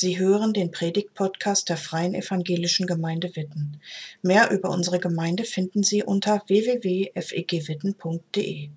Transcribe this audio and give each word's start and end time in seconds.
Sie 0.00 0.16
hören 0.16 0.52
den 0.52 0.70
Predigt-Podcast 0.70 1.68
der 1.68 1.76
Freien 1.76 2.14
Evangelischen 2.14 2.86
Gemeinde 2.86 3.34
Witten. 3.34 3.80
Mehr 4.22 4.52
über 4.52 4.70
unsere 4.70 5.00
Gemeinde 5.00 5.42
finden 5.42 5.82
Sie 5.82 6.04
unter 6.04 6.40
www.fegwitten.de. 6.46 8.70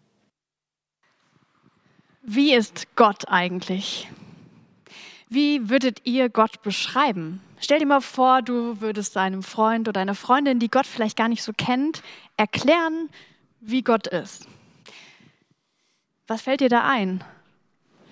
Wie 2.24 2.54
ist 2.56 2.88
Gott 2.96 3.28
eigentlich? 3.28 4.10
Wie 5.30 5.70
würdet 5.70 6.00
ihr 6.06 6.30
Gott 6.30 6.64
beschreiben? 6.64 7.40
Stell 7.60 7.78
dir 7.78 7.86
mal 7.86 8.02
vor, 8.02 8.42
du 8.42 8.82
würdest 8.82 9.16
deinem 9.16 9.44
Freund 9.44 9.88
oder 9.88 10.02
einer 10.02 10.16
Freundin, 10.16 10.58
die 10.58 10.72
Gott 10.72 10.88
vielleicht 10.88 11.18
gar 11.18 11.30
nicht 11.30 11.44
so 11.44 11.52
kennt, 11.56 12.02
erklären, 12.36 13.12
wie 13.60 13.84
Gott 13.84 14.08
ist. 14.08 14.48
Was 16.26 16.42
fällt 16.42 16.62
dir 16.62 16.70
da 16.70 16.90
ein? 16.90 17.24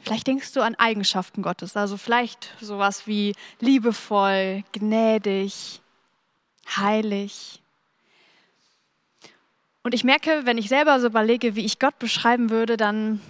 Vielleicht 0.03 0.27
denkst 0.27 0.53
du 0.53 0.61
an 0.61 0.75
Eigenschaften 0.75 1.41
Gottes, 1.41 1.75
also 1.75 1.97
vielleicht 1.97 2.55
sowas 2.61 3.05
wie 3.05 3.35
liebevoll, 3.59 4.63
gnädig, 4.71 5.81
heilig. 6.75 7.61
Und 9.83 9.93
ich 9.93 10.03
merke, 10.03 10.45
wenn 10.45 10.57
ich 10.57 10.69
selber 10.69 10.99
so 10.99 11.07
überlege, 11.07 11.55
wie 11.55 11.65
ich 11.65 11.79
Gott 11.79 11.99
beschreiben 11.99 12.49
würde, 12.49 12.77
dann 12.77 13.21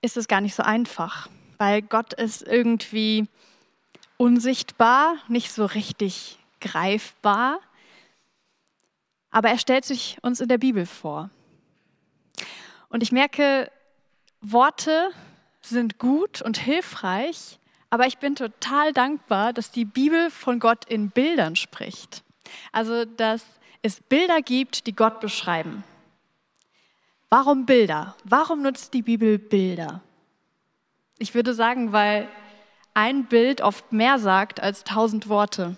ist 0.00 0.16
es 0.16 0.28
gar 0.28 0.40
nicht 0.40 0.54
so 0.54 0.62
einfach, 0.62 1.28
weil 1.58 1.82
Gott 1.82 2.12
ist 2.12 2.42
irgendwie 2.42 3.26
unsichtbar, 4.16 5.16
nicht 5.28 5.52
so 5.52 5.64
richtig 5.64 6.38
greifbar, 6.60 7.60
aber 9.30 9.48
er 9.48 9.58
stellt 9.58 9.84
sich 9.84 10.18
uns 10.22 10.40
in 10.40 10.48
der 10.48 10.58
Bibel 10.58 10.86
vor. 10.86 11.30
Und 12.88 13.02
ich 13.02 13.12
merke, 13.12 13.70
Worte 14.42 15.10
sind 15.60 15.98
gut 15.98 16.42
und 16.42 16.58
hilfreich, 16.58 17.58
aber 17.90 18.06
ich 18.06 18.18
bin 18.18 18.34
total 18.34 18.92
dankbar, 18.92 19.52
dass 19.52 19.70
die 19.70 19.84
Bibel 19.84 20.30
von 20.30 20.58
Gott 20.58 20.84
in 20.86 21.10
Bildern 21.10 21.56
spricht. 21.56 22.22
Also, 22.72 23.04
dass 23.04 23.44
es 23.82 24.00
Bilder 24.00 24.42
gibt, 24.42 24.86
die 24.86 24.94
Gott 24.94 25.20
beschreiben. 25.20 25.84
Warum 27.30 27.64
Bilder? 27.64 28.16
Warum 28.24 28.62
nutzt 28.62 28.92
die 28.94 29.02
Bibel 29.02 29.38
Bilder? 29.38 30.02
Ich 31.18 31.34
würde 31.34 31.54
sagen, 31.54 31.92
weil 31.92 32.28
ein 32.94 33.26
Bild 33.26 33.60
oft 33.60 33.92
mehr 33.92 34.18
sagt 34.18 34.60
als 34.60 34.84
tausend 34.84 35.28
Worte. 35.28 35.76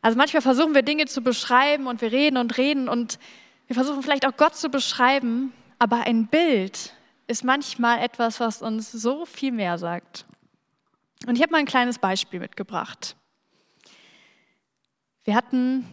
Also 0.00 0.18
manchmal 0.18 0.42
versuchen 0.42 0.74
wir 0.74 0.82
Dinge 0.82 1.06
zu 1.06 1.22
beschreiben 1.22 1.86
und 1.86 2.00
wir 2.00 2.10
reden 2.10 2.36
und 2.36 2.58
reden 2.58 2.88
und 2.88 3.18
wir 3.66 3.74
versuchen 3.74 4.02
vielleicht 4.02 4.26
auch 4.26 4.36
Gott 4.36 4.56
zu 4.56 4.68
beschreiben, 4.68 5.52
aber 5.78 6.02
ein 6.06 6.26
Bild 6.26 6.94
ist 7.26 7.44
manchmal 7.44 8.00
etwas, 8.00 8.40
was 8.40 8.62
uns 8.62 8.92
so 8.92 9.24
viel 9.24 9.52
mehr 9.52 9.78
sagt. 9.78 10.26
Und 11.26 11.36
ich 11.36 11.42
habe 11.42 11.52
mal 11.52 11.58
ein 11.58 11.66
kleines 11.66 11.98
Beispiel 11.98 12.40
mitgebracht. 12.40 13.16
Wir 15.24 15.34
hatten 15.34 15.86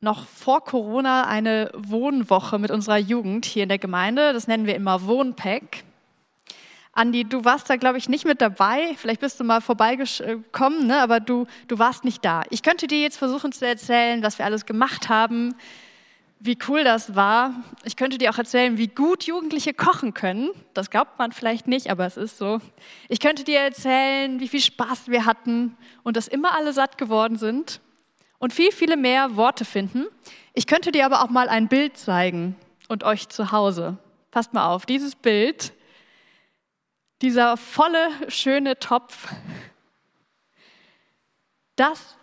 noch 0.00 0.26
vor 0.26 0.64
Corona 0.64 1.26
eine 1.26 1.70
Wohnwoche 1.76 2.58
mit 2.58 2.70
unserer 2.70 2.98
Jugend 2.98 3.44
hier 3.44 3.64
in 3.64 3.68
der 3.68 3.78
Gemeinde. 3.78 4.32
Das 4.32 4.46
nennen 4.46 4.66
wir 4.66 4.74
immer 4.74 5.06
Wohnpack. 5.06 5.84
Andi, 6.92 7.24
du 7.24 7.44
warst 7.44 7.70
da, 7.70 7.76
glaube 7.76 7.98
ich, 7.98 8.08
nicht 8.08 8.24
mit 8.24 8.40
dabei. 8.40 8.94
Vielleicht 8.96 9.20
bist 9.20 9.38
du 9.38 9.44
mal 9.44 9.60
vorbeigekommen, 9.60 10.88
ne? 10.88 11.00
aber 11.00 11.20
du, 11.20 11.46
du 11.68 11.78
warst 11.78 12.04
nicht 12.04 12.24
da. 12.24 12.42
Ich 12.50 12.62
könnte 12.62 12.88
dir 12.88 13.00
jetzt 13.00 13.16
versuchen 13.16 13.52
zu 13.52 13.64
erzählen, 13.64 14.22
was 14.22 14.38
wir 14.38 14.44
alles 14.44 14.66
gemacht 14.66 15.08
haben, 15.08 15.54
wie 16.40 16.58
cool 16.68 16.84
das 16.84 17.14
war. 17.14 17.52
Ich 17.84 17.96
könnte 17.96 18.18
dir 18.18 18.30
auch 18.30 18.38
erzählen, 18.38 18.78
wie 18.78 18.88
gut 18.88 19.24
Jugendliche 19.24 19.74
kochen 19.74 20.14
können. 20.14 20.50
Das 20.74 20.90
glaubt 20.90 21.18
man 21.18 21.32
vielleicht 21.32 21.66
nicht, 21.66 21.90
aber 21.90 22.06
es 22.06 22.16
ist 22.16 22.38
so. 22.38 22.60
Ich 23.08 23.20
könnte 23.20 23.44
dir 23.44 23.60
erzählen, 23.60 24.38
wie 24.40 24.48
viel 24.48 24.60
Spaß 24.60 25.08
wir 25.08 25.24
hatten 25.24 25.76
und 26.04 26.16
dass 26.16 26.28
immer 26.28 26.54
alle 26.54 26.72
satt 26.72 26.98
geworden 26.98 27.36
sind 27.36 27.80
und 28.38 28.52
viel, 28.52 28.72
viele 28.72 28.96
mehr 28.96 29.36
Worte 29.36 29.64
finden. 29.64 30.06
Ich 30.54 30.66
könnte 30.66 30.92
dir 30.92 31.06
aber 31.06 31.22
auch 31.22 31.30
mal 31.30 31.48
ein 31.48 31.68
Bild 31.68 31.96
zeigen 31.96 32.56
und 32.88 33.04
euch 33.04 33.28
zu 33.28 33.52
Hause. 33.52 33.98
Passt 34.30 34.54
mal 34.54 34.66
auf, 34.68 34.86
dieses 34.86 35.16
Bild, 35.16 35.72
dieser 37.20 37.56
volle, 37.56 38.10
schöne 38.28 38.78
Topf, 38.78 39.28
das 41.74 42.17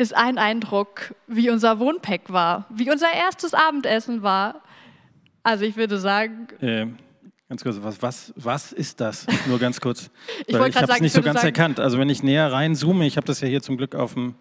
ist 0.00 0.16
ein 0.16 0.38
Eindruck, 0.38 1.14
wie 1.26 1.50
unser 1.50 1.78
Wohnpack 1.78 2.32
war, 2.32 2.66
wie 2.70 2.90
unser 2.90 3.12
erstes 3.12 3.52
Abendessen 3.52 4.22
war. 4.22 4.62
Also 5.42 5.64
ich 5.64 5.76
würde 5.76 5.98
sagen. 5.98 6.48
Äh, 6.60 6.86
ganz 7.48 7.62
kurz, 7.62 7.76
was, 7.82 8.00
was, 8.00 8.32
was 8.34 8.72
ist 8.72 9.00
das? 9.00 9.26
Nur 9.46 9.58
ganz 9.58 9.78
kurz. 9.78 10.10
ich 10.46 10.54
ich 10.54 10.58
habe 10.58 10.92
es 10.92 11.00
nicht 11.00 11.12
so 11.12 11.20
ganz 11.20 11.42
sagen, 11.42 11.54
erkannt. 11.54 11.80
Also 11.80 11.98
wenn 11.98 12.08
ich 12.08 12.22
näher 12.22 12.50
reinzoome, 12.50 13.06
ich 13.06 13.18
habe 13.18 13.26
das 13.26 13.42
ja 13.42 13.48
hier 13.48 13.60
zum 13.60 13.76
Glück 13.76 13.94
auf 13.94 14.14
dem, 14.14 14.36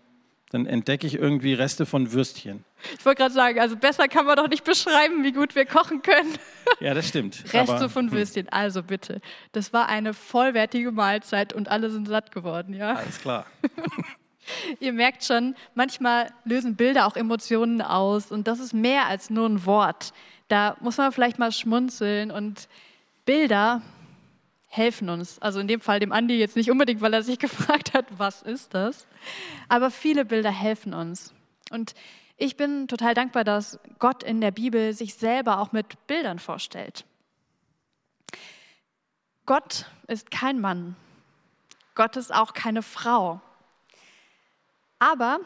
dann 0.50 0.66
entdecke 0.66 1.06
ich 1.06 1.16
irgendwie 1.16 1.54
Reste 1.54 1.86
von 1.86 2.14
Würstchen. 2.14 2.64
Ich 2.98 3.06
wollte 3.06 3.22
gerade 3.22 3.34
sagen, 3.34 3.60
also 3.60 3.76
besser 3.76 4.08
kann 4.08 4.26
man 4.26 4.38
doch 4.38 4.48
nicht 4.48 4.64
beschreiben, 4.64 5.26
wie 5.26 5.34
gut 5.34 5.56
wir 5.56 5.66
kochen 5.66 6.02
können. 6.02 6.38
Ja, 6.80 6.94
das 6.94 7.08
stimmt. 7.08 7.44
Reste 7.54 7.74
Aber, 7.74 7.90
von 7.90 8.06
hm. 8.06 8.12
Würstchen. 8.14 8.44
Hm. 8.44 8.54
Also 8.54 8.84
bitte, 8.84 9.20
das 9.52 9.74
war 9.74 9.90
eine 9.90 10.14
vollwertige 10.14 10.92
Mahlzeit 10.92 11.52
und 11.52 11.68
alle 11.68 11.90
sind 11.90 12.08
satt 12.08 12.32
geworden, 12.32 12.74
ja? 12.74 12.94
Alles 12.94 13.20
klar. 13.20 13.46
Ihr 14.80 14.94
merkt 14.94 15.24
schon, 15.24 15.56
manchmal 15.76 16.32
lösen 16.44 16.76
Bilder 16.76 17.06
auch 17.06 17.16
Emotionen 17.16 17.82
aus 17.82 18.32
und 18.32 18.48
das 18.48 18.60
ist 18.60 18.74
mehr 18.74 19.08
als 19.08 19.30
nur 19.30 19.48
ein 19.48 19.66
Wort. 19.66 20.14
Da 20.48 20.78
muss 20.82 20.98
man 20.98 21.12
vielleicht 21.12 21.40
mal 21.40 21.52
schmunzeln 21.52 22.32
und 22.32 22.68
Bilder 23.26 23.82
helfen 24.68 25.10
uns. 25.10 25.40
Also 25.40 25.60
in 25.60 25.68
dem 25.68 25.82
Fall 25.82 26.00
dem 26.00 26.12
Andi 26.12 26.38
jetzt 26.38 26.56
nicht 26.56 26.72
unbedingt, 26.72 27.02
weil 27.02 27.14
er 27.14 27.24
sich 27.24 27.40
gefragt 27.40 27.94
hat, 27.94 28.06
was 28.18 28.42
ist 28.42 28.74
das? 28.74 29.08
Aber 29.68 29.92
viele 29.92 30.26
Bilder 30.26 30.52
helfen 30.52 30.94
uns. 30.94 31.34
Und 31.72 31.94
ich 32.38 32.56
bin 32.56 32.88
total 32.88 33.14
dankbar, 33.14 33.44
dass 33.44 33.80
Gott 34.00 34.24
in 34.24 34.42
der 34.42 34.52
Bibel 34.52 34.94
sich 34.94 35.16
selber 35.16 35.60
auch 35.60 35.72
mit 35.72 36.08
Bildern 36.08 36.40
vorstellt. 36.40 37.06
Gott 39.46 39.86
ist 40.08 40.32
kein 40.32 40.62
Mann. 40.62 40.96
Gott 41.96 42.16
ist 42.16 42.34
auch 42.34 42.54
keine 42.54 42.82
Frau. 42.82 43.42
Aber 45.00 45.40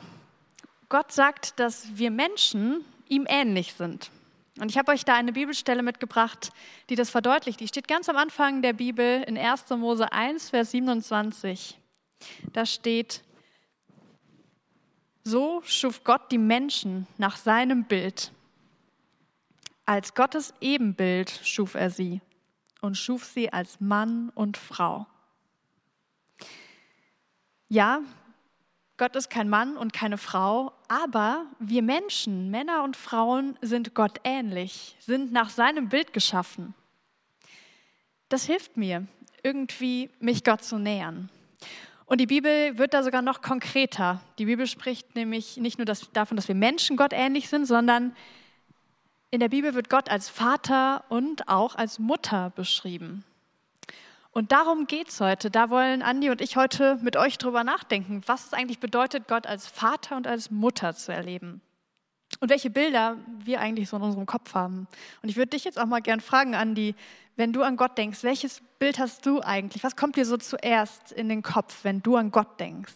Gott 0.89 1.11
sagt, 1.11 1.59
dass 1.59 1.95
wir 1.97 2.11
Menschen 2.11 2.83
ihm 3.07 3.25
ähnlich 3.27 3.73
sind. 3.73 4.11
Und 4.59 4.69
ich 4.69 4.77
habe 4.77 4.91
euch 4.91 5.05
da 5.05 5.15
eine 5.15 5.33
Bibelstelle 5.33 5.81
mitgebracht, 5.81 6.51
die 6.89 6.95
das 6.95 7.09
verdeutlicht. 7.09 7.59
Die 7.59 7.67
steht 7.67 7.87
ganz 7.87 8.09
am 8.09 8.17
Anfang 8.17 8.61
der 8.61 8.73
Bibel 8.73 9.23
in 9.23 9.37
1. 9.37 9.69
Mose 9.71 10.11
1, 10.11 10.51
Vers 10.51 10.71
27. 10.71 11.79
Da 12.51 12.65
steht, 12.65 13.23
so 15.23 15.61
schuf 15.65 16.03
Gott 16.03 16.31
die 16.31 16.37
Menschen 16.37 17.07
nach 17.17 17.37
seinem 17.37 17.85
Bild. 17.85 18.31
Als 19.85 20.13
Gottes 20.13 20.53
Ebenbild 20.61 21.41
schuf 21.43 21.75
er 21.75 21.89
sie 21.89 22.21
und 22.81 22.97
schuf 22.97 23.25
sie 23.25 23.51
als 23.51 23.79
Mann 23.79 24.29
und 24.35 24.57
Frau. 24.57 25.07
Ja, 27.67 28.01
Gott 28.97 29.15
ist 29.15 29.29
kein 29.29 29.49
Mann 29.49 29.75
und 29.75 29.91
keine 29.91 30.17
Frau, 30.17 30.71
aber 30.87 31.45
wir 31.59 31.81
Menschen, 31.81 32.51
Männer 32.51 32.83
und 32.83 32.95
Frauen, 32.95 33.57
sind 33.61 33.95
Gott 33.95 34.19
ähnlich, 34.23 34.95
sind 34.99 35.31
nach 35.31 35.49
seinem 35.49 35.89
Bild 35.89 36.13
geschaffen. 36.13 36.75
Das 38.29 38.45
hilft 38.45 38.77
mir, 38.77 39.07
irgendwie 39.41 40.11
mich 40.19 40.43
Gott 40.43 40.63
zu 40.63 40.77
nähern. 40.77 41.29
Und 42.05 42.21
die 42.21 42.27
Bibel 42.27 42.77
wird 42.77 42.93
da 42.93 43.01
sogar 43.01 43.23
noch 43.23 43.41
konkreter. 43.41 44.21
Die 44.37 44.45
Bibel 44.45 44.67
spricht 44.67 45.15
nämlich 45.15 45.57
nicht 45.57 45.79
nur 45.79 45.85
davon, 45.85 46.37
dass 46.37 46.47
wir 46.47 46.55
Menschen 46.55 46.95
Gott 46.95 47.13
ähnlich 47.13 47.49
sind, 47.49 47.65
sondern 47.65 48.15
in 49.31 49.39
der 49.39 49.49
Bibel 49.49 49.73
wird 49.73 49.89
Gott 49.89 50.09
als 50.09 50.29
Vater 50.29 51.05
und 51.09 51.47
auch 51.47 51.73
als 51.75 51.97
Mutter 51.97 52.51
beschrieben. 52.51 53.23
Und 54.33 54.51
darum 54.51 54.87
geht 54.87 55.09
es 55.09 55.21
heute. 55.21 55.51
Da 55.51 55.69
wollen 55.69 56.01
Andi 56.01 56.31
und 56.31 56.41
ich 56.41 56.55
heute 56.55 56.97
mit 57.03 57.15
euch 57.15 57.37
drüber 57.37 57.63
nachdenken, 57.63 58.21
was 58.25 58.47
es 58.47 58.53
eigentlich 58.53 58.79
bedeutet, 58.79 59.27
Gott 59.27 59.45
als 59.45 59.67
Vater 59.67 60.17
und 60.17 60.25
als 60.25 60.49
Mutter 60.49 60.95
zu 60.95 61.13
erleben. 61.13 61.61
Und 62.39 62.49
welche 62.49 62.71
Bilder 62.71 63.17
wir 63.45 63.59
eigentlich 63.59 63.89
so 63.89 63.97
in 63.97 64.01
unserem 64.01 64.25
Kopf 64.25 64.55
haben. 64.55 64.87
Und 65.21 65.29
ich 65.29 65.37
würde 65.37 65.51
dich 65.51 65.65
jetzt 65.65 65.79
auch 65.79 65.85
mal 65.85 66.01
gern 66.01 66.19
fragen, 66.19 66.55
Andi, 66.55 66.95
wenn 67.35 67.53
du 67.53 67.61
an 67.61 67.77
Gott 67.77 67.95
denkst, 67.95 68.23
welches 68.23 68.63
Bild 68.79 68.97
hast 68.97 69.23
du 69.27 69.41
eigentlich? 69.41 69.83
Was 69.83 69.95
kommt 69.95 70.15
dir 70.15 70.25
so 70.25 70.37
zuerst 70.37 71.11
in 71.11 71.29
den 71.29 71.43
Kopf, 71.43 71.83
wenn 71.83 72.01
du 72.01 72.15
an 72.15 72.31
Gott 72.31 72.59
denkst? 72.59 72.93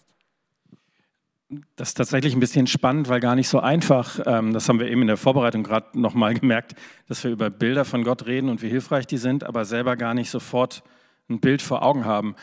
Das 1.76 1.90
ist 1.90 1.94
tatsächlich 1.94 2.34
ein 2.34 2.40
bisschen 2.40 2.66
spannend, 2.66 3.10
weil 3.10 3.20
gar 3.20 3.36
nicht 3.36 3.48
so 3.48 3.60
einfach. 3.60 4.20
Ähm, 4.26 4.54
das 4.54 4.68
haben 4.68 4.80
wir 4.80 4.90
eben 4.90 5.02
in 5.02 5.08
der 5.08 5.18
Vorbereitung 5.18 5.64
gerade 5.64 5.98
nochmal 6.00 6.34
gemerkt, 6.34 6.74
dass 7.08 7.24
wir 7.24 7.30
über 7.30 7.52
Bilder 7.52 7.86
von 7.86 8.04
Gott 8.04 8.26
reden 8.26 8.50
und 8.50 8.64
wie 8.64 8.70
hilfreich 8.70 9.06
die 9.06 9.18
sind, 9.18 9.44
aber 9.44 9.66
selber 9.66 9.96
gar 9.96 10.16
nicht 10.16 10.32
sofort 10.32 10.84
ein 11.30 11.40
Bild 11.40 11.62
vor 11.62 11.84
Augen 11.84 12.06
haben. 12.06 12.36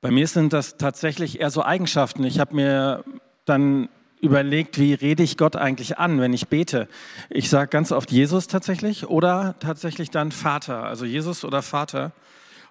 Bei 0.00 0.10
mir 0.10 0.26
sind 0.26 0.52
das 0.52 0.76
tatsächlich 0.76 1.40
eher 1.40 1.50
so 1.50 1.62
Eigenschaften. 1.62 2.24
Ich 2.24 2.38
habe 2.38 2.54
mir 2.54 3.04
dann 3.44 3.88
überlegt, 4.20 4.78
wie 4.78 4.94
rede 4.94 5.22
ich 5.22 5.36
Gott 5.36 5.56
eigentlich 5.56 5.98
an, 5.98 6.20
wenn 6.20 6.32
ich 6.32 6.48
bete. 6.48 6.88
Ich 7.30 7.50
sage 7.50 7.68
ganz 7.68 7.92
oft 7.92 8.10
Jesus 8.10 8.46
tatsächlich 8.46 9.08
oder 9.08 9.54
tatsächlich 9.60 10.10
dann 10.10 10.32
Vater, 10.32 10.84
also 10.84 11.04
Jesus 11.04 11.44
oder 11.44 11.62
Vater. 11.62 12.12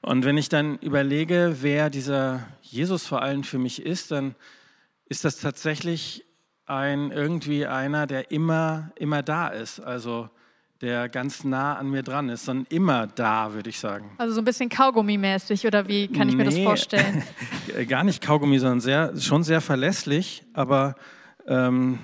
Und 0.01 0.25
wenn 0.25 0.37
ich 0.37 0.49
dann 0.49 0.77
überlege, 0.79 1.57
wer 1.61 1.89
dieser 1.89 2.45
Jesus 2.61 3.05
vor 3.05 3.21
allem 3.21 3.43
für 3.43 3.57
mich 3.57 3.85
ist, 3.85 4.11
dann 4.11 4.35
ist 5.05 5.25
das 5.25 5.37
tatsächlich 5.37 6.25
ein 6.65 7.11
irgendwie 7.11 7.65
einer, 7.65 8.07
der 8.07 8.31
immer, 8.31 8.91
immer 8.95 9.23
da 9.23 9.47
ist. 9.47 9.79
Also 9.79 10.29
der 10.81 11.09
ganz 11.09 11.43
nah 11.43 11.75
an 11.75 11.89
mir 11.89 12.03
dran 12.03 12.29
ist, 12.29 12.45
sondern 12.45 12.67
immer 12.69 13.07
da, 13.07 13.53
würde 13.53 13.69
ich 13.69 13.79
sagen. 13.79 14.11
Also 14.17 14.35
so 14.35 14.41
ein 14.41 14.45
bisschen 14.45 14.69
Kaugummi-mäßig 14.69 15.65
oder 15.65 15.87
wie 15.87 16.07
kann 16.07 16.29
ich 16.29 16.35
nee, 16.35 16.43
mir 16.43 16.49
das 16.49 16.59
vorstellen? 16.59 17.23
gar 17.87 18.03
nicht 18.03 18.21
Kaugummi, 18.21 18.59
sondern 18.59 18.79
sehr, 18.79 19.19
schon 19.19 19.43
sehr 19.43 19.61
verlässlich, 19.61 20.43
aber 20.53 20.95
ähm, 21.47 21.99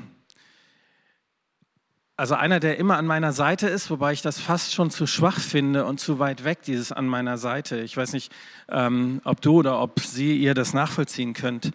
also 2.16 2.36
einer, 2.36 2.60
der 2.60 2.78
immer 2.78 2.98
an 2.98 3.08
meiner 3.08 3.34
Seite 3.34 3.68
ist, 3.68 3.90
wobei 3.90 4.14
ich 4.14 4.22
das 4.22 4.40
fast 4.40 4.74
schon 4.74 4.92
zu 4.92 5.08
schwach 5.08 5.40
finde 5.40 5.86
und 5.86 6.00
zu 6.00 6.20
weit 6.20 6.44
weg, 6.44 6.62
dieses 6.62 6.92
an 6.92 7.08
meiner 7.08 7.38
Seite. 7.38 7.82
Ich 7.82 7.98
weiß 7.98 8.14
nicht, 8.14 8.32
ähm, 8.70 9.20
ob 9.24 9.42
du 9.42 9.58
oder 9.58 9.82
ob 9.82 10.00
sie 10.00 10.38
ihr 10.38 10.54
das 10.54 10.74
nachvollziehen 10.74 11.34
könnt. 11.34 11.72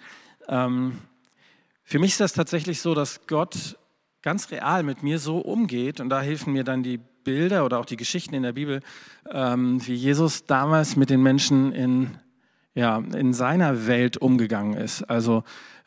Ähm, 0.48 0.98
für 1.82 1.98
mich 1.98 2.12
ist 2.12 2.20
das 2.20 2.34
tatsächlich 2.34 2.80
so, 2.80 2.94
dass 2.94 3.26
Gott 3.26 3.76
ganz 4.28 4.50
real 4.50 4.82
mit 4.82 5.02
mir 5.02 5.18
so 5.18 5.38
umgeht 5.38 6.00
und 6.00 6.10
da 6.10 6.20
helfen 6.20 6.52
mir 6.52 6.62
dann 6.62 6.82
die 6.82 7.00
Bilder 7.24 7.64
oder 7.64 7.78
auch 7.78 7.86
die 7.86 7.96
Geschichten 7.96 8.34
in 8.34 8.42
der 8.42 8.52
Bibel, 8.52 8.80
ähm, 9.32 9.80
wie 9.86 9.94
Jesus 9.94 10.44
damals 10.44 10.96
mit 10.96 11.08
den 11.08 11.22
Menschen 11.22 11.72
in, 11.72 12.10
ja, 12.74 12.98
in 12.98 13.32
seiner 13.32 13.86
Welt 13.86 14.18
umgegangen 14.18 14.74
ist. 14.74 15.02
Also 15.04 15.44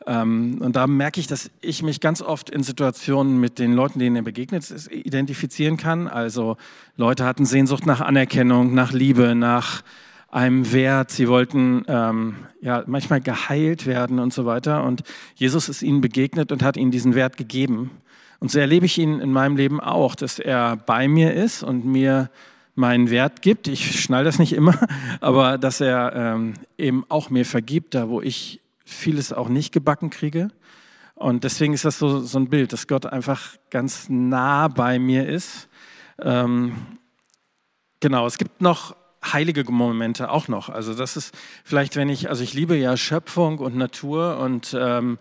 ähm, 0.08 0.58
und 0.58 0.74
da 0.74 0.88
merke 0.88 1.20
ich, 1.20 1.28
dass 1.28 1.52
ich 1.60 1.84
mich 1.84 2.00
ganz 2.00 2.20
oft 2.20 2.50
in 2.50 2.64
Situationen 2.64 3.38
mit 3.38 3.60
den 3.60 3.74
Leuten, 3.74 4.00
denen 4.00 4.16
er 4.16 4.22
begegnet 4.22 4.68
ist, 4.68 4.90
identifizieren 4.90 5.76
kann. 5.76 6.08
Also 6.08 6.56
Leute 6.96 7.24
hatten 7.24 7.46
Sehnsucht 7.46 7.86
nach 7.86 8.00
Anerkennung, 8.00 8.74
nach 8.74 8.90
Liebe, 8.90 9.36
nach 9.36 9.84
einem 10.32 10.72
Wert. 10.72 11.12
Sie 11.12 11.28
wollten 11.28 11.84
ähm, 11.86 12.34
ja 12.60 12.82
manchmal 12.88 13.20
geheilt 13.20 13.86
werden 13.86 14.18
und 14.18 14.32
so 14.32 14.46
weiter. 14.46 14.82
Und 14.82 15.04
Jesus 15.36 15.68
ist 15.68 15.82
ihnen 15.82 16.00
begegnet 16.00 16.50
und 16.50 16.64
hat 16.64 16.76
ihnen 16.76 16.90
diesen 16.90 17.14
Wert 17.14 17.36
gegeben. 17.36 18.01
Und 18.42 18.50
so 18.50 18.58
erlebe 18.58 18.86
ich 18.86 18.98
ihn 18.98 19.20
in 19.20 19.30
meinem 19.30 19.56
Leben 19.56 19.78
auch, 19.78 20.16
dass 20.16 20.40
er 20.40 20.74
bei 20.74 21.06
mir 21.06 21.32
ist 21.32 21.62
und 21.62 21.84
mir 21.84 22.28
meinen 22.74 23.08
Wert 23.08 23.40
gibt. 23.40 23.68
Ich 23.68 24.00
schnall 24.00 24.24
das 24.24 24.40
nicht 24.40 24.52
immer, 24.52 24.74
aber 25.20 25.58
dass 25.58 25.80
er 25.80 26.12
ähm, 26.16 26.54
eben 26.76 27.06
auch 27.08 27.30
mir 27.30 27.46
vergibt, 27.46 27.94
da 27.94 28.08
wo 28.08 28.20
ich 28.20 28.60
vieles 28.84 29.32
auch 29.32 29.48
nicht 29.48 29.72
gebacken 29.72 30.10
kriege. 30.10 30.48
Und 31.14 31.44
deswegen 31.44 31.72
ist 31.72 31.84
das 31.84 32.00
so, 32.00 32.18
so 32.18 32.36
ein 32.36 32.48
Bild, 32.48 32.72
dass 32.72 32.88
Gott 32.88 33.06
einfach 33.06 33.50
ganz 33.70 34.08
nah 34.08 34.66
bei 34.66 34.98
mir 34.98 35.28
ist. 35.28 35.68
Ähm, 36.20 36.74
genau, 38.00 38.26
es 38.26 38.38
gibt 38.38 38.60
noch 38.60 38.96
heilige 39.24 39.62
Momente 39.70 40.32
auch 40.32 40.48
noch. 40.48 40.68
Also 40.68 40.94
das 40.94 41.16
ist 41.16 41.32
vielleicht, 41.62 41.94
wenn 41.94 42.08
ich, 42.08 42.28
also 42.28 42.42
ich 42.42 42.54
liebe 42.54 42.74
ja 42.74 42.96
Schöpfung 42.96 43.60
und 43.60 43.76
Natur 43.76 44.38
und 44.38 44.76
ähm, 44.76 45.20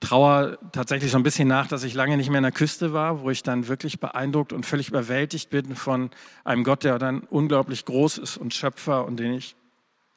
trauer 0.00 0.58
tatsächlich 0.72 1.10
so 1.10 1.18
ein 1.18 1.22
bisschen 1.22 1.46
nach, 1.46 1.66
dass 1.66 1.84
ich 1.84 1.94
lange 1.94 2.16
nicht 2.16 2.30
mehr 2.30 2.38
an 2.38 2.44
der 2.44 2.52
Küste 2.52 2.92
war, 2.92 3.20
wo 3.20 3.30
ich 3.30 3.42
dann 3.42 3.68
wirklich 3.68 4.00
beeindruckt 4.00 4.52
und 4.52 4.66
völlig 4.66 4.88
überwältigt 4.88 5.50
bin 5.50 5.76
von 5.76 6.10
einem 6.44 6.64
Gott, 6.64 6.84
der 6.84 6.98
dann 6.98 7.20
unglaublich 7.20 7.84
groß 7.84 8.18
ist 8.18 8.36
und 8.36 8.54
Schöpfer 8.54 9.04
und 9.04 9.18
den 9.18 9.34
ich 9.34 9.54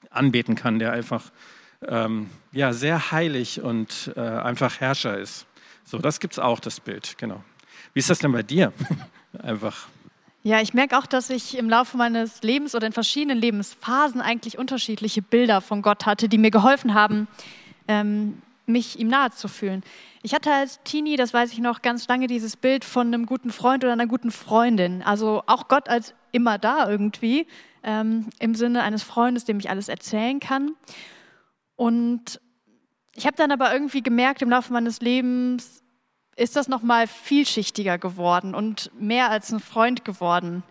anbeten 0.09 0.55
kann, 0.55 0.79
der 0.79 0.93
einfach 0.93 1.31
ähm, 1.87 2.29
ja, 2.51 2.73
sehr 2.73 3.11
heilig 3.11 3.61
und 3.61 4.13
äh, 4.15 4.21
einfach 4.21 4.79
Herrscher 4.79 5.17
ist. 5.17 5.45
So, 5.83 5.97
das 5.97 6.19
gibt 6.19 6.33
es 6.33 6.39
auch, 6.39 6.59
das 6.59 6.79
Bild, 6.79 7.17
genau. 7.17 7.43
Wie 7.93 7.99
ist 7.99 8.09
das 8.09 8.19
denn 8.19 8.31
bei 8.31 8.43
dir? 8.43 8.71
einfach. 9.43 9.87
Ja, 10.43 10.61
ich 10.61 10.73
merke 10.73 10.97
auch, 10.97 11.05
dass 11.05 11.29
ich 11.29 11.57
im 11.57 11.69
Laufe 11.69 11.97
meines 11.97 12.41
Lebens 12.41 12.75
oder 12.75 12.87
in 12.87 12.93
verschiedenen 12.93 13.37
Lebensphasen 13.37 14.21
eigentlich 14.21 14.57
unterschiedliche 14.57 15.21
Bilder 15.21 15.61
von 15.61 15.81
Gott 15.81 16.05
hatte, 16.05 16.27
die 16.27 16.37
mir 16.37 16.51
geholfen 16.51 16.93
haben, 16.93 17.27
ähm, 17.87 18.41
mich 18.65 18.99
ihm 18.99 19.07
nahe 19.07 19.31
zu 19.31 19.47
fühlen. 19.47 19.83
Ich 20.21 20.33
hatte 20.33 20.51
als 20.51 20.79
Teenie, 20.83 21.17
das 21.17 21.33
weiß 21.33 21.51
ich 21.51 21.59
noch, 21.59 21.81
ganz 21.81 22.07
lange 22.07 22.27
dieses 22.27 22.55
Bild 22.55 22.85
von 22.85 23.07
einem 23.07 23.25
guten 23.25 23.51
Freund 23.51 23.83
oder 23.83 23.93
einer 23.93 24.07
guten 24.07 24.31
Freundin. 24.31 25.01
Also 25.03 25.43
auch 25.47 25.67
Gott 25.67 25.89
als 25.89 26.13
immer 26.31 26.57
da 26.57 26.89
irgendwie, 26.89 27.45
ähm, 27.83 28.29
im 28.39 28.55
Sinne 28.55 28.83
eines 28.83 29.03
Freundes, 29.03 29.45
dem 29.45 29.59
ich 29.59 29.69
alles 29.69 29.89
erzählen 29.89 30.39
kann. 30.39 30.71
Und 31.75 32.39
ich 33.15 33.25
habe 33.25 33.35
dann 33.35 33.51
aber 33.51 33.73
irgendwie 33.73 34.01
gemerkt, 34.01 34.41
im 34.41 34.49
Laufe 34.49 34.73
meines 34.73 35.01
Lebens 35.01 35.83
ist 36.35 36.55
das 36.55 36.67
nochmal 36.67 37.07
vielschichtiger 37.07 37.97
geworden 37.97 38.55
und 38.55 38.91
mehr 38.99 39.29
als 39.29 39.51
ein 39.51 39.59
Freund 39.59 40.03
geworden. 40.03 40.63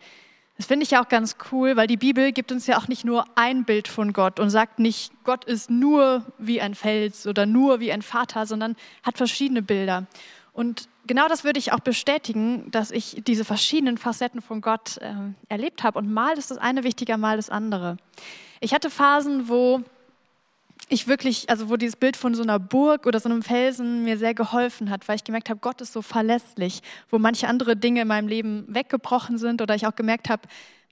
Das 0.63 0.69
finde 0.69 0.85
ich 0.85 0.93
ja 0.93 1.03
auch 1.03 1.09
ganz 1.09 1.39
cool, 1.51 1.75
weil 1.75 1.89
die 1.89 1.97
Bibel 1.97 2.31
gibt 2.31 2.53
uns 2.53 2.69
ja 2.69 2.79
auch 2.79 2.87
nicht 2.87 3.05
nur 3.05 3.25
ein 3.35 3.65
Bild 3.65 3.89
von 3.89 4.13
Gott 4.13 4.39
und 4.39 4.49
sagt 4.49 4.79
nicht, 4.79 5.13
Gott 5.25 5.45
ist 5.45 5.71
nur 5.71 6.25
wie 6.39 6.61
ein 6.61 6.77
Fels 6.77 7.27
oder 7.27 7.47
nur 7.47 7.81
wie 7.81 7.91
ein 7.91 8.01
Vater, 8.01 8.47
sondern 8.47 8.77
hat 9.03 9.17
verschiedene 9.17 9.61
Bilder. 9.61 10.07
Und 10.53 10.89
genau 11.09 11.27
das 11.27 11.43
würde 11.43 11.59
ich 11.59 11.73
auch 11.73 11.81
bestätigen, 11.81 12.71
dass 12.71 12.93
ich 12.93 13.25
diese 13.27 13.45
verschiedenen 13.45 13.99
Facetten 13.99 14.41
von 14.41 14.61
Gott 14.61 14.99
äh, 14.99 15.15
erlebt 15.49 15.83
habe. 15.83 15.99
Und 15.99 16.13
mal 16.13 16.39
ist 16.39 16.53
das 16.53 16.59
eine 16.59 16.85
wichtiger, 16.85 17.17
mal 17.17 17.35
das 17.35 17.51
andere. 17.51 17.97
Ich 18.61 18.73
hatte 18.73 18.89
Phasen, 18.89 19.49
wo 19.49 19.83
ich 20.93 21.09
wirklich, 21.09 21.49
also 21.49 21.69
wo 21.71 21.77
dieses 21.77 21.97
Bild 21.97 22.17
von 22.17 22.35
so 22.35 22.43
einer 22.43 22.59
Burg 22.59 23.07
oder 23.07 23.19
so 23.19 23.29
einem 23.29 23.43
Felsen 23.43 24.05
mir 24.05 24.19
sehr 24.19 24.35
geholfen 24.35 24.91
hat, 24.91 25.09
weil 25.09 25.17
ich 25.17 25.25
gemerkt 25.25 25.49
habe, 25.49 25.61
Gott 25.61 25.81
ist 25.81 25.93
so 25.93 26.03
verlässlich, 26.03 26.83
wo 27.11 27.19
manche 27.19 27.49
andere 27.49 27.77
Dinge 27.77 28.03
in 28.03 28.09
meinem 28.09 28.29
Leben 28.29 28.65
weggebrochen 28.69 29.39
sind 29.39 29.63
oder 29.63 29.75
ich 29.75 29.87
auch 29.87 29.97
gemerkt 29.97 30.29
habe, 30.29 30.43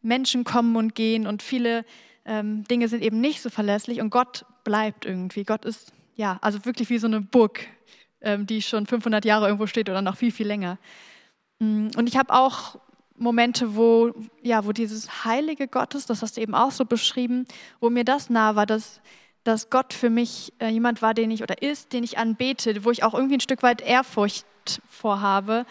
Menschen 0.02 0.44
kommen 0.44 0.76
und 0.76 0.94
gehen 0.94 1.26
und 1.26 1.43
viele 1.43 1.85
ähm, 2.25 2.64
Dinge 2.64 2.88
sind 2.88 3.02
eben 3.02 3.20
nicht 3.20 3.43
so 3.43 3.50
verlässlich 3.50 4.00
und 4.00 4.11
Gott 4.11 4.44
bleibt 4.64 5.05
irgendwie. 5.05 5.44
Gott 5.44 5.64
ist, 5.64 5.93
ja, 6.17 6.38
also 6.41 6.64
wirklich 6.64 6.88
wie 6.91 6.99
so 6.99 7.06
eine 7.06 7.20
Burg, 7.20 7.67
ähm, 8.20 8.47
die 8.47 8.62
schon 8.62 8.87
500 8.87 9.25
Jahre 9.25 9.47
irgendwo 9.47 9.67
steht 9.67 9.88
oder 9.91 10.02
noch 10.02 10.17
viel, 10.17 10.32
viel 10.32 10.47
länger. 10.47 10.79
Mm, 11.58 11.88
und 11.97 12.08
ich 12.08 12.17
habe 12.17 12.32
auch 12.32 12.79
Momente, 13.17 13.76
wo, 13.76 14.12
ja, 14.43 14.64
wo 14.64 14.73
dieses 14.73 15.25
Heilige 15.25 15.69
Gottes, 15.69 16.06
das 16.06 16.23
hast 16.23 16.38
du 16.38 16.41
eben 16.41 16.55
auch 16.55 16.70
so 16.70 16.87
beschrieben, 16.87 17.47
wo 17.81 17.91
mir 17.91 18.05
das 18.05 18.31
nah 18.31 18.56
war, 18.56 18.64
dass 18.64 19.02
dass 19.45 19.71
Gott 19.71 19.93
für 19.93 20.11
mich 20.11 20.53
äh, 20.59 20.69
jemand 20.69 21.03
war, 21.03 21.15
den 21.15 21.31
ich 21.31 21.43
oder 21.43 21.63
ist, 21.63 21.93
den 21.93 22.05
ich 22.05 22.19
anbete, 22.19 22.85
wo 22.85 22.91
ich 22.91 23.03
auch 23.03 23.15
irgendwie 23.15 23.37
ein 23.37 23.41
Stück 23.41 23.63
weit 23.63 23.81
Ehrfurcht 23.81 24.45
vorhabe. 24.89 25.65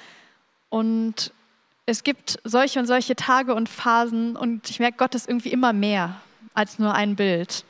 Und 0.70 1.32
es 1.86 2.04
gibt 2.04 2.40
solche 2.44 2.80
und 2.80 2.86
solche 2.86 3.16
Tage 3.16 3.54
und 3.56 3.70
Phasen 3.70 4.36
und 4.36 4.70
ich 4.70 4.80
merke, 4.80 4.98
Gott 4.98 5.16
ist 5.16 5.28
irgendwie 5.28 5.52
immer 5.52 5.74
mehr 5.74 6.22
als 6.54 6.80
nur 6.80 6.94
ein 6.94 7.16
Bild. 7.16 7.64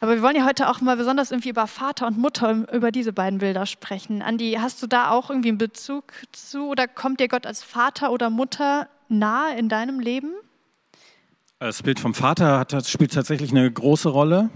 Aber 0.00 0.14
wir 0.14 0.22
wollen 0.22 0.36
ja 0.36 0.44
heute 0.44 0.68
auch 0.68 0.80
mal 0.80 0.96
besonders 0.96 1.30
irgendwie 1.30 1.48
über 1.48 1.66
Vater 1.66 2.06
und 2.06 2.18
Mutter, 2.18 2.66
über 2.72 2.92
diese 2.92 3.12
beiden 3.12 3.38
Bilder 3.38 3.66
sprechen. 3.66 4.22
Andi, 4.22 4.58
hast 4.60 4.82
du 4.82 4.86
da 4.86 5.10
auch 5.10 5.30
irgendwie 5.30 5.48
einen 5.48 5.58
Bezug 5.58 6.12
zu 6.32 6.68
oder 6.68 6.86
kommt 6.86 7.18
dir 7.18 7.28
Gott 7.28 7.46
als 7.46 7.62
Vater 7.62 8.12
oder 8.12 8.28
Mutter 8.28 8.88
nahe 9.08 9.56
in 9.56 9.68
deinem 9.68 9.98
Leben? 9.98 10.32
Das 11.58 11.82
Bild 11.82 11.98
vom 11.98 12.12
Vater 12.12 12.58
hat, 12.58 12.86
spielt 12.86 13.14
tatsächlich 13.14 13.50
eine 13.50 13.70
große 13.70 14.10
Rolle. 14.10 14.50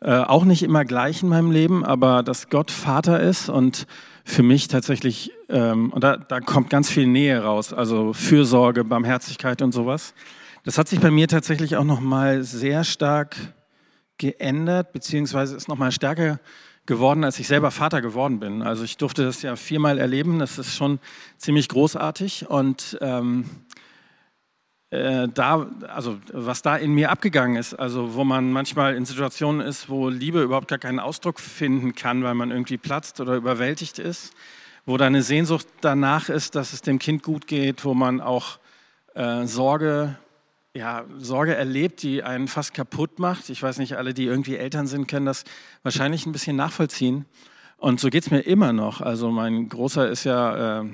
Äh, 0.00 0.16
auch 0.16 0.44
nicht 0.44 0.64
immer 0.64 0.84
gleich 0.84 1.22
in 1.22 1.28
meinem 1.28 1.52
Leben, 1.52 1.84
aber 1.84 2.24
dass 2.24 2.48
Gott 2.48 2.72
Vater 2.72 3.20
ist 3.20 3.48
und 3.48 3.86
für 4.24 4.42
mich 4.42 4.66
tatsächlich, 4.66 5.30
ähm, 5.48 5.92
und 5.92 6.02
da, 6.02 6.16
da 6.16 6.40
kommt 6.40 6.68
ganz 6.68 6.90
viel 6.90 7.06
Nähe 7.06 7.40
raus, 7.44 7.72
also 7.72 8.12
Fürsorge, 8.12 8.82
Barmherzigkeit 8.82 9.62
und 9.62 9.70
sowas. 9.70 10.12
Das 10.64 10.76
hat 10.76 10.88
sich 10.88 10.98
bei 10.98 11.12
mir 11.12 11.28
tatsächlich 11.28 11.76
auch 11.76 11.84
nochmal 11.84 12.42
sehr 12.42 12.82
stark 12.82 13.36
geändert, 14.18 14.92
beziehungsweise 14.92 15.54
ist 15.54 15.68
nochmal 15.68 15.92
stärker 15.92 16.40
geworden, 16.84 17.22
als 17.22 17.38
ich 17.38 17.46
selber 17.46 17.70
Vater 17.70 18.02
geworden 18.02 18.40
bin. 18.40 18.62
Also 18.62 18.82
ich 18.82 18.96
durfte 18.96 19.22
das 19.22 19.42
ja 19.42 19.54
viermal 19.54 19.98
erleben, 19.98 20.40
das 20.40 20.58
ist 20.58 20.74
schon 20.74 20.98
ziemlich 21.38 21.68
großartig 21.68 22.50
und 22.50 22.98
ähm, 23.00 23.44
äh, 24.90 25.28
da, 25.28 25.68
also 25.86 26.18
was 26.32 26.62
da 26.62 26.76
in 26.76 26.92
mir 26.92 27.10
abgegangen 27.10 27.56
ist, 27.56 27.74
also 27.74 28.14
wo 28.14 28.24
man 28.24 28.50
manchmal 28.50 28.96
in 28.96 29.04
Situationen 29.04 29.60
ist, 29.60 29.88
wo 29.88 30.08
Liebe 30.08 30.42
überhaupt 30.42 30.68
gar 30.68 30.78
keinen 30.78 30.98
Ausdruck 30.98 31.38
finden 31.38 31.94
kann, 31.94 32.24
weil 32.24 32.34
man 32.34 32.50
irgendwie 32.50 32.76
platzt 32.76 33.20
oder 33.20 33.36
überwältigt 33.36 34.00
ist, 34.00 34.32
wo 34.86 34.96
da 34.96 35.06
eine 35.06 35.22
Sehnsucht 35.22 35.68
danach 35.80 36.28
ist, 36.28 36.56
dass 36.56 36.72
es 36.72 36.82
dem 36.82 36.98
Kind 36.98 37.22
gut 37.22 37.46
geht, 37.46 37.84
wo 37.84 37.94
man 37.94 38.20
auch 38.20 38.58
äh, 39.14 39.46
Sorge, 39.46 40.16
ja, 40.74 41.04
Sorge 41.18 41.54
erlebt, 41.54 42.02
die 42.02 42.24
einen 42.24 42.48
fast 42.48 42.74
kaputt 42.74 43.20
macht. 43.20 43.48
Ich 43.48 43.62
weiß 43.62 43.78
nicht, 43.78 43.96
alle, 43.96 44.12
die 44.12 44.24
irgendwie 44.24 44.56
Eltern 44.56 44.88
sind, 44.88 45.06
können 45.06 45.26
das 45.26 45.44
wahrscheinlich 45.84 46.26
ein 46.26 46.32
bisschen 46.32 46.56
nachvollziehen. 46.56 47.26
Und 47.76 48.00
so 48.00 48.08
geht 48.08 48.24
es 48.24 48.30
mir 48.32 48.40
immer 48.40 48.72
noch. 48.72 49.00
Also 49.00 49.30
mein 49.30 49.68
Großer 49.68 50.08
ist 50.08 50.24
ja... 50.24 50.80
Äh, 50.80 50.86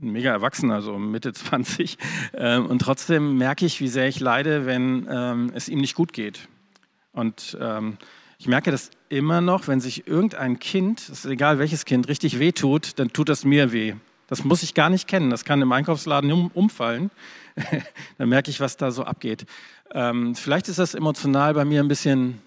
mega 0.00 0.30
erwachsen, 0.30 0.70
also 0.70 0.98
Mitte 0.98 1.32
20. 1.34 1.98
Ähm, 2.34 2.66
und 2.66 2.80
trotzdem 2.80 3.36
merke 3.36 3.66
ich, 3.66 3.80
wie 3.80 3.88
sehr 3.88 4.08
ich 4.08 4.20
leide, 4.20 4.66
wenn 4.66 5.06
ähm, 5.10 5.52
es 5.54 5.68
ihm 5.68 5.80
nicht 5.80 5.94
gut 5.94 6.12
geht. 6.12 6.48
Und 7.12 7.56
ähm, 7.60 7.96
ich 8.38 8.48
merke 8.48 8.70
das 8.70 8.90
immer 9.08 9.40
noch, 9.40 9.68
wenn 9.68 9.80
sich 9.80 10.06
irgendein 10.06 10.58
Kind, 10.58 11.08
ist 11.08 11.24
egal 11.24 11.58
welches 11.58 11.84
Kind, 11.84 12.08
richtig 12.08 12.38
weh 12.38 12.52
tut, 12.52 12.98
dann 12.98 13.12
tut 13.12 13.28
das 13.28 13.44
mir 13.44 13.72
weh. 13.72 13.94
Das 14.26 14.44
muss 14.44 14.62
ich 14.62 14.74
gar 14.74 14.90
nicht 14.90 15.06
kennen. 15.06 15.30
Das 15.30 15.44
kann 15.44 15.62
im 15.62 15.70
Einkaufsladen 15.70 16.32
um, 16.32 16.50
umfallen. 16.54 17.10
Dann 18.18 18.28
merke 18.28 18.50
ich, 18.50 18.58
was 18.58 18.76
da 18.76 18.90
so 18.90 19.04
abgeht. 19.04 19.44
Ähm, 19.92 20.34
vielleicht 20.34 20.68
ist 20.68 20.78
das 20.78 20.94
emotional 20.94 21.54
bei 21.54 21.64
mir 21.64 21.80
ein 21.80 21.88
bisschen, 21.88 22.40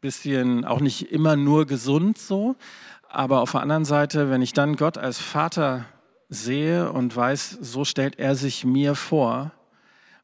bisschen 0.00 0.64
auch 0.64 0.80
nicht 0.80 1.10
immer 1.12 1.36
nur 1.36 1.66
gesund 1.66 2.18
so. 2.18 2.54
Aber 3.08 3.40
auf 3.40 3.50
der 3.50 3.62
anderen 3.62 3.84
Seite, 3.84 4.30
wenn 4.30 4.42
ich 4.42 4.52
dann 4.52 4.76
Gott 4.76 4.96
als 4.96 5.18
Vater 5.18 5.86
sehe 6.28 6.90
und 6.90 7.14
weiß, 7.14 7.58
so 7.60 7.84
stellt 7.84 8.18
er 8.18 8.34
sich 8.34 8.64
mir 8.64 8.94
vor 8.94 9.52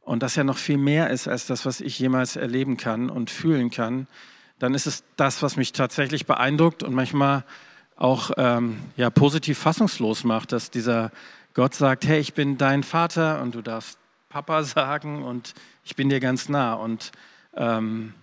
und 0.02 0.22
das 0.22 0.34
ja 0.36 0.44
noch 0.44 0.58
viel 0.58 0.78
mehr 0.78 1.10
ist 1.10 1.28
als 1.28 1.46
das, 1.46 1.66
was 1.66 1.80
ich 1.80 1.98
jemals 1.98 2.36
erleben 2.36 2.76
kann 2.76 3.10
und 3.10 3.30
fühlen 3.30 3.70
kann, 3.70 4.06
dann 4.58 4.74
ist 4.74 4.86
es 4.86 5.04
das, 5.16 5.42
was 5.42 5.56
mich 5.56 5.72
tatsächlich 5.72 6.26
beeindruckt 6.26 6.82
und 6.82 6.94
manchmal 6.94 7.44
auch 7.96 8.30
ähm, 8.36 8.78
ja, 8.96 9.10
positiv 9.10 9.58
fassungslos 9.58 10.24
macht, 10.24 10.52
dass 10.52 10.70
dieser 10.70 11.12
Gott 11.54 11.74
sagt, 11.74 12.06
hey, 12.06 12.18
ich 12.20 12.34
bin 12.34 12.58
dein 12.58 12.82
Vater 12.82 13.42
und 13.42 13.54
du 13.54 13.62
darfst 13.62 13.98
Papa 14.28 14.62
sagen 14.64 15.22
und 15.22 15.54
ich 15.84 15.96
bin 15.96 16.08
dir 16.08 16.20
ganz 16.20 16.48
nah. 16.48 16.74
Und 16.74 17.12
ähm, 17.54 18.14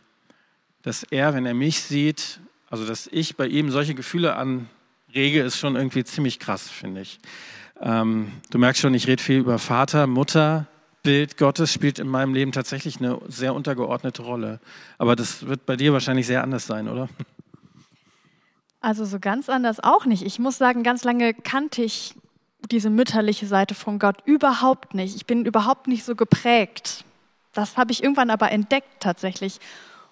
dass 0.81 1.03
er, 1.03 1.33
wenn 1.33 1.45
er 1.45 1.53
mich 1.53 1.81
sieht, 1.81 2.39
also 2.69 2.85
dass 2.85 3.07
ich 3.11 3.35
bei 3.35 3.47
ihm 3.47 3.71
solche 3.71 3.95
Gefühle 3.95 4.35
anrege, 4.35 5.41
ist 5.41 5.57
schon 5.57 5.75
irgendwie 5.75 6.03
ziemlich 6.03 6.39
krass, 6.39 6.69
finde 6.69 7.01
ich. 7.01 7.19
Ähm, 7.81 8.31
du 8.49 8.57
merkst 8.57 8.81
schon, 8.81 8.93
ich 8.93 9.07
rede 9.07 9.21
viel 9.21 9.39
über 9.39 9.59
Vater, 9.59 10.07
Mutter. 10.07 10.67
Bild 11.03 11.37
Gottes 11.37 11.71
spielt 11.71 11.99
in 11.99 12.07
meinem 12.07 12.33
Leben 12.33 12.51
tatsächlich 12.51 12.97
eine 12.97 13.19
sehr 13.27 13.53
untergeordnete 13.53 14.21
Rolle. 14.23 14.59
Aber 14.97 15.15
das 15.15 15.47
wird 15.47 15.65
bei 15.65 15.75
dir 15.75 15.93
wahrscheinlich 15.93 16.27
sehr 16.27 16.43
anders 16.43 16.65
sein, 16.65 16.89
oder? 16.89 17.07
Also 18.81 19.05
so 19.05 19.19
ganz 19.19 19.49
anders 19.49 19.79
auch 19.81 20.05
nicht. 20.05 20.23
Ich 20.23 20.39
muss 20.39 20.57
sagen, 20.57 20.83
ganz 20.83 21.03
lange 21.03 21.33
kannte 21.33 21.81
ich 21.81 22.15
diese 22.71 22.89
mütterliche 22.89 23.45
Seite 23.45 23.75
von 23.75 23.99
Gott 23.99 24.17
überhaupt 24.25 24.93
nicht. 24.93 25.15
Ich 25.15 25.25
bin 25.25 25.45
überhaupt 25.45 25.87
nicht 25.87 26.03
so 26.03 26.15
geprägt. 26.15 27.05
Das 27.53 27.77
habe 27.77 27.91
ich 27.91 28.03
irgendwann 28.03 28.29
aber 28.29 28.51
entdeckt 28.51 28.99
tatsächlich. 28.99 29.59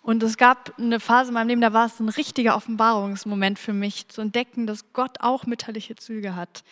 Und 0.01 0.21
es 0.23 0.37
gab 0.37 0.73
eine 0.77 0.99
Phase 0.99 1.29
in 1.29 1.33
meinem 1.33 1.47
Leben, 1.47 1.61
da 1.61 1.73
war 1.73 1.87
es 1.87 1.99
ein 1.99 2.09
richtiger 2.09 2.55
Offenbarungsmoment 2.55 3.57
für 3.57 3.73
mich, 3.73 4.07
zu 4.07 4.21
entdecken, 4.21 4.67
dass 4.67 4.93
Gott 4.93 5.17
auch 5.19 5.45
mütterliche 5.45 5.95
Züge 5.95 6.35
hat. 6.35 6.63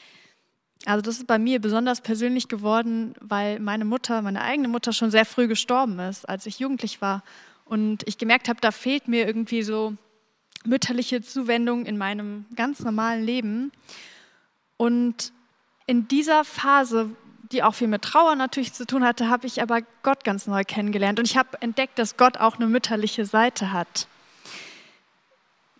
Also 0.85 1.01
das 1.01 1.17
ist 1.17 1.27
bei 1.27 1.39
mir 1.39 1.61
besonders 1.61 2.01
persönlich 2.01 2.47
geworden, 2.47 3.13
weil 3.21 3.59
meine 3.59 3.85
Mutter, 3.85 4.21
meine 4.21 4.41
eigene 4.41 4.67
Mutter 4.67 4.91
schon 4.91 5.11
sehr 5.11 5.25
früh 5.25 5.47
gestorben 5.47 5.99
ist, 5.99 6.27
als 6.27 6.45
ich 6.45 6.59
jugendlich 6.59 7.01
war. 7.01 7.23
Und 7.65 8.03
ich 8.05 8.17
gemerkt 8.17 8.49
habe, 8.49 8.59
da 8.59 8.71
fehlt 8.71 9.07
mir 9.07 9.25
irgendwie 9.25 9.63
so 9.63 9.95
mütterliche 10.65 11.21
Zuwendung 11.21 11.85
in 11.85 11.97
meinem 11.97 12.45
ganz 12.55 12.81
normalen 12.81 13.23
Leben. 13.23 13.71
Und 14.75 15.31
in 15.85 16.07
dieser 16.09 16.43
Phase, 16.43 17.09
die 17.51 17.63
auch 17.63 17.75
viel 17.75 17.87
mit 17.87 18.01
Trauer 18.01 18.35
natürlich 18.35 18.73
zu 18.73 18.85
tun 18.85 19.05
hatte, 19.05 19.29
habe 19.29 19.47
ich 19.47 19.61
aber 19.61 19.81
Gott 20.01 20.25
ganz 20.25 20.47
neu 20.47 20.63
kennengelernt. 20.65 21.19
Und 21.19 21.25
ich 21.25 21.37
habe 21.37 21.61
entdeckt, 21.61 21.97
dass 21.97 22.17
Gott 22.17 22.37
auch 22.37 22.55
eine 22.57 22.67
mütterliche 22.67 23.25
Seite 23.25 23.71
hat 23.71 24.07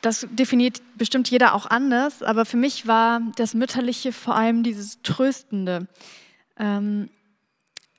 das 0.04 0.28
definiert 0.32 0.82
bestimmt 0.98 1.30
jeder 1.32 1.56
auch 1.56 1.66
anders, 1.66 2.22
aber 2.22 2.46
für 2.46 2.58
mich 2.58 2.88
war 2.88 3.22
das 3.38 3.54
Mütterliche 3.54 4.12
vor 4.12 4.36
allem 4.36 4.62
dieses 4.62 5.02
Tröstende. 5.02 5.88
Ähm, 6.60 7.10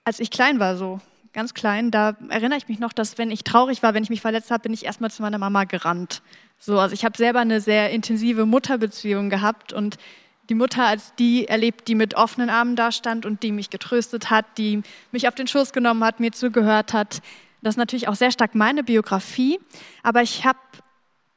als 0.04 0.20
ich 0.20 0.30
klein 0.30 0.60
war, 0.60 0.76
so 0.76 1.00
ganz 1.32 1.54
klein, 1.54 1.90
da 1.90 2.14
erinnere 2.28 2.58
ich 2.58 2.68
mich 2.68 2.78
noch, 2.78 2.92
dass 2.92 3.16
wenn 3.16 3.30
ich 3.30 3.42
traurig 3.42 3.82
war, 3.82 3.94
wenn 3.94 4.02
ich 4.02 4.10
mich 4.10 4.20
verletzt 4.20 4.50
habe, 4.50 4.62
bin 4.62 4.74
ich 4.74 4.84
erstmal 4.84 5.10
zu 5.10 5.22
meiner 5.22 5.38
Mama 5.38 5.64
gerannt. 5.64 6.22
So, 6.58 6.78
also 6.78 6.92
ich 6.92 7.06
habe 7.06 7.16
selber 7.16 7.40
eine 7.40 7.62
sehr 7.62 7.90
intensive 7.90 8.44
Mutterbeziehung 8.44 9.30
gehabt 9.30 9.72
und 9.72 9.96
die 10.50 10.54
Mutter 10.54 10.84
als 10.84 11.14
die 11.14 11.48
erlebt, 11.48 11.88
die 11.88 11.94
mit 11.94 12.16
offenen 12.16 12.50
Armen 12.50 12.76
dastand 12.76 13.24
und 13.24 13.42
die 13.42 13.50
mich 13.50 13.70
getröstet 13.70 14.28
hat, 14.28 14.44
die 14.58 14.82
mich 15.10 15.26
auf 15.26 15.34
den 15.34 15.46
Schoß 15.46 15.72
genommen 15.72 16.04
hat, 16.04 16.20
mir 16.20 16.32
zugehört 16.32 16.92
hat. 16.92 17.22
Das 17.62 17.74
ist 17.74 17.78
natürlich 17.78 18.08
auch 18.08 18.14
sehr 18.14 18.30
stark 18.30 18.54
meine 18.54 18.84
Biografie, 18.84 19.58
aber 20.02 20.20
ich 20.20 20.44
habe 20.44 20.58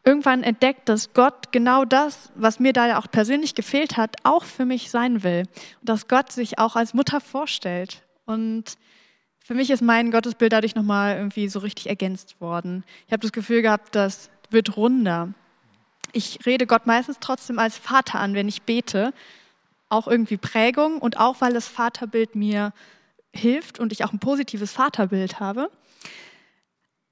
irgendwann 0.08 0.42
entdeckt, 0.42 0.88
dass 0.88 1.14
Gott 1.14 1.52
genau 1.52 1.84
das, 1.84 2.32
was 2.34 2.62
mir 2.62 2.72
da 2.72 2.98
auch 2.98 3.12
persönlich 3.12 3.56
gefehlt 3.56 3.98
hat, 3.98 4.16
auch 4.24 4.46
für 4.46 4.64
mich 4.64 4.90
sein 4.90 5.22
will. 5.22 5.44
Und 5.82 5.90
dass 5.90 6.08
Gott 6.08 6.32
sich 6.32 6.60
auch 6.60 6.78
als 6.78 6.94
Mutter 6.94 7.20
vorstellt. 7.20 8.04
Und 8.26 8.78
für 9.44 9.54
mich 9.54 9.70
ist 9.70 9.82
mein 9.82 10.10
Gottesbild 10.10 10.54
dadurch 10.54 10.76
nochmal 10.76 11.18
irgendwie 11.18 11.50
so 11.50 11.60
richtig 11.60 11.90
ergänzt 11.90 12.40
worden. 12.40 12.86
Ich 13.06 13.12
habe 13.12 13.20
das 13.20 13.34
Gefühl 13.34 13.62
gehabt, 13.62 13.96
das 13.96 14.30
wird 14.50 14.78
runder. 14.78 15.34
Ich 16.14 16.40
rede 16.46 16.68
Gott 16.68 16.88
meistens 16.88 17.18
trotzdem 17.20 17.60
als 17.60 17.78
Vater 17.78 18.20
an, 18.20 18.34
wenn 18.34 18.48
ich 18.48 18.62
bete. 18.62 19.14
Auch 19.90 20.08
irgendwie 20.08 20.38
Prägung 20.38 21.00
und 21.00 21.20
auch, 21.20 21.42
weil 21.42 21.54
das 21.54 21.68
Vaterbild 21.68 22.34
mir 22.34 22.72
hilft 23.34 23.78
und 23.78 23.92
ich 23.92 24.06
auch 24.06 24.14
ein 24.14 24.20
positives 24.20 24.72
Vaterbild 24.72 25.42
habe. 25.42 25.70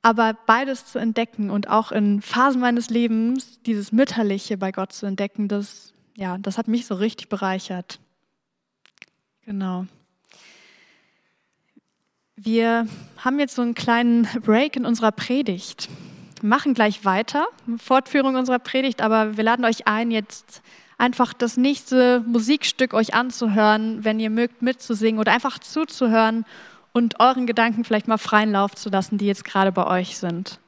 Aber 0.06 0.36
beides 0.46 0.86
zu 0.86 1.00
entdecken 1.00 1.50
und 1.50 1.68
auch 1.68 1.92
in 1.92 2.22
Phasen 2.22 2.62
meines 2.62 2.92
Lebens 2.92 3.60
dieses 3.64 3.92
Mütterliche 3.92 4.56
bei 4.56 4.72
Gott 4.72 4.94
zu 4.94 5.08
entdecken, 5.08 5.48
das, 5.48 5.94
ja, 6.16 6.38
das 6.38 6.60
hat 6.60 6.68
mich 6.68 6.86
so 6.86 6.94
richtig 6.94 7.28
bereichert. 7.28 8.00
Genau. 9.46 9.88
Wir 12.36 12.88
haben 13.18 13.40
jetzt 13.40 13.56
so 13.56 13.64
einen 13.64 13.74
kleinen 13.74 14.28
Break 14.44 14.76
in 14.76 14.86
unserer 14.86 15.12
Predigt. 15.12 15.90
Wir 16.40 16.50
machen 16.50 16.76
gleich 16.76 17.04
weiter, 17.04 17.48
Fortführung 17.78 18.36
unserer 18.36 18.60
Predigt, 18.60 19.02
aber 19.02 19.38
wir 19.38 19.44
laden 19.44 19.66
euch 19.66 19.88
ein, 19.88 20.12
jetzt 20.12 20.62
einfach 21.00 21.34
das 21.34 21.58
nächste 21.58 22.20
Musikstück 22.28 22.94
euch 22.94 23.16
anzuhören, 23.16 24.04
wenn 24.04 24.20
ihr 24.20 24.30
mögt 24.30 24.62
mitzusingen 24.62 25.20
oder 25.20 25.32
einfach 25.32 25.58
zuzuhören 25.58 26.46
und 26.96 27.20
euren 27.20 27.46
Gedanken 27.46 27.84
vielleicht 27.84 28.08
mal 28.08 28.18
freien 28.18 28.54
Lauf 28.54 28.74
zu 28.74 28.90
lassen, 28.90 29.18
die 29.18 29.26
jetzt 29.26 29.44
gerade 29.44 29.74
bei 29.74 29.86
euch 29.86 30.18
sind. 30.18 30.60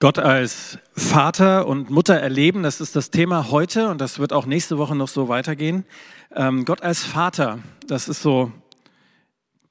Gott 0.00 0.18
als 0.18 0.78
Vater 0.96 1.68
und 1.68 1.88
Mutter 1.88 2.16
erleben, 2.16 2.64
das 2.64 2.80
ist 2.80 2.96
das 2.96 3.12
Thema 3.12 3.52
heute 3.52 3.88
und 3.88 4.00
das 4.00 4.18
wird 4.18 4.32
auch 4.32 4.46
nächste 4.46 4.78
Woche 4.78 4.96
noch 4.96 5.06
so 5.06 5.28
weitergehen. 5.28 5.86
Ähm, 6.34 6.64
Gott 6.64 6.82
als 6.82 7.04
Vater, 7.04 7.60
das 7.86 8.08
ist 8.08 8.20
so 8.20 8.50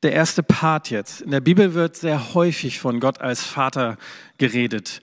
der 0.01 0.13
erste 0.13 0.41
Part 0.41 0.89
jetzt. 0.91 1.19
In 1.19 1.31
der 1.31 1.41
Bibel 1.41 1.73
wird 1.73 1.97
sehr 1.97 2.33
häufig 2.33 2.79
von 2.79 3.01
Gott 3.01 3.19
als 3.19 3.43
Vater 3.43 3.97
geredet. 4.37 5.01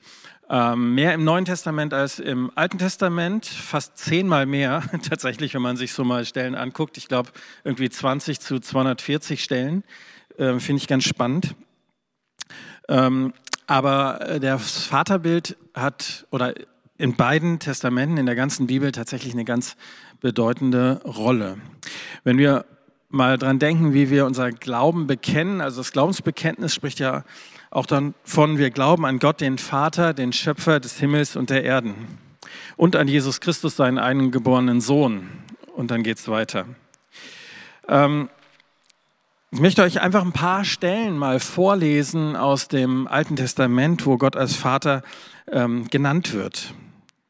Ähm, 0.54 0.94
mehr 0.94 1.14
im 1.14 1.24
Neuen 1.24 1.46
Testament 1.46 1.94
als 1.94 2.18
im 2.18 2.52
Alten 2.56 2.76
Testament, 2.76 3.46
fast 3.46 3.96
zehnmal 3.96 4.44
mehr 4.44 4.82
tatsächlich, 5.08 5.54
wenn 5.54 5.62
man 5.62 5.78
sich 5.78 5.94
so 5.94 6.04
mal 6.04 6.26
Stellen 6.26 6.54
anguckt. 6.54 6.98
Ich 6.98 7.08
glaube, 7.08 7.30
irgendwie 7.64 7.88
20 7.88 8.38
zu 8.38 8.60
240 8.60 9.42
Stellen. 9.42 9.82
Ähm, 10.38 10.60
Finde 10.60 10.82
ich 10.82 10.88
ganz 10.88 11.04
spannend. 11.04 11.56
Ähm, 12.86 13.32
aber 13.66 14.20
äh, 14.28 14.40
das 14.40 14.84
Vaterbild 14.84 15.56
hat, 15.72 16.26
oder 16.30 16.52
in 16.98 17.16
beiden 17.16 17.58
Testamenten, 17.58 18.18
in 18.18 18.26
der 18.26 18.34
ganzen 18.36 18.66
Bibel 18.66 18.92
tatsächlich 18.92 19.32
eine 19.32 19.46
ganz 19.46 19.76
bedeutende 20.20 21.00
Rolle. 21.06 21.56
Wenn 22.24 22.36
wir 22.36 22.66
mal 23.08 23.38
dran 23.38 23.58
denken, 23.58 23.94
wie 23.94 24.10
wir 24.10 24.26
unser 24.26 24.50
Glauben 24.50 25.06
bekennen, 25.06 25.62
also 25.62 25.80
das 25.80 25.92
Glaubensbekenntnis 25.92 26.74
spricht 26.74 26.98
ja 26.98 27.24
auch 27.72 27.86
dann 27.86 28.14
von, 28.22 28.58
wir 28.58 28.70
glauben 28.70 29.06
an 29.06 29.18
Gott, 29.18 29.40
den 29.40 29.56
Vater, 29.56 30.12
den 30.12 30.32
Schöpfer 30.34 30.78
des 30.78 30.98
Himmels 31.00 31.36
und 31.36 31.48
der 31.48 31.64
Erden 31.64 31.94
und 32.76 32.96
an 32.96 33.08
Jesus 33.08 33.40
Christus, 33.40 33.76
seinen 33.76 33.98
einen 33.98 34.30
geborenen 34.30 34.82
Sohn. 34.82 35.28
Und 35.74 35.90
dann 35.90 36.02
geht 36.02 36.18
es 36.18 36.28
weiter. 36.28 36.66
Ähm, 37.88 38.28
ich 39.50 39.60
möchte 39.60 39.82
euch 39.82 40.02
einfach 40.02 40.22
ein 40.22 40.32
paar 40.32 40.66
Stellen 40.66 41.16
mal 41.16 41.40
vorlesen 41.40 42.36
aus 42.36 42.68
dem 42.68 43.06
Alten 43.06 43.36
Testament, 43.36 44.04
wo 44.04 44.18
Gott 44.18 44.36
als 44.36 44.54
Vater 44.54 45.02
ähm, 45.50 45.88
genannt 45.88 46.34
wird. 46.34 46.74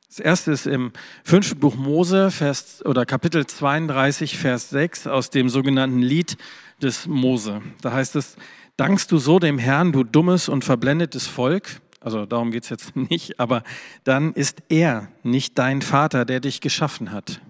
Das 0.08 0.18
erste 0.18 0.50
ist 0.50 0.66
im 0.66 0.92
fünften 1.22 1.60
Buch 1.60 1.76
Mose, 1.76 2.32
Vers, 2.32 2.84
oder 2.84 3.06
Kapitel 3.06 3.46
32, 3.46 4.36
Vers 4.36 4.70
6 4.70 5.06
aus 5.06 5.30
dem 5.30 5.48
sogenannten 5.48 6.00
Lied 6.00 6.36
des 6.82 7.06
Mose. 7.06 7.62
Da 7.80 7.92
heißt 7.92 8.16
es, 8.16 8.36
Dankst 8.76 9.12
du 9.12 9.18
so 9.18 9.38
dem 9.38 9.58
Herrn, 9.58 9.92
du 9.92 10.02
dummes 10.02 10.48
und 10.48 10.64
verblendetes 10.64 11.26
Volk? 11.26 11.80
Also 12.00 12.26
darum 12.26 12.50
geht 12.50 12.64
es 12.64 12.70
jetzt 12.70 12.96
nicht, 13.10 13.38
aber 13.38 13.62
dann 14.04 14.32
ist 14.32 14.62
er 14.68 15.08
nicht 15.22 15.58
dein 15.58 15.82
Vater, 15.82 16.24
der 16.24 16.40
dich 16.40 16.60
geschaffen 16.60 17.12
hat. 17.12 17.40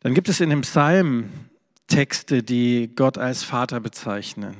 Dann 0.00 0.14
gibt 0.14 0.28
es 0.28 0.40
in 0.40 0.50
dem 0.50 0.60
Psalm 0.62 1.30
Texte, 1.88 2.42
die 2.42 2.90
Gott 2.94 3.18
als 3.18 3.42
Vater 3.42 3.80
bezeichnen. 3.80 4.54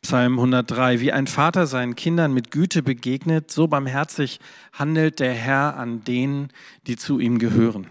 Psalm 0.00 0.38
103, 0.38 1.00
wie 1.00 1.12
ein 1.12 1.26
Vater 1.26 1.66
seinen 1.66 1.94
Kindern 1.94 2.32
mit 2.32 2.50
Güte 2.50 2.82
begegnet, 2.82 3.50
so 3.50 3.66
barmherzig 3.66 4.40
handelt 4.72 5.20
der 5.20 5.34
Herr 5.34 5.76
an 5.76 6.04
denen, 6.04 6.48
die 6.86 6.96
zu 6.96 7.18
ihm 7.18 7.38
gehören. 7.38 7.86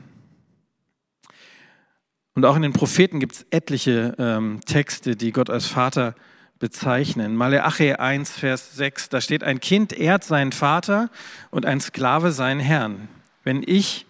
Und 2.39 2.45
auch 2.45 2.55
in 2.55 2.61
den 2.61 2.71
Propheten 2.71 3.19
gibt 3.19 3.33
es 3.33 3.45
etliche 3.49 4.15
ähm, 4.17 4.61
Texte, 4.65 5.17
die 5.17 5.33
Gott 5.33 5.49
als 5.49 5.65
Vater 5.65 6.15
bezeichnen. 6.57 7.35
Maleachi 7.35 7.95
1, 7.95 8.31
Vers 8.31 8.77
6, 8.77 9.09
da 9.09 9.19
steht, 9.19 9.43
ein 9.43 9.59
Kind 9.59 9.91
ehrt 9.91 10.23
seinen 10.23 10.53
Vater 10.53 11.09
und 11.51 11.65
ein 11.65 11.81
Sklave 11.81 12.31
seinen 12.31 12.61
Herrn. 12.61 13.09
Wenn 13.43 13.61
ich 13.61 14.05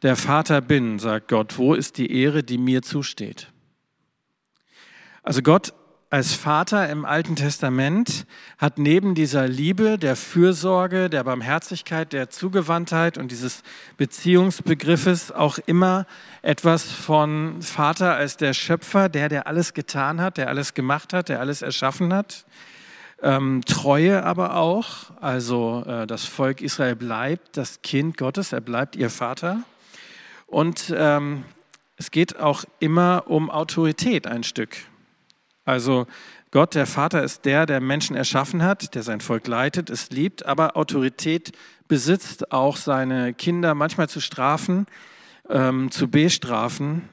der 0.00 0.16
Vater 0.16 0.62
bin, 0.62 0.98
sagt 0.98 1.28
Gott, 1.28 1.58
wo 1.58 1.74
ist 1.74 1.98
die 1.98 2.10
Ehre, 2.10 2.42
die 2.42 2.56
mir 2.56 2.80
zusteht? 2.80 3.48
Also 5.22 5.42
Gott 5.42 5.74
als 6.12 6.34
Vater 6.34 6.88
im 6.90 7.04
Alten 7.04 7.36
Testament 7.36 8.26
hat 8.58 8.80
neben 8.80 9.14
dieser 9.14 9.46
Liebe, 9.46 9.96
der 9.96 10.16
Fürsorge, 10.16 11.08
der 11.08 11.22
Barmherzigkeit, 11.22 12.12
der 12.12 12.28
Zugewandtheit 12.30 13.16
und 13.16 13.30
dieses 13.30 13.62
Beziehungsbegriffes 13.96 15.30
auch 15.30 15.58
immer 15.66 16.06
etwas 16.42 16.90
von 16.90 17.62
Vater 17.62 18.16
als 18.16 18.36
der 18.36 18.54
Schöpfer, 18.54 19.08
der, 19.08 19.28
der 19.28 19.46
alles 19.46 19.72
getan 19.72 20.20
hat, 20.20 20.36
der 20.36 20.48
alles 20.48 20.74
gemacht 20.74 21.12
hat, 21.12 21.28
der 21.28 21.38
alles 21.38 21.62
erschaffen 21.62 22.12
hat. 22.12 22.44
Ähm, 23.22 23.62
Treue 23.64 24.24
aber 24.24 24.56
auch, 24.56 25.12
also 25.20 25.84
äh, 25.86 26.08
das 26.08 26.24
Volk 26.24 26.60
Israel 26.60 26.96
bleibt 26.96 27.56
das 27.56 27.82
Kind 27.82 28.16
Gottes, 28.16 28.52
er 28.52 28.60
bleibt 28.60 28.96
ihr 28.96 29.10
Vater. 29.10 29.62
Und 30.48 30.92
ähm, 30.96 31.44
es 31.96 32.10
geht 32.10 32.40
auch 32.40 32.64
immer 32.80 33.24
um 33.28 33.48
Autorität 33.48 34.26
ein 34.26 34.42
Stück. 34.42 34.89
Also 35.64 36.06
Gott, 36.50 36.74
der 36.74 36.86
Vater, 36.86 37.22
ist 37.22 37.44
der, 37.44 37.66
der 37.66 37.80
Menschen 37.80 38.16
erschaffen 38.16 38.62
hat, 38.62 38.94
der 38.94 39.02
sein 39.02 39.20
Volk 39.20 39.46
leitet, 39.46 39.88
es 39.88 40.10
liebt, 40.10 40.44
aber 40.46 40.76
Autorität 40.76 41.52
besitzt, 41.86 42.52
auch 42.52 42.76
seine 42.76 43.34
Kinder 43.34 43.74
manchmal 43.74 44.08
zu 44.08 44.20
strafen, 44.20 44.86
ähm, 45.48 45.90
zu 45.90 46.08
bestrafen, 46.08 47.08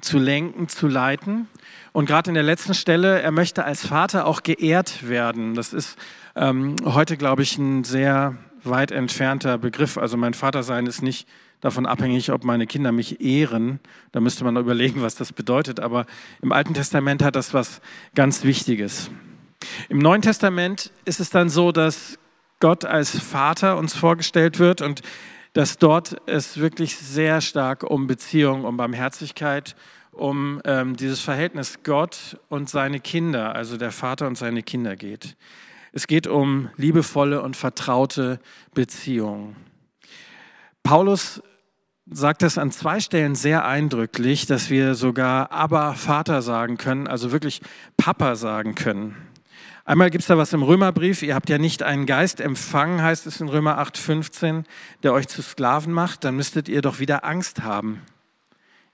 zu 0.00 0.18
lenken, 0.18 0.68
zu 0.68 0.88
leiten. 0.88 1.48
Und 1.92 2.06
gerade 2.06 2.30
in 2.30 2.34
der 2.34 2.42
letzten 2.42 2.74
Stelle, 2.74 3.20
er 3.20 3.32
möchte 3.32 3.64
als 3.64 3.86
Vater 3.86 4.26
auch 4.26 4.42
geehrt 4.42 5.08
werden. 5.08 5.54
Das 5.54 5.72
ist 5.72 5.98
ähm, 6.36 6.76
heute, 6.84 7.16
glaube 7.16 7.42
ich, 7.42 7.58
ein 7.58 7.84
sehr 7.84 8.36
weit 8.62 8.92
entfernter 8.92 9.58
Begriff. 9.58 9.98
Also 9.98 10.16
mein 10.16 10.34
Vatersein 10.34 10.86
ist 10.86 11.02
nicht 11.02 11.28
davon 11.60 11.86
abhängig, 11.86 12.32
ob 12.32 12.44
meine 12.44 12.66
Kinder 12.66 12.92
mich 12.92 13.20
ehren. 13.20 13.80
Da 14.12 14.20
müsste 14.20 14.44
man 14.44 14.56
überlegen, 14.56 15.02
was 15.02 15.14
das 15.14 15.32
bedeutet. 15.32 15.80
Aber 15.80 16.06
im 16.42 16.52
Alten 16.52 16.74
Testament 16.74 17.22
hat 17.22 17.36
das 17.36 17.54
was 17.54 17.80
ganz 18.14 18.44
Wichtiges. 18.44 19.10
Im 19.88 19.98
Neuen 19.98 20.22
Testament 20.22 20.92
ist 21.04 21.20
es 21.20 21.30
dann 21.30 21.48
so, 21.48 21.72
dass 21.72 22.18
Gott 22.60 22.84
als 22.84 23.18
Vater 23.18 23.76
uns 23.78 23.94
vorgestellt 23.94 24.58
wird 24.58 24.82
und 24.82 25.02
dass 25.52 25.78
dort 25.78 26.16
es 26.26 26.58
wirklich 26.58 26.96
sehr 26.96 27.40
stark 27.40 27.82
um 27.82 28.06
Beziehung, 28.06 28.64
um 28.64 28.76
Barmherzigkeit, 28.76 29.74
um 30.12 30.60
ähm, 30.64 30.96
dieses 30.96 31.20
Verhältnis 31.20 31.82
Gott 31.82 32.38
und 32.48 32.68
seine 32.68 33.00
Kinder, 33.00 33.54
also 33.54 33.76
der 33.76 33.90
Vater 33.90 34.26
und 34.26 34.36
seine 34.36 34.62
Kinder 34.62 34.96
geht. 34.96 35.36
Es 35.92 36.06
geht 36.06 36.26
um 36.26 36.70
liebevolle 36.76 37.42
und 37.42 37.56
vertraute 37.56 38.38
Beziehungen. 38.74 39.56
Paulus 40.82 41.42
sagt 42.12 42.42
es 42.42 42.58
an 42.58 42.72
zwei 42.72 43.00
Stellen 43.00 43.34
sehr 43.34 43.64
eindrücklich, 43.64 44.46
dass 44.46 44.70
wir 44.70 44.94
sogar 44.94 45.52
aber 45.52 45.94
Vater 45.94 46.42
sagen 46.42 46.76
können, 46.76 47.06
also 47.06 47.32
wirklich 47.32 47.60
Papa 47.96 48.36
sagen 48.36 48.74
können. 48.74 49.16
Einmal 49.84 50.10
gibt 50.10 50.22
es 50.22 50.28
da 50.28 50.36
was 50.36 50.52
im 50.52 50.62
Römerbrief, 50.62 51.22
ihr 51.22 51.34
habt 51.34 51.48
ja 51.48 51.58
nicht 51.58 51.82
einen 51.82 52.06
Geist 52.06 52.40
empfangen, 52.40 53.02
heißt 53.02 53.26
es 53.26 53.40
in 53.40 53.48
Römer 53.48 53.80
8,15, 53.80 54.64
der 55.02 55.12
euch 55.12 55.28
zu 55.28 55.42
Sklaven 55.42 55.92
macht, 55.92 56.24
dann 56.24 56.36
müsstet 56.36 56.68
ihr 56.68 56.82
doch 56.82 57.00
wieder 57.00 57.24
Angst 57.24 57.62
haben. 57.62 58.02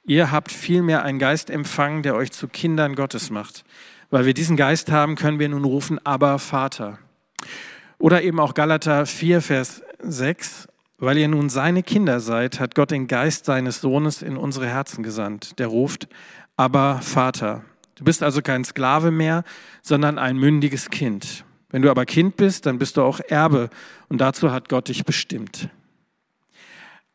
Ihr 0.04 0.30
habt 0.30 0.52
vielmehr 0.52 1.02
einen 1.02 1.18
Geist 1.18 1.50
empfangen, 1.50 2.02
der 2.02 2.14
euch 2.14 2.30
zu 2.30 2.46
Kindern 2.46 2.94
Gottes 2.94 3.30
macht. 3.30 3.64
Weil 4.08 4.24
wir 4.24 4.34
diesen 4.34 4.56
Geist 4.56 4.90
haben, 4.92 5.16
können 5.16 5.40
wir 5.40 5.48
nun 5.48 5.64
rufen, 5.64 5.98
aber 6.04 6.38
Vater. 6.38 6.98
Oder 7.98 8.22
eben 8.22 8.38
auch 8.38 8.54
Galater 8.54 9.04
4, 9.04 9.42
Vers 9.42 9.82
6. 9.98 10.68
Weil 10.98 11.18
ihr 11.18 11.28
nun 11.28 11.50
seine 11.50 11.82
Kinder 11.82 12.20
seid, 12.20 12.58
hat 12.58 12.74
Gott 12.74 12.90
den 12.90 13.06
Geist 13.06 13.44
seines 13.44 13.80
Sohnes 13.80 14.22
in 14.22 14.36
unsere 14.36 14.66
Herzen 14.66 15.02
gesandt, 15.02 15.58
der 15.58 15.66
ruft, 15.66 16.08
aber 16.56 17.00
Vater. 17.02 17.64
Du 17.96 18.04
bist 18.04 18.22
also 18.22 18.40
kein 18.40 18.64
Sklave 18.64 19.10
mehr, 19.10 19.44
sondern 19.82 20.18
ein 20.18 20.36
mündiges 20.36 20.90
Kind. 20.90 21.44
Wenn 21.70 21.82
du 21.82 21.90
aber 21.90 22.06
Kind 22.06 22.36
bist, 22.36 22.64
dann 22.66 22.78
bist 22.78 22.96
du 22.96 23.02
auch 23.02 23.20
Erbe 23.20 23.68
und 24.08 24.20
dazu 24.20 24.52
hat 24.52 24.68
Gott 24.68 24.88
dich 24.88 25.04
bestimmt. 25.04 25.68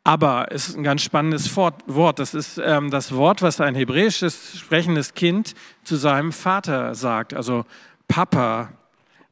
Aber 0.03 0.51
ist 0.51 0.75
ein 0.75 0.83
ganz 0.83 1.03
spannendes 1.03 1.55
Wort. 1.55 2.19
Das 2.19 2.33
ist 2.33 2.59
ähm, 2.63 2.89
das 2.89 3.13
Wort, 3.13 3.43
was 3.43 3.61
ein 3.61 3.75
hebräisches 3.75 4.57
sprechendes 4.57 5.13
Kind 5.13 5.53
zu 5.83 5.95
seinem 5.95 6.31
Vater 6.31 6.95
sagt. 6.95 7.35
Also 7.35 7.65
Papa, 8.07 8.69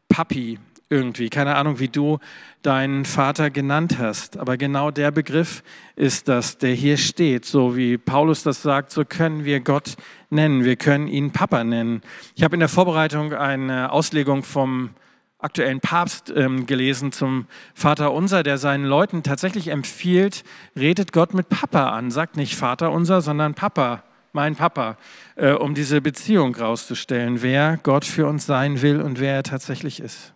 Papi 0.07 0.59
irgendwie. 0.89 1.29
Keine 1.29 1.55
Ahnung, 1.55 1.79
wie 1.79 1.87
du 1.87 2.19
deinen 2.61 3.05
Vater 3.05 3.49
genannt 3.49 3.97
hast. 3.99 4.37
Aber 4.37 4.57
genau 4.57 4.91
der 4.91 5.11
Begriff 5.11 5.63
ist 5.95 6.27
das, 6.27 6.57
der 6.57 6.73
hier 6.73 6.97
steht. 6.97 7.45
So 7.45 7.77
wie 7.77 7.97
Paulus 7.97 8.43
das 8.43 8.61
sagt, 8.61 8.91
so 8.91 9.05
können 9.05 9.45
wir 9.45 9.59
Gott 9.59 9.95
nennen. 10.29 10.65
Wir 10.65 10.75
können 10.75 11.07
ihn 11.07 11.31
Papa 11.31 11.63
nennen. 11.63 12.01
Ich 12.35 12.43
habe 12.43 12.55
in 12.55 12.59
der 12.59 12.69
Vorbereitung 12.69 13.33
eine 13.33 13.91
Auslegung 13.91 14.43
vom 14.43 14.89
aktuellen 15.37 15.79
Papst 15.79 16.33
ähm, 16.35 16.65
gelesen 16.65 17.13
zum 17.13 17.47
Vater 17.73 18.11
unser, 18.11 18.43
der 18.43 18.57
seinen 18.57 18.83
Leuten 18.83 19.23
tatsächlich 19.23 19.69
empfiehlt, 19.69 20.43
redet 20.77 21.13
Gott 21.13 21.33
mit 21.33 21.47
Papa 21.47 21.91
an. 21.91 22.11
Sagt 22.11 22.35
nicht 22.35 22.55
Vater 22.55 22.91
unser, 22.91 23.21
sondern 23.21 23.53
Papa, 23.53 24.03
mein 24.33 24.57
Papa, 24.57 24.97
äh, 25.35 25.51
um 25.51 25.75
diese 25.75 26.01
Beziehung 26.01 26.55
rauszustellen, 26.55 27.41
wer 27.41 27.77
Gott 27.77 28.03
für 28.03 28.27
uns 28.27 28.45
sein 28.45 28.81
will 28.81 29.01
und 29.01 29.21
wer 29.21 29.35
er 29.35 29.43
tatsächlich 29.43 30.01
ist. 30.01 30.33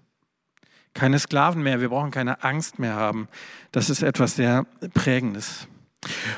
Keine 0.94 1.18
Sklaven 1.20 1.64
mehr, 1.64 1.82
wir 1.82 1.90
brauchen 1.90 2.12
keine 2.12 2.44
Angst 2.44 2.80
mehr 2.80 2.96
haben. 2.96 3.28
Das 3.72 3.90
ist 3.90 4.04
etwas 4.04 4.36
sehr 4.36 4.66
Prägendes. 4.94 5.68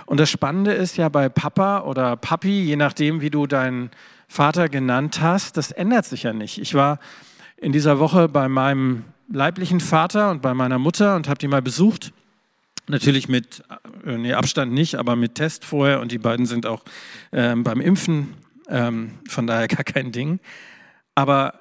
Und 0.05 0.19
das 0.19 0.29
Spannende 0.29 0.71
ist 0.73 0.97
ja 0.97 1.09
bei 1.09 1.29
Papa 1.29 1.81
oder 1.81 2.15
Papi, 2.15 2.61
je 2.61 2.75
nachdem, 2.75 3.21
wie 3.21 3.29
du 3.29 3.47
deinen 3.47 3.89
Vater 4.27 4.69
genannt 4.69 5.21
hast, 5.21 5.57
das 5.57 5.71
ändert 5.71 6.05
sich 6.05 6.23
ja 6.23 6.33
nicht. 6.33 6.59
Ich 6.59 6.73
war 6.73 6.99
in 7.57 7.71
dieser 7.71 7.99
Woche 7.99 8.27
bei 8.29 8.47
meinem 8.47 9.05
leiblichen 9.31 9.79
Vater 9.79 10.31
und 10.31 10.41
bei 10.41 10.53
meiner 10.53 10.79
Mutter 10.79 11.15
und 11.15 11.27
habe 11.27 11.39
die 11.39 11.47
mal 11.47 11.61
besucht. 11.61 12.13
Natürlich 12.87 13.27
mit 13.27 13.63
äh, 14.05 14.17
nee, 14.17 14.33
Abstand 14.33 14.71
nicht, 14.71 14.95
aber 14.95 15.15
mit 15.15 15.35
Test 15.35 15.65
vorher 15.65 15.99
und 16.01 16.11
die 16.11 16.19
beiden 16.19 16.45
sind 16.45 16.65
auch 16.65 16.83
ähm, 17.31 17.63
beim 17.63 17.81
Impfen, 17.81 18.35
ähm, 18.69 19.11
von 19.27 19.47
daher 19.47 19.67
gar 19.67 19.83
kein 19.83 20.11
Ding. 20.11 20.39
Aber 21.15 21.53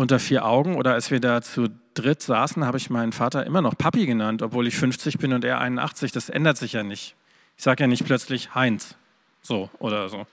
unter 0.00 0.18
vier 0.18 0.46
Augen 0.46 0.76
oder 0.76 0.94
als 0.94 1.10
wir 1.10 1.20
da 1.20 1.42
zu 1.42 1.68
dritt 1.92 2.22
saßen, 2.22 2.64
habe 2.64 2.78
ich 2.78 2.88
meinen 2.88 3.12
Vater 3.12 3.44
immer 3.44 3.60
noch 3.60 3.76
Papi 3.76 4.06
genannt, 4.06 4.40
obwohl 4.40 4.66
ich 4.66 4.74
50 4.76 5.18
bin 5.18 5.34
und 5.34 5.44
er 5.44 5.60
81. 5.60 6.10
Das 6.10 6.30
ändert 6.30 6.56
sich 6.56 6.72
ja 6.72 6.82
nicht. 6.82 7.16
Ich 7.58 7.64
sage 7.64 7.84
ja 7.84 7.86
nicht 7.86 8.06
plötzlich 8.06 8.54
Heinz. 8.54 8.96
So 9.42 9.68
oder 9.78 10.08
so. 10.08 10.26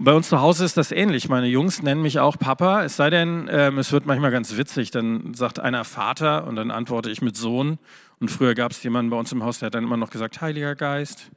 Bei 0.00 0.12
uns 0.12 0.28
zu 0.28 0.40
Hause 0.40 0.64
ist 0.64 0.76
das 0.76 0.90
ähnlich. 0.90 1.28
Meine 1.28 1.46
Jungs 1.46 1.80
nennen 1.80 2.02
mich 2.02 2.18
auch 2.18 2.36
Papa, 2.36 2.82
es 2.82 2.96
sei 2.96 3.08
denn, 3.08 3.48
ähm, 3.52 3.78
es 3.78 3.92
wird 3.92 4.04
manchmal 4.04 4.32
ganz 4.32 4.56
witzig. 4.56 4.90
Dann 4.90 5.32
sagt 5.32 5.60
einer 5.60 5.84
Vater 5.84 6.48
und 6.48 6.56
dann 6.56 6.72
antworte 6.72 7.08
ich 7.10 7.22
mit 7.22 7.36
Sohn. 7.36 7.78
Und 8.18 8.32
früher 8.32 8.56
gab 8.56 8.72
es 8.72 8.82
jemanden 8.82 9.10
bei 9.10 9.16
uns 9.16 9.30
im 9.30 9.44
Haus, 9.44 9.60
der 9.60 9.66
hat 9.66 9.74
dann 9.76 9.84
immer 9.84 9.96
noch 9.96 10.10
gesagt, 10.10 10.40
Heiliger 10.40 10.74
Geist. 10.74 11.30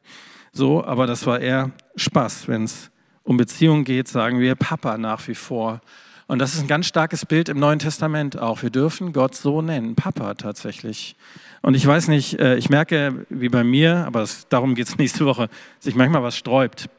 So, 0.52 0.84
aber 0.84 1.06
das 1.06 1.28
war 1.28 1.40
eher 1.40 1.70
Spaß. 1.96 2.48
Wenn 2.48 2.64
es 2.64 2.90
um 3.22 3.38
Beziehungen 3.38 3.84
geht, 3.84 4.08
sagen 4.08 4.40
wir 4.40 4.56
Papa 4.56 4.98
nach 4.98 5.28
wie 5.28 5.36
vor. 5.36 5.82
Und 6.28 6.40
das 6.40 6.54
ist 6.54 6.60
ein 6.60 6.68
ganz 6.68 6.88
starkes 6.88 7.26
Bild 7.26 7.48
im 7.48 7.58
Neuen 7.58 7.80
Testament 7.80 8.38
auch. 8.38 8.62
Wir 8.62 8.70
dürfen 8.70 9.14
Gott 9.14 9.34
so 9.34 9.62
nennen, 9.62 9.96
Papa 9.96 10.34
tatsächlich. 10.34 11.16
Und 11.62 11.74
ich 11.74 11.88
weiß 11.88 12.10
nicht, 12.10 12.38
äh, 12.40 12.58
ich 12.58 12.70
merke, 12.70 13.26
wie 13.30 13.48
bei 13.48 13.64
mir, 13.64 14.06
aber 14.06 14.28
darum 14.50 14.76
geht 14.76 14.90
es 14.90 14.98
nächste 14.98 15.26
Woche, 15.26 15.50
sich 15.80 15.96
manchmal 15.96 16.24
was 16.24 16.38
sträubt, 16.38 16.90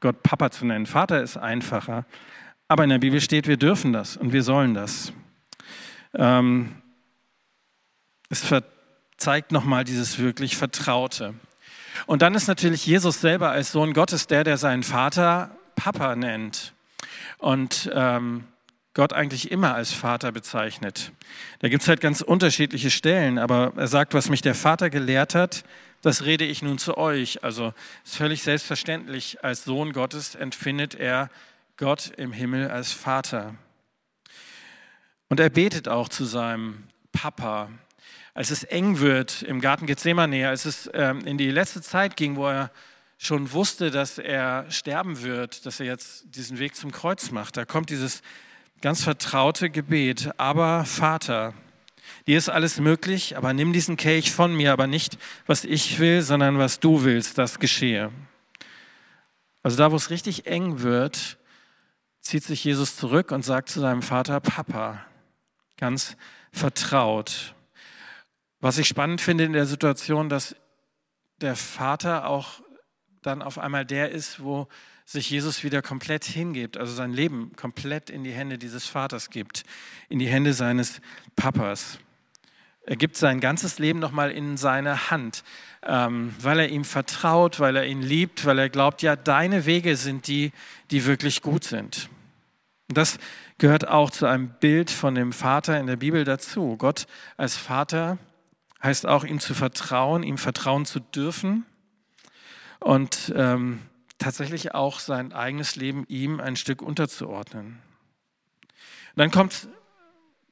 Gott 0.00 0.22
Papa 0.22 0.50
zu 0.50 0.64
nennen. 0.64 0.86
Vater 0.86 1.22
ist 1.22 1.36
einfacher. 1.36 2.06
Aber 2.66 2.84
in 2.84 2.90
der 2.90 2.98
Bibel 2.98 3.20
steht, 3.20 3.46
wir 3.46 3.58
dürfen 3.58 3.92
das 3.92 4.16
und 4.16 4.32
wir 4.32 4.42
sollen 4.42 4.72
das. 4.72 5.12
Ähm, 6.14 6.76
es 8.30 8.42
zeigt 9.18 9.52
nochmal 9.52 9.84
dieses 9.84 10.18
wirklich 10.18 10.56
Vertraute. 10.56 11.34
Und 12.06 12.22
dann 12.22 12.34
ist 12.34 12.48
natürlich 12.48 12.86
Jesus 12.86 13.20
selber 13.20 13.50
als 13.50 13.72
Sohn 13.72 13.92
Gottes 13.92 14.26
der, 14.26 14.42
der 14.42 14.56
seinen 14.56 14.82
Vater 14.82 15.50
Papa 15.76 16.16
nennt. 16.16 16.72
Und 17.38 17.90
ähm, 17.94 18.44
Gott 18.94 19.12
eigentlich 19.12 19.50
immer 19.50 19.74
als 19.74 19.92
Vater 19.92 20.30
bezeichnet. 20.30 21.10
Da 21.58 21.68
gibt 21.68 21.82
es 21.82 21.88
halt 21.88 22.00
ganz 22.00 22.20
unterschiedliche 22.20 22.90
Stellen, 22.90 23.38
aber 23.38 23.72
er 23.76 23.88
sagt, 23.88 24.14
was 24.14 24.28
mich 24.30 24.40
der 24.40 24.54
Vater 24.54 24.88
gelehrt 24.88 25.34
hat, 25.34 25.64
das 26.00 26.24
rede 26.24 26.44
ich 26.44 26.62
nun 26.62 26.78
zu 26.78 26.96
euch. 26.96 27.42
Also 27.42 27.74
ist 28.04 28.16
völlig 28.16 28.42
selbstverständlich, 28.42 29.42
als 29.42 29.64
Sohn 29.64 29.92
Gottes 29.92 30.36
empfindet 30.36 30.94
er 30.94 31.28
Gott 31.76 32.12
im 32.16 32.32
Himmel 32.32 32.70
als 32.70 32.92
Vater. 32.92 33.56
Und 35.28 35.40
er 35.40 35.50
betet 35.50 35.88
auch 35.88 36.08
zu 36.08 36.24
seinem 36.24 36.84
Papa. 37.10 37.70
Als 38.32 38.50
es 38.50 38.62
eng 38.62 39.00
wird 39.00 39.42
im 39.42 39.60
Garten 39.60 39.86
Gethsemane, 39.86 40.48
als 40.48 40.66
es 40.66 40.88
ähm, 40.92 41.20
in 41.26 41.38
die 41.38 41.50
letzte 41.50 41.82
Zeit 41.82 42.16
ging, 42.16 42.36
wo 42.36 42.46
er 42.46 42.70
schon 43.18 43.50
wusste, 43.52 43.90
dass 43.90 44.18
er 44.18 44.70
sterben 44.70 45.22
wird, 45.22 45.66
dass 45.66 45.80
er 45.80 45.86
jetzt 45.86 46.26
diesen 46.26 46.58
Weg 46.58 46.76
zum 46.76 46.92
Kreuz 46.92 47.30
macht, 47.30 47.56
da 47.56 47.64
kommt 47.64 47.90
dieses 47.90 48.22
ganz 48.84 49.02
vertraute 49.02 49.70
Gebet, 49.70 50.32
aber 50.36 50.84
Vater, 50.84 51.54
Dir 52.26 52.36
ist 52.36 52.50
alles 52.50 52.80
möglich, 52.80 53.34
aber 53.34 53.54
nimm 53.54 53.72
diesen 53.72 53.96
Kelch 53.96 54.30
von 54.30 54.54
mir, 54.54 54.74
aber 54.74 54.86
nicht, 54.86 55.16
was 55.46 55.64
ich 55.64 55.98
will, 55.98 56.20
sondern 56.20 56.58
was 56.58 56.80
du 56.80 57.02
willst, 57.02 57.38
das 57.38 57.58
geschehe. 57.58 58.12
Also 59.62 59.78
da, 59.78 59.90
wo 59.90 59.96
es 59.96 60.10
richtig 60.10 60.46
eng 60.46 60.82
wird, 60.82 61.38
zieht 62.20 62.44
sich 62.44 62.62
Jesus 62.62 62.96
zurück 62.96 63.30
und 63.30 63.42
sagt 63.42 63.70
zu 63.70 63.80
seinem 63.80 64.02
Vater, 64.02 64.40
Papa, 64.40 65.02
ganz 65.78 66.18
vertraut. 66.52 67.54
Was 68.60 68.76
ich 68.76 68.86
spannend 68.86 69.22
finde 69.22 69.44
in 69.44 69.54
der 69.54 69.66
Situation, 69.66 70.28
dass 70.28 70.56
der 71.40 71.56
Vater 71.56 72.26
auch 72.26 72.60
dann 73.22 73.40
auf 73.40 73.58
einmal 73.58 73.86
der 73.86 74.10
ist, 74.10 74.42
wo 74.42 74.68
sich 75.04 75.28
Jesus 75.30 75.64
wieder 75.64 75.82
komplett 75.82 76.24
hingibt, 76.24 76.76
also 76.76 76.92
sein 76.92 77.12
Leben 77.12 77.52
komplett 77.56 78.10
in 78.10 78.24
die 78.24 78.32
Hände 78.32 78.58
dieses 78.58 78.86
Vaters 78.86 79.30
gibt, 79.30 79.64
in 80.08 80.18
die 80.18 80.28
Hände 80.28 80.54
seines 80.54 81.00
Papas. 81.36 81.98
Er 82.86 82.96
gibt 82.96 83.16
sein 83.16 83.40
ganzes 83.40 83.78
Leben 83.78 83.98
nochmal 83.98 84.30
in 84.30 84.56
seine 84.56 85.10
Hand, 85.10 85.42
ähm, 85.82 86.34
weil 86.38 86.60
er 86.60 86.68
ihm 86.68 86.84
vertraut, 86.84 87.58
weil 87.58 87.76
er 87.76 87.86
ihn 87.86 88.02
liebt, 88.02 88.44
weil 88.44 88.58
er 88.58 88.68
glaubt, 88.68 89.02
ja, 89.02 89.16
deine 89.16 89.64
Wege 89.64 89.96
sind 89.96 90.26
die, 90.26 90.52
die 90.90 91.06
wirklich 91.06 91.40
gut 91.40 91.64
sind. 91.64 92.10
Und 92.88 92.98
das 92.98 93.18
gehört 93.56 93.88
auch 93.88 94.10
zu 94.10 94.26
einem 94.26 94.50
Bild 94.60 94.90
von 94.90 95.14
dem 95.14 95.32
Vater 95.32 95.80
in 95.80 95.86
der 95.86 95.96
Bibel 95.96 96.24
dazu. 96.24 96.76
Gott 96.76 97.06
als 97.38 97.56
Vater 97.56 98.18
heißt 98.82 99.06
auch, 99.06 99.24
ihm 99.24 99.40
zu 99.40 99.54
vertrauen, 99.54 100.22
ihm 100.22 100.36
vertrauen 100.36 100.84
zu 100.84 101.00
dürfen 101.00 101.64
und 102.80 103.32
ähm, 103.34 103.80
tatsächlich 104.18 104.74
auch 104.74 105.00
sein 105.00 105.32
eigenes 105.32 105.76
Leben 105.76 106.04
ihm 106.08 106.40
ein 106.40 106.56
Stück 106.56 106.82
unterzuordnen. 106.82 107.82
Und 109.14 109.18
dann 109.18 109.30
kommt 109.30 109.68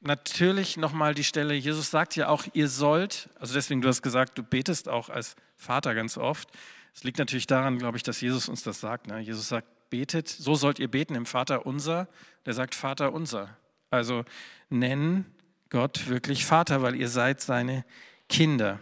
natürlich 0.01 0.77
nochmal 0.77 1.13
die 1.13 1.23
Stelle, 1.23 1.53
Jesus 1.53 1.89
sagt 1.89 2.15
ja 2.15 2.27
auch, 2.27 2.45
ihr 2.53 2.67
sollt, 2.67 3.29
also 3.39 3.53
deswegen, 3.53 3.81
du 3.81 3.87
hast 3.87 4.01
gesagt, 4.01 4.37
du 4.37 4.43
betest 4.43 4.89
auch 4.89 5.09
als 5.09 5.35
Vater 5.55 5.95
ganz 5.95 6.17
oft. 6.17 6.49
Es 6.93 7.03
liegt 7.03 7.17
natürlich 7.17 7.47
daran, 7.47 7.77
glaube 7.77 7.97
ich, 7.97 8.03
dass 8.03 8.21
Jesus 8.21 8.49
uns 8.49 8.63
das 8.63 8.79
sagt. 8.79 9.07
Ne? 9.07 9.19
Jesus 9.19 9.49
sagt, 9.49 9.67
betet, 9.89 10.27
so 10.27 10.55
sollt 10.55 10.79
ihr 10.79 10.89
beten 10.89 11.15
im 11.15 11.25
Vater 11.25 11.65
unser. 11.65 12.07
Der 12.45 12.53
sagt 12.53 12.75
Vater 12.75 13.13
unser. 13.13 13.57
Also 13.89 14.25
nennen 14.69 15.25
Gott 15.69 16.07
wirklich 16.07 16.45
Vater, 16.45 16.81
weil 16.81 16.95
ihr 16.95 17.09
seid 17.09 17.41
seine 17.41 17.85
Kinder. 18.29 18.79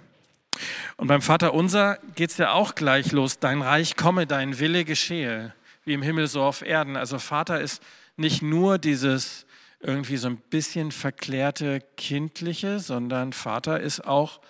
Und 0.97 1.07
beim 1.07 1.21
Vater 1.21 1.53
unser 1.53 1.97
geht 2.15 2.31
es 2.31 2.37
ja 2.37 2.51
auch 2.51 2.75
gleich 2.75 3.11
los. 3.11 3.39
Dein 3.39 3.61
Reich 3.61 3.95
komme, 3.95 4.27
dein 4.27 4.59
Wille 4.59 4.85
geschehe, 4.85 5.53
wie 5.85 5.93
im 5.93 6.01
Himmel 6.01 6.27
so 6.27 6.43
auf 6.43 6.61
Erden. 6.61 6.97
Also 6.97 7.19
Vater 7.19 7.61
ist 7.61 7.81
nicht 8.17 8.41
nur 8.41 8.77
dieses 8.77 9.45
irgendwie 9.79 10.17
so 10.17 10.27
ein 10.27 10.37
bisschen 10.37 10.91
verklärte 10.91 11.81
kindliche, 11.97 12.79
sondern 12.79 13.33
Vater 13.33 13.79
ist 13.79 14.05
auch 14.05 14.41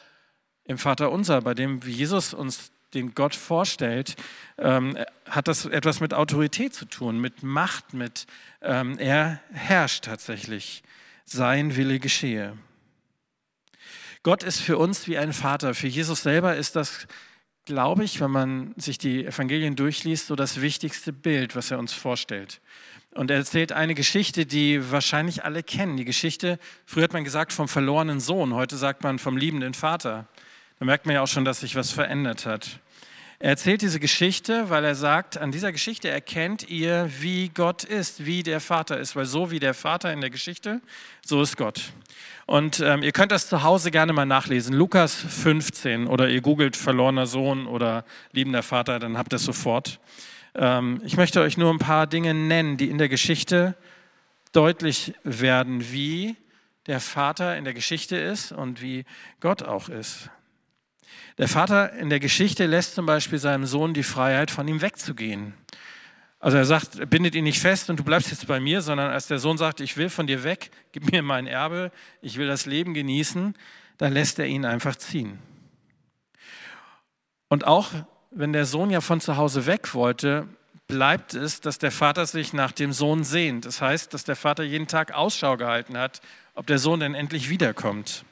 im 0.66 0.78
Vater 0.78 1.12
unser, 1.12 1.42
bei 1.42 1.54
dem 1.54 1.82
Jesus 1.82 2.34
uns 2.34 2.72
den 2.94 3.16
Gott 3.16 3.36
vorstellt, 3.36 4.16
ähm, 4.58 4.98
hat 5.30 5.48
das 5.48 5.66
etwas 5.66 6.02
mit 6.02 6.14
Autorität 6.14 6.74
zu 6.74 6.86
tun, 6.86 7.20
mit 7.20 7.42
Macht, 7.42 7.94
mit 7.94 8.28
ähm, 8.62 8.98
er 8.98 9.40
herrscht 9.54 10.06
tatsächlich. 10.06 10.84
Sein 11.26 11.78
Wille 11.78 12.00
geschehe. 12.00 12.58
Gott 14.24 14.44
ist 14.44 14.60
für 14.62 14.78
uns 14.78 15.08
wie 15.08 15.18
ein 15.18 15.34
Vater. 15.34 15.74
Für 15.74 15.88
Jesus 15.88 16.22
selber 16.22 16.56
ist 16.56 16.76
das, 16.76 17.08
glaube 17.66 18.04
ich, 18.04 18.22
wenn 18.22 18.30
man 18.30 18.74
sich 18.78 19.00
die 19.00 19.26
Evangelien 19.26 19.76
durchliest, 19.76 20.28
so 20.28 20.36
das 20.36 20.62
wichtigste 20.62 21.12
Bild, 21.12 21.56
was 21.56 21.72
er 21.72 21.80
uns 21.80 21.92
vorstellt. 21.92 22.62
Und 23.16 23.32
er 23.32 23.38
erzählt 23.38 23.72
eine 23.72 23.96
Geschichte, 23.96 24.46
die 24.46 24.92
wahrscheinlich 24.92 25.44
alle 25.44 25.64
kennen. 25.64 25.98
Die 25.98 26.06
Geschichte, 26.06 26.60
früher 26.86 27.06
hat 27.06 27.14
man 27.14 27.24
gesagt 27.24 27.52
vom 27.52 27.68
verlorenen 27.68 28.20
Sohn, 28.20 28.54
heute 28.54 28.78
sagt 28.78 29.04
man 29.04 29.18
vom 29.18 29.38
liebenden 29.38 29.74
Vater. 29.74 30.28
Da 30.78 30.86
merkt 30.86 31.08
man 31.08 31.16
ja 31.16 31.24
auch 31.24 31.28
schon, 31.28 31.44
dass 31.44 31.62
sich 31.62 31.76
was 31.76 31.92
verändert 31.92 32.46
hat. 32.46 32.80
Er 33.42 33.50
erzählt 33.50 33.82
diese 33.82 34.00
Geschichte, 34.00 34.70
weil 34.70 34.86
er 34.86 34.94
sagt, 34.94 35.40
an 35.40 35.52
dieser 35.52 35.72
Geschichte 35.72 36.08
erkennt 36.08 36.70
ihr, 36.70 37.10
wie 37.22 37.50
Gott 37.50 37.84
ist, 37.84 38.24
wie 38.24 38.44
der 38.44 38.60
Vater 38.60 39.00
ist, 39.00 39.16
weil 39.16 39.26
so 39.26 39.50
wie 39.50 39.60
der 39.60 39.74
Vater 39.74 40.14
in 40.14 40.22
der 40.22 40.30
Geschichte, 40.30 40.80
so 41.26 41.42
ist 41.42 41.58
Gott. 41.58 41.92
Und 42.46 42.82
ähm, 42.82 43.02
ihr 43.02 43.12
könnt 43.12 43.32
das 43.32 43.50
zu 43.50 43.64
Hause 43.64 43.90
gerne 43.90 44.14
mal 44.14 44.28
nachlesen. 44.28 44.76
Lukas 44.76 45.16
15 45.16 46.06
oder 46.06 46.30
ihr 46.30 46.42
googelt 46.42 46.78
verlorener 46.78 47.26
Sohn 47.26 47.66
oder 47.66 48.06
liebender 48.32 48.62
Vater, 48.62 49.00
dann 49.00 49.18
habt 49.18 49.34
ihr 49.34 49.38
es 49.38 49.44
sofort. 49.44 50.00
Ähm, 50.54 51.02
ich 51.04 51.18
möchte 51.18 51.42
euch 51.42 51.58
nur 51.58 51.72
ein 51.72 51.80
paar 51.80 52.06
Dinge 52.06 52.36
nennen, 52.36 52.78
die 52.78 52.92
in 52.92 53.00
der 53.00 53.10
Geschichte 53.10 53.76
deutlich 54.52 55.16
werden, 55.24 55.92
wie 55.92 56.36
der 56.86 57.00
Vater 57.00 57.58
in 57.58 57.64
der 57.64 57.74
Geschichte 57.74 58.18
ist 58.18 58.52
und 58.52 58.84
wie 58.84 59.04
Gott 59.40 59.64
auch 59.64 59.90
ist. 59.90 60.30
Der 61.38 61.48
Vater 61.48 61.94
in 61.94 62.10
der 62.10 62.20
Geschichte 62.20 62.66
lässt 62.66 62.96
zum 62.96 63.06
Beispiel 63.06 63.40
seinem 63.40 63.66
Sohn 63.66 63.94
die 63.94 64.04
Freiheit, 64.04 64.52
von 64.52 64.68
ihm 64.68 64.82
wegzugehen. 64.82 65.54
Also 66.40 66.58
er 66.58 66.66
sagt, 66.66 67.10
bindet 67.10 67.36
ihn 67.36 67.44
nicht 67.44 67.60
fest 67.60 67.90
und 67.90 68.00
du 68.00 68.04
bleibst 68.04 68.32
jetzt 68.32 68.48
bei 68.48 68.60
mir, 68.60 68.82
sondern 68.82 69.12
als 69.12 69.28
der 69.28 69.38
Sohn 69.38 69.58
sagt, 69.58 69.80
ich 69.80 69.96
will 69.96 70.10
von 70.10 70.26
dir 70.26 70.44
weg, 70.44 70.72
gib 70.92 71.12
mir 71.12 71.22
mein 71.22 71.48
Erbe, 71.48 71.92
ich 72.22 72.38
will 72.38 72.48
das 72.48 72.66
Leben 72.66 72.94
genießen, 72.94 73.56
dann 73.98 74.14
lässt 74.14 74.40
er 74.40 74.48
ihn 74.48 74.66
einfach 74.66 74.96
ziehen. 74.96 75.40
Und 77.48 77.66
auch 77.66 77.90
wenn 78.32 78.54
der 78.54 78.66
Sohn 78.66 78.90
ja 78.90 79.02
von 79.02 79.22
zu 79.22 79.38
Hause 79.38 79.66
weg 79.66 79.94
wollte, 79.94 80.48
bleibt 80.88 81.34
es, 81.36 81.62
dass 81.62 81.78
der 81.78 81.92
Vater 81.92 82.26
sich 82.26 82.54
nach 82.54 82.72
dem 82.72 82.92
Sohn 82.92 83.24
sehnt. 83.24 83.66
Das 83.66 83.82
heißt, 83.82 84.14
dass 84.14 84.24
der 84.24 84.36
Vater 84.36 84.64
jeden 84.64 84.88
Tag 84.88 85.14
Ausschau 85.14 85.58
gehalten 85.58 85.98
hat, 85.98 86.22
ob 86.56 86.66
der 86.68 86.80
Sohn 86.80 87.00
denn 87.00 87.14
endlich 87.14 87.50
wiederkommt. 87.50 88.26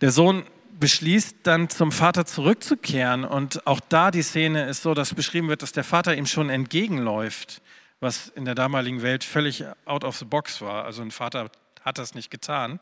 Der 0.00 0.10
Sohn 0.10 0.44
beschließt 0.78 1.38
dann 1.44 1.70
zum 1.70 1.92
Vater 1.92 2.26
zurückzukehren 2.26 3.24
und 3.24 3.66
auch 3.66 3.80
da 3.80 4.10
die 4.10 4.22
Szene 4.22 4.66
ist 4.66 4.82
so, 4.82 4.94
dass 4.94 5.14
beschrieben 5.14 5.48
wird, 5.48 5.62
dass 5.62 5.72
der 5.72 5.84
Vater 5.84 6.16
ihm 6.16 6.26
schon 6.26 6.50
entgegenläuft, 6.50 7.62
was 8.00 8.28
in 8.28 8.44
der 8.44 8.54
damaligen 8.54 9.02
Welt 9.02 9.24
völlig 9.24 9.64
out 9.84 10.04
of 10.04 10.16
the 10.16 10.24
box 10.24 10.60
war. 10.60 10.84
Also 10.84 11.02
ein 11.02 11.10
Vater 11.10 11.50
hat 11.82 11.98
das 11.98 12.14
nicht 12.14 12.30
getan. 12.30 12.80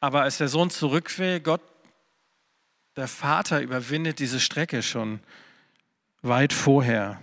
Aber 0.00 0.22
als 0.22 0.38
der 0.38 0.48
Sohn 0.48 0.70
zurück 0.70 1.18
will, 1.18 1.40
Gott 1.40 1.62
der 2.96 3.08
Vater 3.08 3.60
überwindet 3.60 4.18
diese 4.18 4.40
Strecke 4.40 4.82
schon 4.82 5.20
weit 6.22 6.52
vorher. 6.52 7.20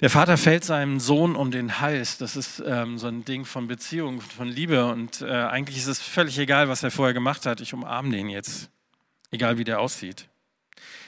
Der 0.00 0.10
Vater 0.10 0.36
fällt 0.36 0.62
seinem 0.62 1.00
Sohn 1.00 1.34
um 1.34 1.50
den 1.50 1.80
Hals. 1.80 2.18
Das 2.18 2.36
ist 2.36 2.62
ähm, 2.66 2.98
so 2.98 3.06
ein 3.06 3.24
Ding 3.24 3.46
von 3.46 3.66
Beziehung, 3.66 4.20
von 4.20 4.46
Liebe. 4.46 4.84
Und 4.86 5.22
äh, 5.22 5.30
eigentlich 5.30 5.78
ist 5.78 5.86
es 5.86 6.02
völlig 6.02 6.38
egal, 6.38 6.68
was 6.68 6.82
er 6.82 6.90
vorher 6.90 7.14
gemacht 7.14 7.46
hat. 7.46 7.62
Ich 7.62 7.72
umarme 7.72 8.10
den 8.10 8.28
jetzt, 8.28 8.70
egal 9.30 9.56
wie 9.56 9.64
der 9.64 9.80
aussieht. 9.80 10.28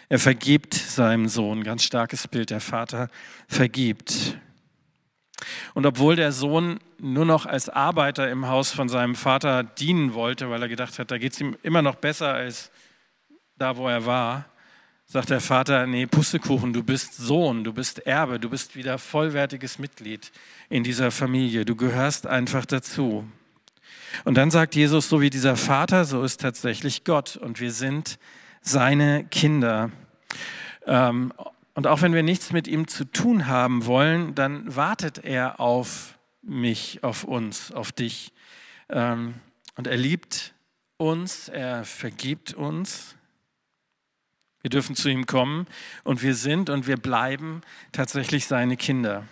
Er 0.09 0.19
vergibt 0.19 0.73
seinem 0.73 1.29
Sohn, 1.29 1.65
ganz 1.65 1.83
starkes 1.83 2.27
Bild. 2.29 2.49
Der 2.49 2.61
Vater 2.61 3.11
vergibt. 3.47 4.39
Und 5.75 5.85
obwohl 5.85 6.17
der 6.17 6.33
Sohn 6.33 6.81
nur 6.99 7.27
noch 7.27 7.45
als 7.45 7.69
Arbeiter 7.69 8.31
im 8.31 8.49
Haus 8.49 8.73
von 8.73 8.89
seinem 8.89 9.15
Vater 9.15 9.65
dienen 9.65 10.15
wollte, 10.15 10.49
weil 10.49 10.63
er 10.63 10.69
gedacht 10.69 10.99
hat, 10.99 11.11
da 11.11 11.19
geht 11.19 11.35
es 11.35 11.41
ihm 11.41 11.57
immer 11.63 11.83
noch 11.83 11.97
besser 11.97 12.33
als 12.33 12.71
da 13.59 13.77
wo 13.77 13.89
er 13.89 14.07
war, 14.07 14.47
sagt 15.11 15.31
der 15.31 15.41
Vater, 15.41 15.87
nee, 15.87 16.07
Pustekuchen, 16.07 16.75
du 16.75 16.83
bist 16.83 17.17
Sohn, 17.17 17.65
du 17.65 17.73
bist 17.73 18.07
Erbe, 18.07 18.39
du 18.39 18.51
bist 18.51 18.77
wieder 18.77 18.99
vollwertiges 18.99 19.79
Mitglied 19.79 20.31
in 20.69 20.85
dieser 20.85 21.11
Familie, 21.11 21.65
du 21.65 21.77
gehörst 21.77 22.27
einfach 22.27 22.67
dazu. 22.67 23.27
Und 24.25 24.35
dann 24.35 24.51
sagt 24.51 24.75
Jesus, 24.75 25.09
so 25.09 25.23
wie 25.23 25.31
dieser 25.31 25.57
Vater, 25.57 26.05
so 26.05 26.23
ist 26.23 26.43
tatsächlich 26.43 27.05
Gott 27.05 27.39
und 27.39 27.59
wir 27.59 27.73
sind 27.73 28.19
seine 28.61 29.25
Kinder. 29.25 29.91
Ähm, 30.87 31.33
und 31.73 31.87
auch 31.87 32.03
wenn 32.03 32.13
wir 32.13 32.23
nichts 32.23 32.53
mit 32.53 32.69
ihm 32.69 32.87
zu 32.87 33.07
tun 33.07 33.47
haben 33.47 33.87
wollen, 33.87 34.35
dann 34.35 34.77
wartet 34.77 35.25
er 35.25 35.59
auf 35.59 36.19
mich, 36.43 37.03
auf 37.03 37.25
uns, 37.25 37.73
auf 37.73 37.93
dich. 37.93 38.35
Ähm, 38.91 39.37
und 39.75 39.87
er 39.87 39.97
liebt 39.97 40.53
uns, 40.99 41.49
er 41.49 41.85
vergibt 41.85 42.53
uns 42.53 43.15
wir 44.63 44.71
dürfen 44.71 44.97
zu 44.97 45.09
ihm 45.09 45.27
kommen 45.27 45.67
und 46.05 46.23
wir 46.23 46.35
sind 46.35 46.71
und 46.71 46.87
wir 46.87 46.97
bleiben 46.97 47.63
tatsächlich 47.93 48.47
seine 48.47 48.77
Kinder. 48.77 49.25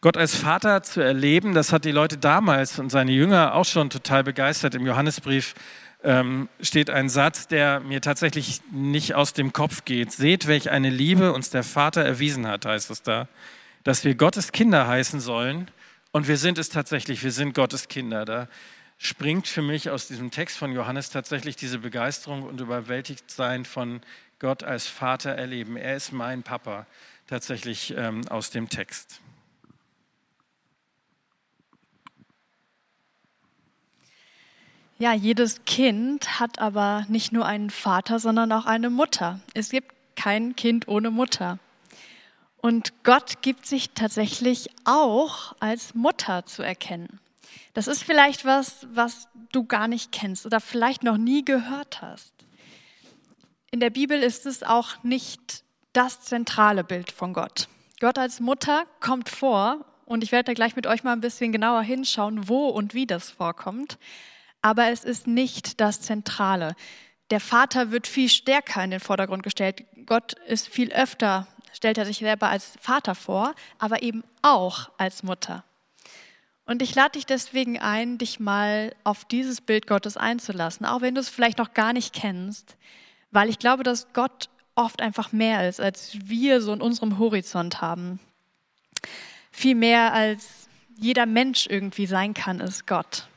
Gott 0.00 0.16
als 0.16 0.36
Vater 0.36 0.82
zu 0.82 1.00
erleben, 1.00 1.54
das 1.54 1.72
hat 1.72 1.84
die 1.86 1.90
Leute 1.90 2.18
damals 2.18 2.78
und 2.78 2.90
seine 2.90 3.12
Jünger 3.12 3.54
auch 3.54 3.64
schon 3.64 3.88
total 3.88 4.22
begeistert. 4.22 4.74
Im 4.74 4.86
Johannesbrief 4.86 5.54
ähm, 6.02 6.48
steht 6.60 6.90
ein 6.90 7.08
Satz, 7.08 7.48
der 7.48 7.80
mir 7.80 8.02
tatsächlich 8.02 8.60
nicht 8.70 9.14
aus 9.14 9.32
dem 9.32 9.54
Kopf 9.54 9.86
geht. 9.86 10.12
Seht, 10.12 10.46
welch 10.46 10.70
eine 10.70 10.90
Liebe 10.90 11.32
uns 11.32 11.48
der 11.48 11.62
Vater 11.62 12.04
erwiesen 12.04 12.46
hat, 12.46 12.66
heißt 12.66 12.90
es 12.90 13.02
da, 13.02 13.28
dass 13.82 14.04
wir 14.04 14.14
Gottes 14.14 14.52
Kinder 14.52 14.86
heißen 14.86 15.20
sollen. 15.20 15.70
Und 16.12 16.28
wir 16.28 16.36
sind 16.36 16.58
es 16.58 16.68
tatsächlich, 16.68 17.24
wir 17.24 17.32
sind 17.32 17.54
Gottes 17.54 17.88
Kinder. 17.88 18.26
Da 18.26 18.48
springt 18.98 19.46
für 19.46 19.62
mich 19.62 19.90
aus 19.90 20.08
diesem 20.08 20.30
Text 20.30 20.56
von 20.56 20.72
Johannes 20.72 21.10
tatsächlich 21.10 21.56
diese 21.56 21.78
Begeisterung 21.78 22.42
und 22.42 22.60
überwältigt 22.60 23.30
sein 23.30 23.64
von 23.64 24.00
Gott 24.38 24.62
als 24.62 24.86
Vater 24.86 25.30
erleben. 25.30 25.76
Er 25.76 25.96
ist 25.96 26.12
mein 26.12 26.42
Papa 26.42 26.86
tatsächlich 27.26 27.94
ähm, 27.96 28.26
aus 28.28 28.50
dem 28.50 28.68
Text. 28.68 29.20
Ja, 34.98 35.12
jedes 35.12 35.64
Kind 35.64 36.38
hat 36.38 36.60
aber 36.60 37.04
nicht 37.08 37.32
nur 37.32 37.46
einen 37.46 37.70
Vater, 37.70 38.20
sondern 38.20 38.52
auch 38.52 38.66
eine 38.66 38.90
Mutter. 38.90 39.40
Es 39.52 39.70
gibt 39.70 39.92
kein 40.14 40.54
Kind 40.54 40.86
ohne 40.86 41.10
Mutter. 41.10 41.58
Und 42.58 42.92
Gott 43.02 43.42
gibt 43.42 43.66
sich 43.66 43.90
tatsächlich 43.90 44.70
auch 44.84 45.54
als 45.58 45.94
Mutter 45.94 46.46
zu 46.46 46.62
erkennen. 46.62 47.18
Das 47.72 47.86
ist 47.86 48.02
vielleicht 48.02 48.44
was, 48.44 48.86
was 48.92 49.28
du 49.52 49.64
gar 49.64 49.88
nicht 49.88 50.12
kennst 50.12 50.46
oder 50.46 50.60
vielleicht 50.60 51.02
noch 51.02 51.16
nie 51.16 51.44
gehört 51.44 52.02
hast. 52.02 52.32
In 53.70 53.80
der 53.80 53.90
Bibel 53.90 54.22
ist 54.22 54.46
es 54.46 54.62
auch 54.62 55.02
nicht 55.02 55.64
das 55.92 56.20
zentrale 56.20 56.84
Bild 56.84 57.10
von 57.10 57.32
Gott. 57.32 57.68
Gott 58.00 58.18
als 58.18 58.40
Mutter 58.40 58.84
kommt 59.00 59.28
vor 59.28 59.84
und 60.04 60.22
ich 60.22 60.32
werde 60.32 60.44
da 60.44 60.52
gleich 60.54 60.76
mit 60.76 60.86
euch 60.86 61.04
mal 61.04 61.12
ein 61.12 61.20
bisschen 61.20 61.52
genauer 61.52 61.82
hinschauen, 61.82 62.48
wo 62.48 62.68
und 62.68 62.94
wie 62.94 63.06
das 63.06 63.30
vorkommt. 63.30 63.98
Aber 64.62 64.88
es 64.90 65.04
ist 65.04 65.26
nicht 65.26 65.80
das 65.80 66.00
Zentrale. 66.00 66.74
Der 67.30 67.40
Vater 67.40 67.90
wird 67.90 68.06
viel 68.06 68.28
stärker 68.28 68.84
in 68.84 68.90
den 68.90 69.00
Vordergrund 69.00 69.42
gestellt. 69.42 69.84
Gott 70.06 70.34
ist 70.46 70.68
viel 70.68 70.92
öfter, 70.92 71.46
stellt 71.72 71.98
er 71.98 72.06
sich 72.06 72.18
selber 72.18 72.48
als 72.48 72.76
Vater 72.80 73.14
vor, 73.14 73.54
aber 73.78 74.02
eben 74.02 74.24
auch 74.42 74.90
als 74.98 75.22
Mutter. 75.22 75.64
Und 76.66 76.80
ich 76.80 76.94
lade 76.94 77.12
dich 77.12 77.26
deswegen 77.26 77.78
ein, 77.78 78.16
dich 78.16 78.40
mal 78.40 78.94
auf 79.04 79.24
dieses 79.24 79.60
Bild 79.60 79.86
Gottes 79.86 80.16
einzulassen, 80.16 80.86
auch 80.86 81.02
wenn 81.02 81.14
du 81.14 81.20
es 81.20 81.28
vielleicht 81.28 81.58
noch 81.58 81.74
gar 81.74 81.92
nicht 81.92 82.14
kennst, 82.14 82.76
weil 83.30 83.50
ich 83.50 83.58
glaube, 83.58 83.82
dass 83.82 84.12
Gott 84.12 84.48
oft 84.74 85.02
einfach 85.02 85.32
mehr 85.32 85.68
ist, 85.68 85.80
als 85.80 86.16
wir 86.24 86.60
so 86.60 86.72
in 86.72 86.80
unserem 86.80 87.18
Horizont 87.18 87.80
haben. 87.80 88.18
Viel 89.52 89.74
mehr 89.74 90.12
als 90.12 90.68
jeder 90.96 91.26
Mensch 91.26 91.66
irgendwie 91.68 92.06
sein 92.06 92.34
kann, 92.34 92.60
ist 92.60 92.86
Gott. 92.86 93.28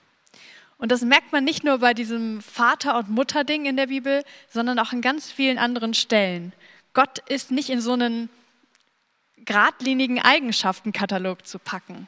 Und 0.78 0.92
das 0.92 1.02
merkt 1.02 1.32
man 1.32 1.44
nicht 1.44 1.64
nur 1.64 1.80
bei 1.80 1.94
diesem 1.94 2.42
Vater- 2.42 2.98
und 2.98 3.10
Mutter-Ding 3.10 3.66
in 3.66 3.78
der 3.78 3.88
Bibel, 3.88 4.24
sondern 4.50 4.80
auch 4.80 4.94
in 4.94 5.02
ganz 5.02 5.32
vielen 5.32 5.58
anderen 5.58 5.94
Stellen. 5.94 6.54
Gott 6.94 7.20
ist 7.28 7.52
nicht 7.52 7.70
in 7.70 7.82
so 7.82 7.94
einen 7.94 8.30
geradlinigen 9.38 10.22
Eigenschaftenkatalog 10.22 11.46
zu 11.48 11.58
packen. 11.58 12.08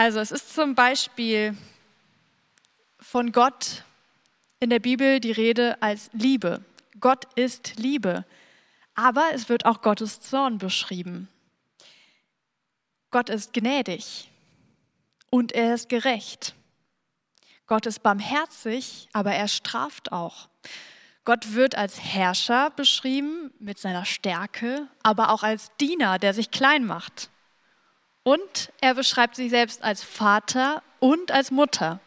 Also 0.00 0.18
es 0.18 0.30
ist 0.32 0.54
zum 0.54 0.74
Beispiel 0.74 1.54
von 3.00 3.32
Gott 3.32 3.84
in 4.58 4.70
der 4.70 4.78
Bibel 4.78 5.20
die 5.20 5.30
Rede 5.30 5.76
als 5.82 6.08
Liebe. 6.14 6.64
Gott 7.00 7.26
ist 7.34 7.76
Liebe. 7.76 8.24
Aber 8.94 9.28
es 9.34 9.50
wird 9.50 9.66
auch 9.66 9.82
Gottes 9.82 10.22
Zorn 10.22 10.56
beschrieben. 10.56 11.28
Gott 13.10 13.28
ist 13.28 13.52
gnädig 13.52 14.30
und 15.28 15.52
er 15.52 15.74
ist 15.74 15.90
gerecht. 15.90 16.54
Gott 17.66 17.84
ist 17.84 18.02
barmherzig, 18.02 19.06
aber 19.12 19.32
er 19.32 19.48
straft 19.48 20.12
auch. 20.12 20.48
Gott 21.26 21.52
wird 21.52 21.74
als 21.74 22.00
Herrscher 22.00 22.70
beschrieben 22.70 23.52
mit 23.58 23.78
seiner 23.78 24.06
Stärke, 24.06 24.88
aber 25.02 25.28
auch 25.28 25.42
als 25.42 25.70
Diener, 25.78 26.18
der 26.18 26.32
sich 26.32 26.50
klein 26.50 26.86
macht. 26.86 27.28
Und 28.30 28.72
er 28.80 28.94
beschreibt 28.94 29.34
sich 29.34 29.50
selbst 29.50 29.82
als 29.82 30.04
Vater 30.04 30.84
und 31.00 31.32
als 31.32 31.50
Mutter. 31.50 31.98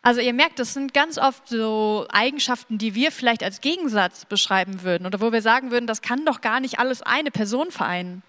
Also 0.00 0.22
ihr 0.22 0.32
merkt, 0.32 0.58
das 0.58 0.72
sind 0.72 0.94
ganz 0.94 1.18
oft 1.18 1.46
so 1.48 2.06
Eigenschaften, 2.10 2.78
die 2.78 2.94
wir 2.94 3.12
vielleicht 3.12 3.42
als 3.42 3.60
Gegensatz 3.60 4.24
beschreiben 4.24 4.80
würden 4.84 5.06
oder 5.06 5.20
wo 5.20 5.30
wir 5.30 5.42
sagen 5.42 5.70
würden, 5.70 5.86
das 5.86 6.00
kann 6.00 6.24
doch 6.24 6.40
gar 6.40 6.60
nicht 6.60 6.78
alles 6.78 7.02
eine 7.02 7.30
Person 7.30 7.70
vereinen. 7.70 8.22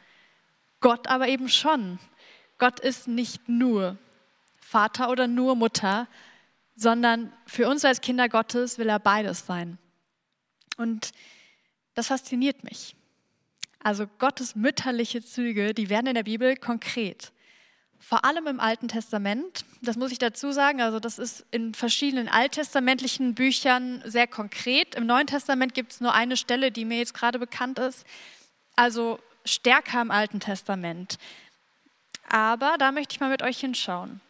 Gott 0.81 1.07
aber 1.07 1.29
eben 1.29 1.47
schon. 1.47 1.99
Gott 2.57 2.81
ist 2.81 3.07
nicht 3.07 3.47
nur 3.47 3.97
Vater 4.59 5.09
oder 5.09 5.29
nur 5.29 5.55
Mutter, 5.55 6.05
sondern 6.75 7.31
für 7.45 7.69
uns 7.69 7.85
als 7.85 8.01
Kinder 8.01 8.27
Gottes 8.27 8.77
will 8.77 8.89
er 8.89 8.99
beides 8.99 9.45
sein. 9.45 9.77
Und 10.75 11.13
das 11.93 12.07
fasziniert 12.07 12.65
mich. 12.65 12.93
Also 13.81 14.07
Gottes 14.19 14.55
mütterliche 14.55 15.23
Züge, 15.23 15.73
die 15.73 15.89
werden 15.89 16.07
in 16.07 16.15
der 16.15 16.23
Bibel 16.23 16.55
konkret. 16.57 17.31
Vor 17.99 18.23
allem 18.23 18.47
im 18.47 18.59
Alten 18.59 18.87
Testament, 18.87 19.65
das 19.81 19.97
muss 19.97 20.11
ich 20.11 20.19
dazu 20.19 20.51
sagen, 20.51 20.81
also 20.81 20.99
das 20.99 21.19
ist 21.19 21.45
in 21.51 21.73
verschiedenen 21.73 22.29
alttestamentlichen 22.29 23.35
Büchern 23.35 24.01
sehr 24.05 24.27
konkret. 24.27 24.95
Im 24.95 25.05
Neuen 25.05 25.27
Testament 25.27 25.73
gibt 25.73 25.91
es 25.91 26.01
nur 26.01 26.13
eine 26.13 26.37
Stelle, 26.37 26.71
die 26.71 26.85
mir 26.85 26.97
jetzt 26.97 27.13
gerade 27.13 27.39
bekannt 27.39 27.77
ist. 27.77 28.05
Also 28.75 29.19
stärker 29.45 30.01
im 30.01 30.11
Alten 30.11 30.39
Testament. 30.39 31.17
Aber 32.29 32.75
da 32.79 32.91
möchte 32.91 33.13
ich 33.13 33.19
mal 33.19 33.29
mit 33.29 33.41
euch 33.41 33.59
hinschauen 33.59 34.21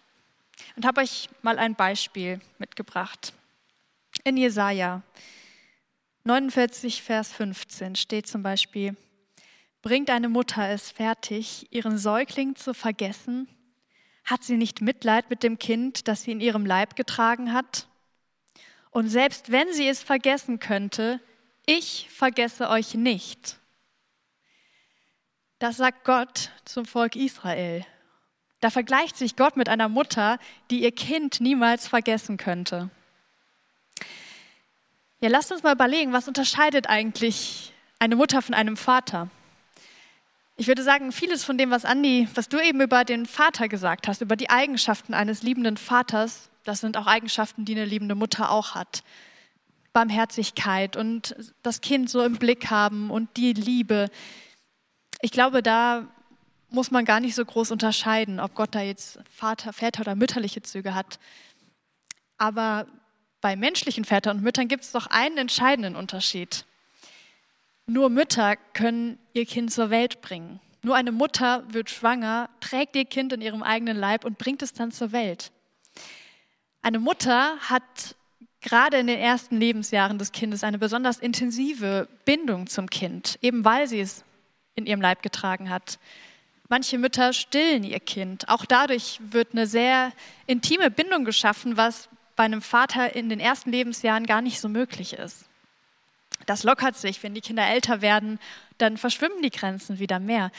und 0.75 0.85
habe 0.85 1.01
euch 1.01 1.29
mal 1.41 1.59
ein 1.59 1.75
Beispiel 1.75 2.39
mitgebracht. 2.57 3.33
In 4.23 4.37
Jesaja 4.37 5.03
49, 6.23 7.03
Vers 7.03 7.31
15 7.33 7.95
steht 7.95 8.27
zum 8.27 8.41
Beispiel: 8.43 8.95
Bringt 9.81 10.09
eine 10.09 10.27
Mutter 10.27 10.69
es 10.69 10.91
fertig, 10.91 11.67
ihren 11.71 11.97
Säugling 11.97 12.55
zu 12.55 12.73
vergessen? 12.73 13.47
Hat 14.25 14.43
sie 14.43 14.57
nicht 14.57 14.81
Mitleid 14.81 15.29
mit 15.29 15.41
dem 15.41 15.57
Kind, 15.57 16.07
das 16.07 16.23
sie 16.23 16.31
in 16.31 16.41
ihrem 16.41 16.65
Leib 16.65 16.95
getragen 16.95 17.53
hat? 17.53 17.87
Und 18.91 19.07
selbst 19.07 19.51
wenn 19.51 19.71
sie 19.73 19.87
es 19.87 20.03
vergessen 20.03 20.59
könnte, 20.59 21.21
ich 21.65 22.09
vergesse 22.09 22.69
euch 22.69 22.95
nicht. 22.95 23.59
Das 25.59 25.77
sagt 25.77 26.03
Gott 26.03 26.51
zum 26.65 26.85
Volk 26.85 27.15
Israel. 27.15 27.85
Da 28.59 28.69
vergleicht 28.69 29.15
sich 29.15 29.35
Gott 29.37 29.55
mit 29.55 29.69
einer 29.69 29.87
Mutter, 29.87 30.39
die 30.69 30.83
ihr 30.83 30.91
Kind 30.91 31.39
niemals 31.39 31.87
vergessen 31.87 32.37
könnte. 32.37 32.89
Ja, 35.21 35.29
lasst 35.29 35.51
uns 35.51 35.63
mal 35.63 35.73
überlegen, 35.73 36.11
was 36.11 36.27
unterscheidet 36.27 36.87
eigentlich 36.87 37.73
eine 37.99 38.15
Mutter 38.15 38.41
von 38.41 38.53
einem 38.53 38.75
Vater? 38.75 39.29
Ich 40.59 40.67
würde 40.67 40.83
sagen, 40.83 41.13
vieles 41.13 41.45
von 41.45 41.57
dem, 41.57 41.71
was 41.71 41.85
Andi, 41.85 42.27
was 42.35 42.49
du 42.49 42.59
eben 42.59 42.81
über 42.81 43.05
den 43.05 43.25
Vater 43.25 43.69
gesagt 43.69 44.09
hast, 44.09 44.19
über 44.19 44.35
die 44.35 44.49
Eigenschaften 44.49 45.13
eines 45.13 45.41
liebenden 45.41 45.77
Vaters, 45.77 46.49
das 46.65 46.81
sind 46.81 46.97
auch 46.97 47.07
Eigenschaften, 47.07 47.63
die 47.63 47.71
eine 47.71 47.85
liebende 47.85 48.13
Mutter 48.13 48.51
auch 48.51 48.75
hat. 48.75 49.03
Barmherzigkeit 49.93 50.97
und 50.97 51.33
das 51.63 51.79
Kind 51.79 52.09
so 52.09 52.21
im 52.25 52.35
Blick 52.35 52.69
haben 52.69 53.09
und 53.09 53.37
die 53.37 53.53
Liebe. 53.53 54.09
Ich 55.21 55.31
glaube, 55.31 55.63
da 55.63 56.05
muss 56.69 56.91
man 56.91 57.05
gar 57.05 57.21
nicht 57.21 57.35
so 57.35 57.45
groß 57.45 57.71
unterscheiden, 57.71 58.41
ob 58.41 58.53
Gott 58.53 58.75
da 58.75 58.81
jetzt 58.81 59.17
Vater, 59.33 59.71
Väter 59.71 60.01
oder 60.01 60.15
mütterliche 60.15 60.61
Züge 60.61 60.93
hat. 60.93 61.19
Aber 62.37 62.85
bei 63.39 63.55
menschlichen 63.55 64.03
Vätern 64.03 64.39
und 64.39 64.43
Müttern 64.43 64.67
gibt 64.67 64.83
es 64.83 64.91
doch 64.91 65.07
einen 65.07 65.37
entscheidenden 65.37 65.95
Unterschied. 65.95 66.65
Nur 67.89 68.11
Mütter 68.11 68.55
können 68.73 69.17
ihr 69.33 69.47
Kind 69.47 69.71
zur 69.71 69.89
Welt 69.89 70.21
bringen. 70.21 70.59
Nur 70.83 70.95
eine 70.95 71.11
Mutter 71.11 71.63
wird 71.73 71.89
schwanger, 71.89 72.47
trägt 72.59 72.95
ihr 72.95 73.05
Kind 73.05 73.33
in 73.33 73.41
ihrem 73.41 73.63
eigenen 73.63 73.97
Leib 73.97 74.25
und 74.25 74.37
bringt 74.37 74.61
es 74.61 74.73
dann 74.73 74.91
zur 74.91 75.11
Welt. 75.11 75.51
Eine 76.83 76.99
Mutter 76.99 77.57
hat 77.61 78.15
gerade 78.61 78.97
in 78.97 79.07
den 79.07 79.17
ersten 79.17 79.57
Lebensjahren 79.57 80.19
des 80.19 80.31
Kindes 80.31 80.63
eine 80.63 80.77
besonders 80.77 81.17
intensive 81.17 82.07
Bindung 82.25 82.67
zum 82.67 82.91
Kind, 82.91 83.39
eben 83.41 83.65
weil 83.65 83.87
sie 83.87 84.01
es 84.01 84.23
in 84.75 84.85
ihrem 84.85 85.01
Leib 85.01 85.23
getragen 85.23 85.71
hat. 85.71 85.97
Manche 86.69 86.99
Mütter 86.99 87.33
stillen 87.33 87.83
ihr 87.83 87.99
Kind. 87.99 88.49
Auch 88.49 88.65
dadurch 88.65 89.19
wird 89.31 89.53
eine 89.53 89.65
sehr 89.65 90.11
intime 90.45 90.91
Bindung 90.91 91.25
geschaffen, 91.25 91.75
was 91.75 92.07
bei 92.35 92.43
einem 92.43 92.61
Vater 92.61 93.15
in 93.15 93.29
den 93.29 93.39
ersten 93.39 93.71
Lebensjahren 93.71 94.27
gar 94.27 94.41
nicht 94.43 94.61
so 94.61 94.69
möglich 94.69 95.13
ist. 95.13 95.48
Das 96.45 96.63
lockert 96.63 96.95
sich, 96.97 97.21
wenn 97.21 97.33
die 97.33 97.41
Kinder 97.41 97.67
älter 97.67 98.01
werden, 98.01 98.39
dann 98.77 98.97
verschwimmen 98.97 99.41
die 99.41 99.49
Grenzen 99.49 99.99
wieder 99.99 100.19
mehr. 100.19 100.51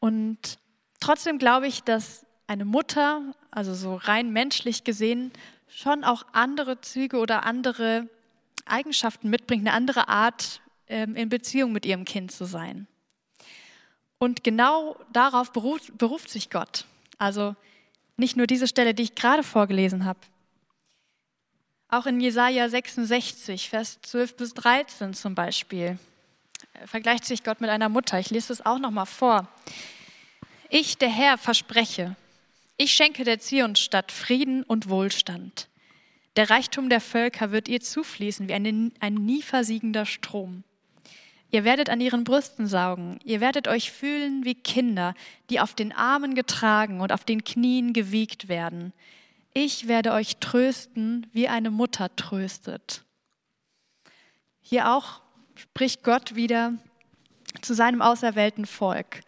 Und 0.00 0.58
trotzdem 1.00 1.38
glaube 1.38 1.66
ich, 1.66 1.82
dass 1.82 2.26
eine 2.46 2.64
Mutter, 2.64 3.34
also 3.50 3.74
so 3.74 3.96
rein 3.96 4.32
menschlich 4.32 4.84
gesehen, 4.84 5.32
schon 5.68 6.04
auch 6.04 6.24
andere 6.32 6.80
Züge 6.80 7.18
oder 7.18 7.44
andere 7.44 8.08
Eigenschaften 8.64 9.30
mitbringt, 9.30 9.66
eine 9.66 9.76
andere 9.76 10.08
Art, 10.08 10.60
ähm, 10.88 11.16
in 11.16 11.28
Beziehung 11.28 11.72
mit 11.72 11.84
ihrem 11.86 12.04
Kind 12.04 12.32
zu 12.32 12.44
sein. 12.44 12.86
Und 14.18 14.44
genau 14.44 14.96
darauf 15.12 15.52
beruft, 15.52 15.98
beruft 15.98 16.30
sich 16.30 16.50
Gott. 16.50 16.86
Also 17.18 17.54
nicht 18.16 18.36
nur 18.36 18.46
diese 18.46 18.66
Stelle, 18.66 18.94
die 18.94 19.02
ich 19.02 19.14
gerade 19.14 19.42
vorgelesen 19.42 20.04
habe. 20.04 20.18
Auch 21.88 22.06
in 22.06 22.20
Jesaja 22.20 22.68
66, 22.68 23.70
Vers 23.70 23.98
12 24.02 24.36
bis 24.36 24.54
13 24.54 25.14
zum 25.14 25.34
Beispiel, 25.34 25.98
vergleicht 26.84 27.24
sich 27.24 27.44
Gott 27.44 27.60
mit 27.60 27.70
einer 27.70 27.88
Mutter. 27.88 28.18
Ich 28.18 28.30
lese 28.30 28.52
es 28.52 28.64
auch 28.66 28.78
nochmal 28.78 29.06
vor. 29.06 29.48
Ich, 30.68 30.98
der 30.98 31.10
Herr, 31.10 31.38
verspreche, 31.38 32.16
ich 32.76 32.92
schenke 32.92 33.22
der 33.22 33.38
Zionsstadt 33.38 34.10
Frieden 34.10 34.64
und 34.64 34.88
Wohlstand. 34.88 35.68
Der 36.34 36.50
Reichtum 36.50 36.90
der 36.90 37.00
Völker 37.00 37.52
wird 37.52 37.68
ihr 37.68 37.80
zufließen 37.80 38.48
wie 38.48 38.54
ein, 38.54 38.92
ein 39.00 39.14
nie 39.14 39.40
versiegender 39.40 40.04
Strom. 40.04 40.64
Ihr 41.50 41.64
werdet 41.64 41.88
an 41.88 42.00
ihren 42.00 42.24
Brüsten 42.24 42.66
saugen. 42.66 43.18
Ihr 43.24 43.40
werdet 43.40 43.68
euch 43.68 43.92
fühlen 43.92 44.44
wie 44.44 44.56
Kinder, 44.56 45.14
die 45.48 45.60
auf 45.60 45.74
den 45.74 45.92
Armen 45.92 46.34
getragen 46.34 47.00
und 47.00 47.12
auf 47.12 47.24
den 47.24 47.44
Knien 47.44 47.92
gewiegt 47.92 48.48
werden. 48.48 48.92
Ich 49.56 49.88
werde 49.88 50.12
euch 50.12 50.36
trösten, 50.36 51.26
wie 51.32 51.48
eine 51.48 51.70
Mutter 51.70 52.14
tröstet. 52.14 53.04
Hier 54.60 54.92
auch 54.92 55.22
spricht 55.54 56.04
Gott 56.04 56.34
wieder 56.34 56.74
zu 57.62 57.72
seinem 57.72 58.02
auserwählten 58.02 58.66
Volk. 58.66 59.22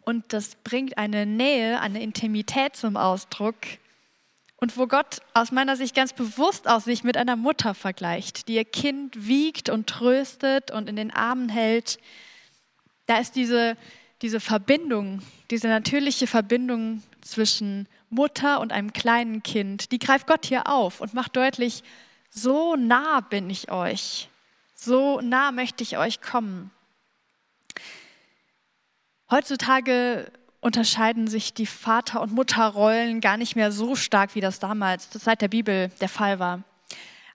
Und 0.00 0.32
das 0.32 0.54
bringt 0.54 0.96
eine 0.96 1.26
Nähe, 1.26 1.82
eine 1.82 2.02
Intimität 2.02 2.76
zum 2.76 2.96
Ausdruck. 2.96 3.56
Und 4.56 4.78
wo 4.78 4.86
Gott 4.86 5.18
aus 5.34 5.52
meiner 5.52 5.76
Sicht 5.76 5.94
ganz 5.94 6.14
bewusst 6.14 6.66
aus 6.66 6.84
sich 6.84 7.04
mit 7.04 7.18
einer 7.18 7.36
Mutter 7.36 7.74
vergleicht, 7.74 8.48
die 8.48 8.54
ihr 8.54 8.64
Kind 8.64 9.26
wiegt 9.26 9.68
und 9.68 9.86
tröstet 9.86 10.70
und 10.70 10.88
in 10.88 10.96
den 10.96 11.10
Armen 11.10 11.50
hält, 11.50 11.98
da 13.04 13.18
ist 13.18 13.36
diese, 13.36 13.76
diese 14.22 14.40
Verbindung, 14.40 15.20
diese 15.50 15.68
natürliche 15.68 16.26
Verbindung 16.26 17.02
zwischen 17.20 17.86
Mutter 18.14 18.60
und 18.60 18.72
einem 18.72 18.92
kleinen 18.92 19.42
Kind, 19.42 19.92
die 19.92 19.98
greift 19.98 20.26
Gott 20.26 20.46
hier 20.46 20.68
auf 20.68 21.00
und 21.00 21.14
macht 21.14 21.36
deutlich, 21.36 21.82
so 22.30 22.76
nah 22.76 23.20
bin 23.20 23.50
ich 23.50 23.70
euch, 23.70 24.28
so 24.74 25.20
nah 25.20 25.52
möchte 25.52 25.82
ich 25.82 25.98
euch 25.98 26.20
kommen. 26.20 26.70
Heutzutage 29.30 30.30
unterscheiden 30.60 31.26
sich 31.26 31.54
die 31.54 31.66
Vater- 31.66 32.22
und 32.22 32.32
Mutterrollen 32.32 33.20
gar 33.20 33.36
nicht 33.36 33.56
mehr 33.56 33.70
so 33.70 33.96
stark, 33.96 34.34
wie 34.34 34.40
das 34.40 34.60
damals, 34.60 35.10
das 35.10 35.24
seit 35.24 35.42
der 35.42 35.48
Bibel 35.48 35.90
der 36.00 36.08
Fall 36.08 36.38
war. 36.38 36.62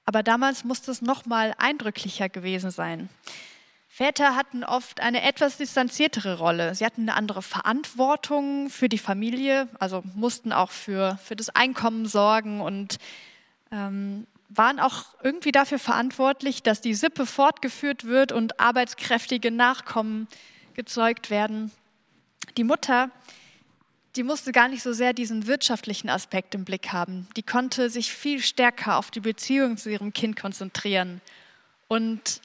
Aber 0.05 0.23
damals 0.23 0.63
musste 0.63 0.89
es 0.89 1.01
noch 1.01 1.25
mal 1.25 1.53
eindrücklicher 1.59 2.29
gewesen 2.29 2.71
sein. 2.71 3.09
Väter 3.99 4.37
hatten 4.37 4.63
oft 4.63 5.01
eine 5.01 5.23
etwas 5.23 5.57
distanziertere 5.57 6.37
Rolle. 6.37 6.73
Sie 6.73 6.85
hatten 6.85 7.01
eine 7.01 7.15
andere 7.15 7.41
Verantwortung 7.41 8.69
für 8.69 8.87
die 8.87 8.97
Familie, 8.97 9.67
also 9.77 10.03
mussten 10.15 10.53
auch 10.53 10.71
für, 10.71 11.19
für 11.21 11.35
das 11.35 11.49
Einkommen 11.49 12.05
sorgen 12.05 12.61
und 12.61 12.97
ähm, 13.73 14.25
waren 14.47 14.79
auch 14.79 15.03
irgendwie 15.21 15.51
dafür 15.51 15.79
verantwortlich, 15.79 16.63
dass 16.63 16.79
die 16.79 16.93
Sippe 16.93 17.25
fortgeführt 17.25 18.05
wird 18.05 18.31
und 18.31 18.57
arbeitskräftige 18.61 19.51
Nachkommen 19.51 20.29
gezeugt 20.75 21.29
werden. 21.29 21.69
Die 22.55 22.63
Mutter, 22.63 23.11
die 24.15 24.23
musste 24.23 24.53
gar 24.53 24.69
nicht 24.69 24.81
so 24.81 24.93
sehr 24.93 25.11
diesen 25.11 25.45
wirtschaftlichen 25.45 26.09
Aspekt 26.09 26.55
im 26.55 26.63
Blick 26.63 26.93
haben. 26.93 27.27
Die 27.35 27.43
konnte 27.43 27.89
sich 27.89 28.13
viel 28.13 28.41
stärker 28.41 28.97
auf 28.97 29.11
die 29.11 29.19
Beziehung 29.19 29.75
zu 29.75 29.89
ihrem 29.89 30.13
Kind 30.13 30.39
konzentrieren 30.39 31.19
und 31.89 32.39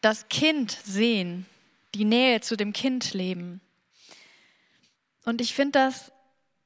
das 0.00 0.28
Kind 0.28 0.72
sehen, 0.84 1.46
die 1.94 2.04
Nähe 2.04 2.40
zu 2.40 2.56
dem 2.56 2.72
Kind 2.72 3.12
leben. 3.12 3.60
Und 5.24 5.40
ich 5.40 5.54
finde 5.54 5.78
das 5.78 6.12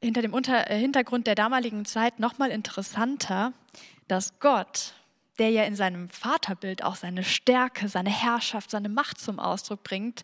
hinter 0.00 0.22
dem 0.22 0.34
Unter 0.34 0.70
äh, 0.70 0.78
Hintergrund 0.78 1.26
der 1.26 1.34
damaligen 1.34 1.84
Zeit 1.84 2.18
nochmal 2.18 2.50
interessanter, 2.50 3.52
dass 4.06 4.38
Gott, 4.38 4.94
der 5.38 5.50
ja 5.50 5.64
in 5.64 5.76
seinem 5.76 6.10
Vaterbild 6.10 6.84
auch 6.84 6.94
seine 6.94 7.24
Stärke, 7.24 7.88
seine 7.88 8.10
Herrschaft, 8.10 8.70
seine 8.70 8.88
Macht 8.88 9.18
zum 9.18 9.40
Ausdruck 9.40 9.82
bringt, 9.82 10.22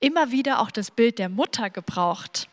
immer 0.00 0.30
wieder 0.30 0.60
auch 0.60 0.70
das 0.70 0.90
Bild 0.90 1.18
der 1.18 1.28
Mutter 1.28 1.70
gebraucht. 1.70 2.48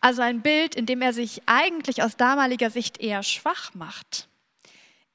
Also 0.00 0.22
ein 0.22 0.40
Bild, 0.40 0.74
in 0.74 0.86
dem 0.86 1.02
er 1.02 1.12
sich 1.12 1.42
eigentlich 1.46 2.02
aus 2.02 2.16
damaliger 2.16 2.70
Sicht 2.70 2.98
eher 3.00 3.22
schwach 3.22 3.74
macht, 3.74 4.28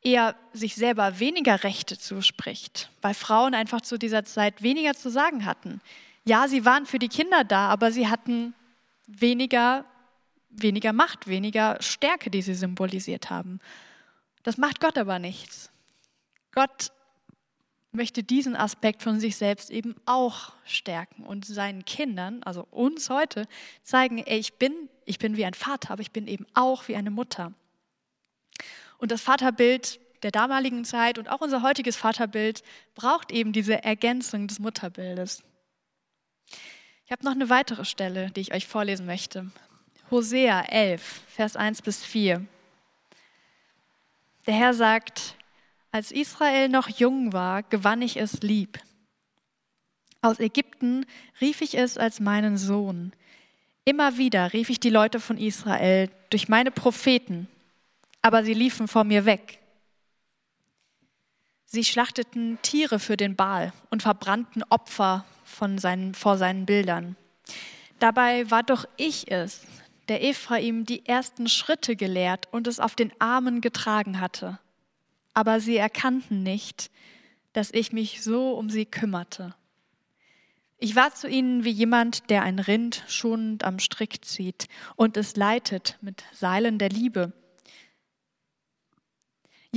eher 0.08 0.36
sich 0.54 0.76
selber 0.76 1.20
weniger 1.20 1.66
Rechte 1.66 1.98
zuspricht, 1.98 2.90
weil 3.02 3.14
Frauen 3.14 3.54
einfach 3.54 3.82
zu 3.82 4.00
dieser 4.00 4.24
Zeit 4.24 4.62
weniger 4.64 4.94
zu 4.94 5.10
sagen 5.10 5.46
hatten. 5.46 5.82
Ja, 6.24 6.48
sie 6.48 6.64
waren 6.64 6.86
für 6.86 6.98
die 6.98 7.10
Kinder 7.10 7.44
da, 7.44 7.68
aber 7.68 7.92
sie 7.92 8.08
hatten 8.08 8.54
weniger, 9.06 9.84
weniger 10.50 10.94
Macht, 10.94 11.28
weniger 11.28 11.78
Stärke, 11.82 12.30
die 12.30 12.42
sie 12.42 12.56
symbolisiert 12.56 13.30
haben. 13.30 13.60
Das 14.44 14.58
macht 14.58 14.80
Gott 14.80 14.98
aber 14.98 15.20
nichts. 15.20 15.72
Gott 16.54 16.92
möchte 17.92 18.24
diesen 18.24 18.56
Aspekt 18.56 19.04
von 19.04 19.20
sich 19.20 19.36
selbst 19.36 19.70
eben 19.70 19.96
auch 20.06 20.54
stärken 20.64 21.24
und 21.24 21.46
seinen 21.46 21.84
Kindern, 21.84 22.44
also 22.44 22.66
uns 22.72 23.10
heute, 23.10 23.46
zeigen, 23.84 24.20
ey, 24.20 24.38
ich 24.40 24.54
bin, 24.54 24.90
ich 25.04 25.20
bin 25.20 25.36
wie 25.36 25.46
ein 25.46 25.54
Vater, 25.54 25.92
aber 25.92 26.02
ich 26.02 26.12
bin 26.12 26.28
eben 26.28 26.46
auch 26.54 26.88
wie 26.88 26.96
eine 26.96 27.12
Mutter. 27.12 27.54
Und 28.98 29.12
das 29.12 29.22
Vaterbild 29.22 30.00
der 30.24 30.32
damaligen 30.32 30.84
Zeit 30.86 31.20
und 31.20 31.30
auch 31.30 31.42
unser 31.42 31.62
heutiges 31.62 31.96
Vaterbild 31.96 32.64
braucht 32.96 33.32
eben 33.32 33.54
diese 33.54 33.84
Ergänzung 33.84 34.48
des 34.48 34.60
Mutterbildes. 34.60 35.44
Ich 37.06 37.12
habe 37.12 37.24
noch 37.24 37.34
eine 37.34 37.50
weitere 37.50 37.86
Stelle, 37.86 38.32
die 38.32 38.42
ich 38.42 38.54
euch 38.54 38.68
vorlesen 38.68 39.06
möchte. 39.06 39.50
Hosea 40.10 40.62
11, 40.62 41.22
Vers 41.28 41.56
1 41.56 41.82
bis 41.82 42.04
4. 42.04 42.46
Der 44.46 44.54
Herr 44.54 44.74
sagt, 44.74 45.36
als 45.92 46.12
Israel 46.12 46.70
noch 46.70 46.90
jung 46.90 47.34
war, 47.34 47.64
gewann 47.64 48.02
ich 48.02 48.18
es 48.18 48.42
lieb. 48.42 48.80
Aus 50.22 50.40
Ägypten 50.40 51.06
rief 51.40 51.62
ich 51.62 51.78
es 51.78 51.98
als 51.98 52.20
meinen 52.20 52.58
Sohn. 52.58 53.14
Immer 53.86 54.18
wieder 54.18 54.52
rief 54.54 54.70
ich 54.70 54.80
die 54.80 54.90
Leute 54.90 55.20
von 55.20 55.38
Israel 55.38 56.10
durch 56.30 56.50
meine 56.50 56.72
Propheten, 56.72 57.48
aber 58.28 58.44
sie 58.44 58.54
liefen 58.54 58.88
vor 58.88 59.04
mir 59.04 59.26
weg. 59.26 59.60
Sie 61.66 61.84
schlachteten 61.84 62.60
Tiere 62.62 63.00
für 63.00 63.18
den 63.18 63.36
Baal 63.36 63.74
und 63.90 64.04
verbrannten 64.04 64.64
Opfer 64.70 65.26
von 65.44 65.80
seinen, 65.80 66.14
vor 66.14 66.38
seinen 66.38 66.66
Bildern. 66.66 67.16
Dabei 68.00 68.50
war 68.52 68.64
doch 68.64 68.86
ich 68.96 69.32
es, 69.32 69.62
der 70.08 70.24
Ephraim 70.24 70.86
die 70.86 71.06
ersten 71.06 71.50
Schritte 71.50 71.96
gelehrt 71.96 72.48
und 72.52 72.68
es 72.68 72.80
auf 72.80 72.96
den 72.96 73.12
Armen 73.20 73.60
getragen 73.62 74.22
hatte 74.22 74.60
aber 75.38 75.60
sie 75.60 75.78
erkannten 75.78 76.42
nicht, 76.42 76.90
dass 77.54 77.70
ich 77.72 77.94
mich 77.94 78.24
so 78.24 78.54
um 78.54 78.72
sie 78.72 78.88
kümmerte. 78.88 79.54
Ich 80.80 80.96
war 80.96 81.14
zu 81.14 81.30
ihnen 81.30 81.64
wie 81.64 81.70
jemand, 81.70 82.32
der 82.32 82.42
ein 82.42 82.58
Rind 82.58 83.04
schonend 83.08 83.64
am 83.64 83.78
Strick 83.78 84.26
zieht 84.26 84.68
und 84.96 85.16
es 85.16 85.36
leitet 85.36 86.00
mit 86.02 86.24
Seilen 86.34 86.80
der 86.80 86.90
Liebe. 86.90 87.34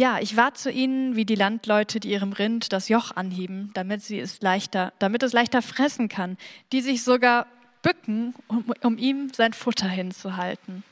Ja, 0.00 0.18
ich 0.18 0.34
war 0.34 0.54
zu 0.54 0.70
ihnen 0.70 1.14
wie 1.14 1.26
die 1.26 1.34
Landleute, 1.34 2.00
die 2.00 2.08
ihrem 2.08 2.32
Rind 2.32 2.72
das 2.72 2.88
Joch 2.88 3.10
anheben, 3.14 3.70
damit 3.74 4.00
sie 4.00 4.18
es 4.18 4.40
leichter, 4.40 4.94
damit 4.98 5.22
es 5.22 5.34
leichter 5.34 5.60
fressen 5.60 6.08
kann, 6.08 6.38
die 6.72 6.80
sich 6.80 7.04
sogar 7.04 7.46
bücken, 7.82 8.34
um, 8.48 8.72
um 8.80 8.96
ihm 8.96 9.30
sein 9.34 9.52
Futter 9.52 9.90
hinzuhalten. 9.90 10.84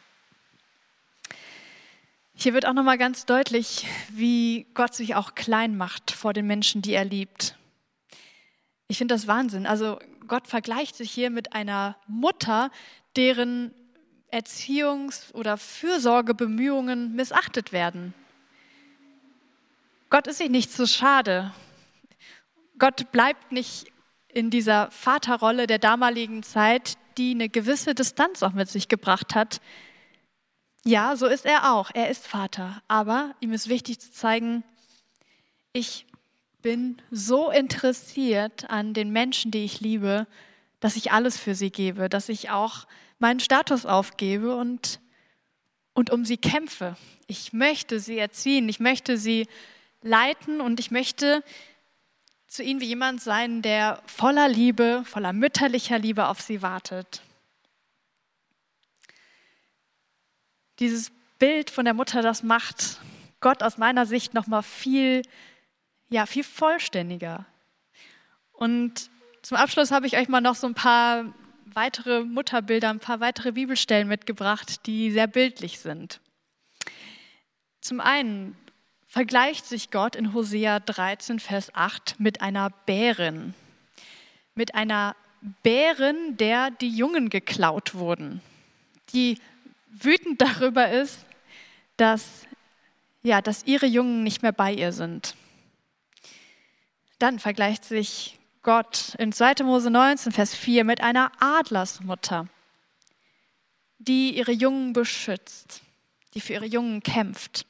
Hier 2.34 2.52
wird 2.52 2.66
auch 2.66 2.74
noch 2.74 2.82
mal 2.84 2.98
ganz 2.98 3.24
deutlich, 3.24 3.86
wie 4.10 4.66
Gott 4.74 4.94
sich 4.94 5.14
auch 5.14 5.34
klein 5.34 5.78
macht 5.78 6.10
vor 6.10 6.34
den 6.34 6.46
Menschen, 6.46 6.82
die 6.82 6.92
er 6.92 7.06
liebt. 7.06 7.56
Ich 8.88 8.98
finde 8.98 9.14
das 9.14 9.26
Wahnsinn. 9.26 9.66
Also 9.66 9.98
Gott 10.26 10.46
vergleicht 10.46 10.96
sich 10.96 11.10
hier 11.10 11.30
mit 11.30 11.54
einer 11.54 11.96
Mutter, 12.08 12.70
deren 13.16 13.72
Erziehungs- 14.30 15.32
oder 15.32 15.56
Fürsorgebemühungen 15.56 17.16
missachtet 17.16 17.72
werden. 17.72 18.12
Gott 20.10 20.26
ist 20.26 20.38
sich 20.38 20.50
nicht 20.50 20.72
zu 20.72 20.86
schade. 20.86 21.52
Gott 22.78 23.12
bleibt 23.12 23.52
nicht 23.52 23.86
in 24.28 24.50
dieser 24.50 24.90
Vaterrolle 24.90 25.66
der 25.66 25.78
damaligen 25.78 26.42
Zeit, 26.42 26.94
die 27.16 27.32
eine 27.32 27.48
gewisse 27.48 27.94
Distanz 27.94 28.42
auch 28.42 28.52
mit 28.52 28.68
sich 28.68 28.88
gebracht 28.88 29.34
hat, 29.34 29.60
ja, 30.84 31.16
so 31.16 31.26
ist 31.26 31.44
er 31.44 31.74
auch. 31.74 31.90
Er 31.92 32.08
ist 32.08 32.26
Vater. 32.26 32.82
Aber 32.88 33.34
ihm 33.40 33.52
ist 33.52 33.68
wichtig 33.68 34.00
zu 34.00 34.10
zeigen, 34.10 34.64
ich 35.72 36.06
bin 36.62 37.02
so 37.10 37.50
interessiert 37.50 38.70
an 38.70 38.94
den 38.94 39.10
Menschen, 39.10 39.50
die 39.50 39.64
ich 39.64 39.80
liebe, 39.80 40.26
dass 40.80 40.96
ich 40.96 41.12
alles 41.12 41.38
für 41.38 41.54
sie 41.54 41.70
gebe, 41.70 42.08
dass 42.08 42.28
ich 42.28 42.50
auch 42.50 42.86
meinen 43.18 43.40
Status 43.40 43.84
aufgebe 43.84 44.56
und, 44.56 45.00
und 45.92 46.10
um 46.10 46.24
sie 46.24 46.38
kämpfe. 46.38 46.96
Ich 47.26 47.52
möchte 47.52 48.00
sie 48.00 48.16
erziehen, 48.16 48.68
ich 48.68 48.80
möchte 48.80 49.18
sie 49.18 49.46
leiten 50.02 50.60
und 50.60 50.80
ich 50.80 50.90
möchte 50.90 51.42
zu 52.46 52.62
ihnen 52.62 52.80
wie 52.80 52.86
jemand 52.86 53.20
sein, 53.20 53.62
der 53.62 54.02
voller 54.06 54.48
Liebe, 54.48 55.02
voller 55.04 55.32
mütterlicher 55.32 55.98
Liebe 55.98 56.28
auf 56.28 56.40
sie 56.40 56.62
wartet. 56.62 57.22
dieses 60.78 61.10
Bild 61.38 61.70
von 61.70 61.84
der 61.84 61.94
Mutter, 61.94 62.22
das 62.22 62.42
macht 62.42 63.00
Gott 63.40 63.62
aus 63.62 63.78
meiner 63.78 64.06
Sicht 64.06 64.34
noch 64.34 64.46
mal 64.46 64.62
viel, 64.62 65.22
ja, 66.08 66.26
viel 66.26 66.44
vollständiger. 66.44 67.46
Und 68.52 69.10
zum 69.42 69.56
Abschluss 69.56 69.90
habe 69.90 70.06
ich 70.06 70.16
euch 70.16 70.28
mal 70.28 70.40
noch 70.40 70.56
so 70.56 70.66
ein 70.66 70.74
paar 70.74 71.32
weitere 71.64 72.24
Mutterbilder, 72.24 72.90
ein 72.90 72.98
paar 72.98 73.20
weitere 73.20 73.52
Bibelstellen 73.52 74.08
mitgebracht, 74.08 74.86
die 74.86 75.10
sehr 75.10 75.26
bildlich 75.26 75.78
sind. 75.78 76.20
Zum 77.80 78.00
einen 78.00 78.56
vergleicht 79.08 79.66
sich 79.66 79.90
Gott 79.90 80.14
in 80.14 80.34
Hosea 80.34 80.80
13, 80.80 81.40
Vers 81.40 81.74
8 81.74 82.20
mit 82.20 82.42
einer 82.42 82.70
Bärin. 82.86 83.54
Mit 84.54 84.74
einer 84.74 85.16
Bärin, 85.62 86.36
der 86.36 86.70
die 86.70 86.90
Jungen 86.90 87.30
geklaut 87.30 87.94
wurden. 87.94 88.42
Die 89.12 89.38
wütend 89.90 90.40
darüber 90.40 90.90
ist, 90.90 91.18
dass, 91.96 92.46
ja, 93.22 93.40
dass 93.40 93.64
ihre 93.64 93.86
Jungen 93.86 94.22
nicht 94.22 94.42
mehr 94.42 94.52
bei 94.52 94.72
ihr 94.72 94.92
sind. 94.92 95.34
Dann 97.18 97.40
vergleicht 97.40 97.84
sich 97.84 98.38
Gott 98.62 99.14
in 99.18 99.32
2. 99.32 99.64
Mose 99.64 99.90
19, 99.90 100.30
Vers 100.30 100.54
4 100.54 100.84
mit 100.84 101.00
einer 101.00 101.32
Adlersmutter, 101.40 102.46
die 103.98 104.36
ihre 104.36 104.52
Jungen 104.52 104.92
beschützt, 104.92 105.80
die 106.34 106.40
für 106.40 106.52
ihre 106.52 106.66
Jungen 106.66 107.02
kämpft. 107.02 107.67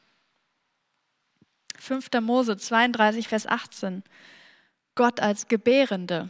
5. 1.80 2.08
Mose 2.20 2.56
32, 2.56 3.28
Vers 3.28 3.46
18. 3.46 4.02
Gott 4.94 5.20
als 5.20 5.48
Gebärende, 5.48 6.28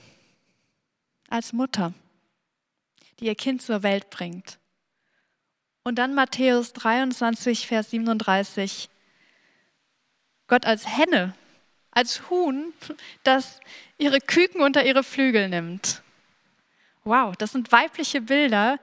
als 1.29 1.53
Mutter, 1.53 1.95
die 3.19 3.27
ihr 3.27 3.35
Kind 3.35 3.63
zur 3.63 3.83
Welt 3.83 4.11
bringt. 4.11 4.59
Und 5.85 5.97
dann 5.97 6.15
Matthäus 6.15 6.73
23, 6.75 7.67
Vers 7.67 7.91
37. 7.91 8.91
Gott 10.47 10.67
als 10.67 10.87
Henne, 10.87 11.35
als 11.91 12.29
Huhn, 12.31 12.73
das 13.23 13.61
ihre 13.97 14.21
Küken 14.21 14.61
unter 14.61 14.85
ihre 14.85 15.03
Flügel 15.03 15.49
nimmt. 15.49 16.03
Wow, 17.05 17.35
das 17.37 17.53
sind 17.53 17.73
weibliche 17.73 18.21
Bilder, 18.21 18.79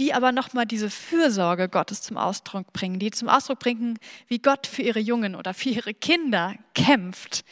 die 0.00 0.14
aber 0.14 0.32
nochmal 0.32 0.64
diese 0.64 0.88
Fürsorge 0.88 1.68
Gottes 1.68 2.00
zum 2.00 2.16
Ausdruck 2.16 2.72
bringen, 2.72 2.98
die 2.98 3.10
zum 3.10 3.28
Ausdruck 3.28 3.58
bringen, 3.58 3.98
wie 4.28 4.38
Gott 4.38 4.66
für 4.66 4.82
ihre 4.82 4.98
Jungen 4.98 5.36
oder 5.36 5.52
für 5.52 5.68
ihre 5.68 5.92
Kinder 5.92 6.54
kämpft, 6.74 7.44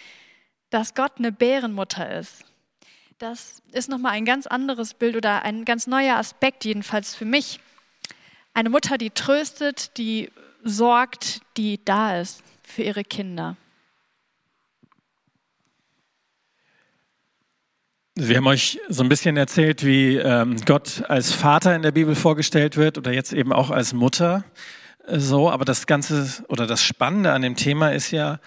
dass 0.71 0.95
Gott 0.95 1.13
eine 1.19 1.31
Bärenmutter 1.31 2.19
ist. 2.19 2.45
Das 3.19 3.63
ist 3.73 3.91
nochmal 3.91 4.13
ein 4.13 4.25
ganz 4.25 4.47
anderes 4.47 4.95
Bild 4.95 5.15
oder 5.15 5.43
ein 5.43 5.67
ganz 5.67 5.87
neuer 5.87 6.17
Aspekt, 6.17 6.65
jedenfalls 6.65 7.15
für 7.15 7.27
mich. 7.27 7.61
Eine 8.55 8.71
Mutter, 8.71 8.97
die 8.97 9.11
tröstet, 9.11 9.99
die 9.99 10.31
sorgt, 10.65 11.43
die 11.59 11.85
da 11.85 12.19
ist 12.19 12.43
für 12.63 12.83
ihre 12.83 13.05
Kinder. 13.05 13.57
Wir 18.21 18.39
haben 18.39 18.49
euch 18.49 18.81
so 18.89 19.05
ein 19.05 19.09
bisschen 19.09 19.37
erzählt, 19.37 19.87
wie 19.87 20.17
ähm, 20.17 20.57
Gott 20.67 21.05
als 21.09 21.33
Vater 21.33 21.77
in 21.77 21.83
der 21.83 21.93
Bibel 21.93 22.17
vorgestellt 22.17 22.77
wird 22.77 22.99
oder 22.99 23.13
jetzt 23.13 23.33
eben 23.33 23.53
auch 23.53 23.71
als 23.71 23.93
Mutter. 23.93 24.43
So, 25.07 25.49
aber 25.49 25.65
das 25.65 25.87
Ganze 25.87 26.29
oder 26.49 26.67
das 26.67 26.83
Spannende 26.83 27.31
an 27.31 27.43
dem 27.43 27.55
Thema 27.55 27.93
ist 27.93 28.11
ja, 28.11 28.41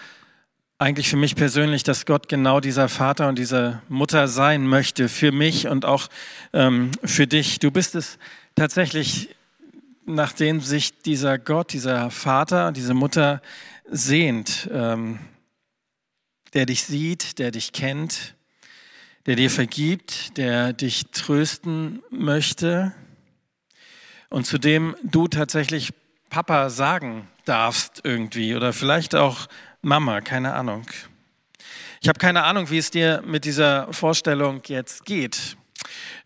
eigentlich 0.76 1.08
für 1.08 1.16
mich 1.16 1.36
persönlich, 1.36 1.84
dass 1.84 2.04
Gott 2.04 2.28
genau 2.28 2.60
dieser 2.60 2.90
Vater 2.90 3.28
und 3.28 3.38
diese 3.38 3.80
Mutter 3.88 4.28
sein 4.28 4.66
möchte, 4.66 5.08
für 5.08 5.32
mich 5.32 5.68
und 5.68 5.86
auch 5.86 6.08
ähm, 6.52 6.90
für 7.02 7.26
dich. 7.26 7.58
Du 7.58 7.70
bist 7.70 7.94
es 7.94 8.18
tatsächlich, 8.54 9.30
nachdem 10.04 10.60
sich 10.60 11.00
dieser 11.00 11.38
Gott, 11.38 11.72
dieser 11.72 12.10
Vater, 12.10 12.72
diese 12.72 12.92
Mutter 12.92 13.40
sehnt, 13.90 14.68
ähm, 14.70 15.18
der 16.52 16.66
dich 16.66 16.82
sieht, 16.82 17.38
der 17.38 17.52
dich 17.52 17.72
kennt, 17.72 18.34
der 19.26 19.36
dir 19.36 19.50
vergibt, 19.50 20.36
der 20.36 20.72
dich 20.72 21.10
trösten 21.12 22.02
möchte 22.10 22.92
und 24.30 24.46
zu 24.46 24.58
dem 24.58 24.96
du 25.02 25.28
tatsächlich 25.28 25.92
Papa 26.30 26.70
sagen 26.70 27.28
darfst 27.44 28.00
irgendwie 28.04 28.56
oder 28.56 28.72
vielleicht 28.72 29.14
auch 29.14 29.46
Mama, 29.82 30.20
keine 30.20 30.54
Ahnung. 30.54 30.86
Ich 32.00 32.08
habe 32.08 32.18
keine 32.18 32.44
Ahnung, 32.44 32.70
wie 32.70 32.78
es 32.78 32.90
dir 32.90 33.22
mit 33.26 33.44
dieser 33.44 33.92
Vorstellung 33.92 34.62
jetzt 34.66 35.04
geht. 35.04 35.56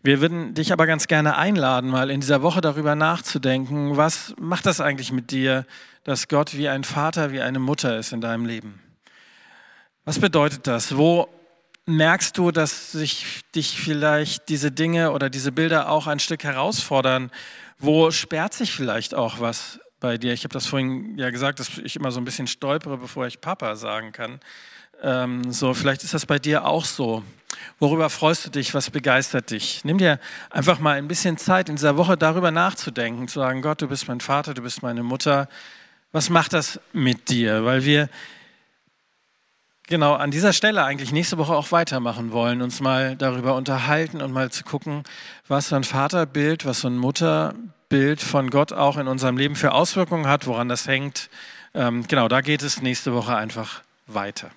Wir 0.01 0.21
würden 0.21 0.53
dich 0.53 0.71
aber 0.71 0.87
ganz 0.87 1.07
gerne 1.07 1.37
einladen, 1.37 1.89
mal 1.89 2.09
in 2.09 2.21
dieser 2.21 2.41
Woche 2.41 2.61
darüber 2.61 2.95
nachzudenken, 2.95 3.97
was 3.97 4.33
macht 4.39 4.65
das 4.65 4.79
eigentlich 4.79 5.11
mit 5.11 5.31
dir, 5.31 5.65
dass 6.03 6.27
Gott 6.27 6.55
wie 6.55 6.69
ein 6.69 6.83
Vater, 6.83 7.31
wie 7.31 7.41
eine 7.41 7.59
Mutter 7.59 7.97
ist 7.97 8.13
in 8.13 8.21
deinem 8.21 8.45
Leben? 8.45 8.79
Was 10.05 10.19
bedeutet 10.19 10.65
das? 10.67 10.95
Wo 10.95 11.27
merkst 11.87 12.37
du, 12.37 12.51
dass 12.51 12.91
sich 12.91 13.41
dich 13.55 13.81
vielleicht 13.81 14.49
diese 14.49 14.71
Dinge 14.71 15.11
oder 15.11 15.29
diese 15.29 15.51
Bilder 15.51 15.89
auch 15.89 16.05
ein 16.07 16.19
Stück 16.19 16.43
herausfordern? 16.43 17.31
Wo 17.79 18.11
sperrt 18.11 18.53
sich 18.53 18.71
vielleicht 18.71 19.15
auch 19.15 19.39
was 19.39 19.79
bei 19.99 20.17
dir. 20.17 20.33
Ich 20.33 20.43
habe 20.43 20.53
das 20.53 20.65
vorhin 20.65 21.17
ja 21.17 21.29
gesagt, 21.29 21.59
dass 21.59 21.77
ich 21.77 21.95
immer 21.95 22.11
so 22.11 22.19
ein 22.19 22.25
bisschen 22.25 22.47
stolpere, 22.47 22.97
bevor 22.97 23.27
ich 23.27 23.41
Papa 23.41 23.75
sagen 23.75 24.11
kann. 24.11 24.39
Ähm, 25.01 25.51
so, 25.51 25.73
vielleicht 25.73 26.03
ist 26.03 26.13
das 26.13 26.25
bei 26.25 26.39
dir 26.39 26.65
auch 26.65 26.85
so. 26.85 27.23
Worüber 27.79 28.09
freust 28.09 28.45
du 28.45 28.49
dich? 28.49 28.73
Was 28.73 28.89
begeistert 28.89 29.51
dich? 29.51 29.83
Nimm 29.83 29.97
dir 29.97 30.19
einfach 30.49 30.79
mal 30.79 30.97
ein 30.97 31.07
bisschen 31.07 31.37
Zeit 31.37 31.69
in 31.69 31.75
dieser 31.75 31.97
Woche 31.97 32.17
darüber 32.17 32.51
nachzudenken, 32.51 33.27
zu 33.27 33.39
sagen, 33.39 33.61
Gott, 33.61 33.81
du 33.81 33.87
bist 33.87 34.07
mein 34.07 34.19
Vater, 34.19 34.53
du 34.53 34.61
bist 34.61 34.83
meine 34.83 35.03
Mutter. 35.03 35.47
Was 36.11 36.29
macht 36.29 36.53
das 36.53 36.79
mit 36.93 37.29
dir? 37.29 37.65
Weil 37.65 37.83
wir 37.83 38.09
genau 39.87 40.13
an 40.13 40.31
dieser 40.31 40.53
Stelle 40.53 40.83
eigentlich 40.83 41.11
nächste 41.11 41.37
Woche 41.37 41.55
auch 41.55 41.71
weitermachen 41.71 42.31
wollen, 42.31 42.61
uns 42.61 42.79
mal 42.79 43.15
darüber 43.15 43.55
unterhalten 43.55 44.21
und 44.21 44.31
mal 44.31 44.51
zu 44.51 44.63
gucken, 44.63 45.03
was 45.47 45.69
so 45.69 45.75
ein 45.75 45.83
Vaterbild, 45.83 46.65
was 46.65 46.81
so 46.81 46.87
ein 46.87 46.97
Mutterbild 46.97 47.73
Bild 47.89 48.21
von 48.21 48.49
Gott 48.49 48.73
auch 48.73 48.97
in 48.97 49.07
unserem 49.07 49.37
Leben 49.37 49.55
für 49.55 49.71
Auswirkungen 49.71 50.27
hat, 50.27 50.45
woran 50.45 50.67
das 50.67 50.87
hängt. 50.87 51.29
Ähm, 51.73 52.05
genau, 52.07 52.27
da 52.27 52.41
geht 52.41 52.61
es 52.61 52.81
nächste 52.81 53.13
Woche 53.13 53.35
einfach 53.35 53.83
weiter. 54.07 54.51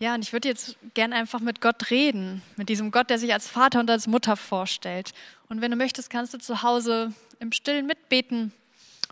Ja, 0.00 0.14
und 0.14 0.22
ich 0.22 0.32
würde 0.32 0.48
jetzt 0.48 0.76
gerne 0.94 1.14
einfach 1.14 1.38
mit 1.38 1.60
Gott 1.60 1.90
reden, 1.90 2.42
mit 2.56 2.68
diesem 2.68 2.90
Gott, 2.90 3.10
der 3.10 3.20
sich 3.20 3.32
als 3.32 3.46
Vater 3.46 3.78
und 3.78 3.88
als 3.88 4.08
Mutter 4.08 4.36
vorstellt. 4.36 5.12
Und 5.48 5.60
wenn 5.60 5.70
du 5.70 5.76
möchtest, 5.76 6.10
kannst 6.10 6.34
du 6.34 6.38
zu 6.38 6.64
Hause 6.64 7.12
im 7.38 7.52
Stillen 7.52 7.86
mitbeten 7.86 8.52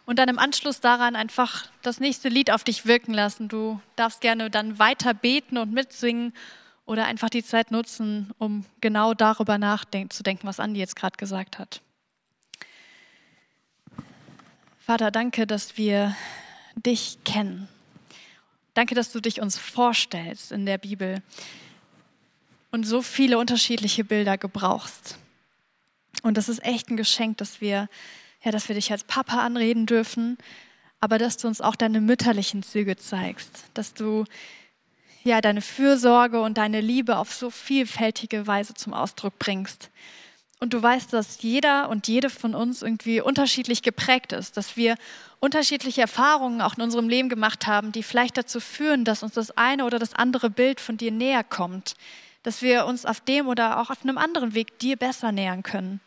und 0.06 0.18
dann 0.18 0.28
im 0.28 0.38
Anschluss 0.38 0.80
daran 0.80 1.16
einfach 1.16 1.66
das 1.82 2.00
nächste 2.00 2.28
Lied 2.28 2.50
auf 2.50 2.64
dich 2.64 2.86
wirken 2.86 3.14
lassen. 3.14 3.48
Du 3.48 3.80
darfst 3.96 4.20
gerne 4.20 4.50
dann 4.50 4.78
weiter 4.78 5.14
beten 5.14 5.58
und 5.58 5.72
mitsingen 5.72 6.32
oder 6.86 7.04
einfach 7.04 7.30
die 7.30 7.44
Zeit 7.44 7.70
nutzen, 7.70 8.32
um 8.38 8.64
genau 8.80 9.14
darüber 9.14 9.58
nachzudenken, 9.58 10.46
was 10.46 10.58
Andi 10.58 10.80
jetzt 10.80 10.96
gerade 10.96 11.16
gesagt 11.16 11.58
hat. 11.58 11.80
Vater, 14.78 15.10
danke, 15.10 15.46
dass 15.46 15.76
wir 15.76 16.16
dich 16.74 17.18
kennen. 17.24 17.68
Danke, 18.74 18.94
dass 18.94 19.12
du 19.12 19.20
dich 19.20 19.40
uns 19.40 19.58
vorstellst 19.58 20.52
in 20.52 20.66
der 20.66 20.78
Bibel 20.78 21.22
und 22.70 22.84
so 22.84 23.02
viele 23.02 23.38
unterschiedliche 23.38 24.04
Bilder 24.04 24.38
gebrauchst. 24.38 25.18
Und 26.22 26.36
das 26.36 26.48
ist 26.48 26.64
echt 26.64 26.90
ein 26.90 26.96
Geschenk, 26.96 27.38
dass 27.38 27.60
wir, 27.60 27.88
ja, 28.42 28.50
dass 28.50 28.68
wir 28.68 28.74
dich 28.74 28.90
als 28.92 29.04
Papa 29.04 29.40
anreden 29.40 29.86
dürfen, 29.86 30.38
aber 31.00 31.18
dass 31.18 31.36
du 31.36 31.48
uns 31.48 31.60
auch 31.60 31.76
deine 31.76 32.00
mütterlichen 32.00 32.62
Züge 32.62 32.96
zeigst, 32.96 33.64
dass 33.74 33.94
du 33.94 34.24
ja 35.24 35.40
deine 35.40 35.62
Fürsorge 35.62 36.40
und 36.40 36.58
deine 36.58 36.80
Liebe 36.80 37.16
auf 37.16 37.32
so 37.32 37.50
vielfältige 37.50 38.46
Weise 38.46 38.74
zum 38.74 38.94
Ausdruck 38.94 39.38
bringst. 39.38 39.90
Und 40.58 40.74
du 40.74 40.82
weißt, 40.82 41.12
dass 41.14 41.40
jeder 41.40 41.88
und 41.88 42.06
jede 42.06 42.28
von 42.28 42.54
uns 42.54 42.82
irgendwie 42.82 43.22
unterschiedlich 43.22 43.82
geprägt 43.82 44.32
ist, 44.32 44.58
dass 44.58 44.76
wir 44.76 44.96
unterschiedliche 45.40 46.02
Erfahrungen 46.02 46.60
auch 46.60 46.76
in 46.76 46.82
unserem 46.82 47.08
Leben 47.08 47.30
gemacht 47.30 47.66
haben, 47.66 47.92
die 47.92 48.02
vielleicht 48.02 48.36
dazu 48.36 48.60
führen, 48.60 49.06
dass 49.06 49.22
uns 49.22 49.32
das 49.32 49.56
eine 49.56 49.86
oder 49.86 49.98
das 49.98 50.12
andere 50.12 50.50
Bild 50.50 50.80
von 50.80 50.98
dir 50.98 51.12
näher 51.12 51.44
kommt, 51.44 51.94
dass 52.42 52.60
wir 52.60 52.84
uns 52.84 53.06
auf 53.06 53.20
dem 53.20 53.48
oder 53.48 53.80
auch 53.80 53.88
auf 53.88 54.02
einem 54.02 54.18
anderen 54.18 54.54
Weg 54.54 54.78
dir 54.78 54.96
besser 54.96 55.32
nähern 55.32 55.62
können. 55.62 56.00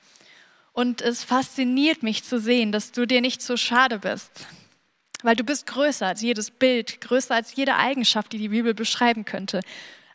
Und 0.73 1.01
es 1.01 1.23
fasziniert 1.23 2.03
mich 2.03 2.23
zu 2.23 2.39
sehen, 2.39 2.71
dass 2.71 2.91
du 2.91 3.05
dir 3.05 3.21
nicht 3.21 3.41
so 3.41 3.57
schade 3.57 3.99
bist, 3.99 4.47
weil 5.21 5.35
du 5.35 5.43
bist 5.43 5.67
größer 5.67 6.07
als 6.07 6.21
jedes 6.21 6.51
Bild, 6.51 6.99
größer 6.99 7.35
als 7.35 7.55
jede 7.55 7.75
Eigenschaft, 7.75 8.33
die 8.33 8.39
die 8.39 8.49
Bibel 8.49 8.73
beschreiben 8.73 9.23
könnte. 9.23 9.61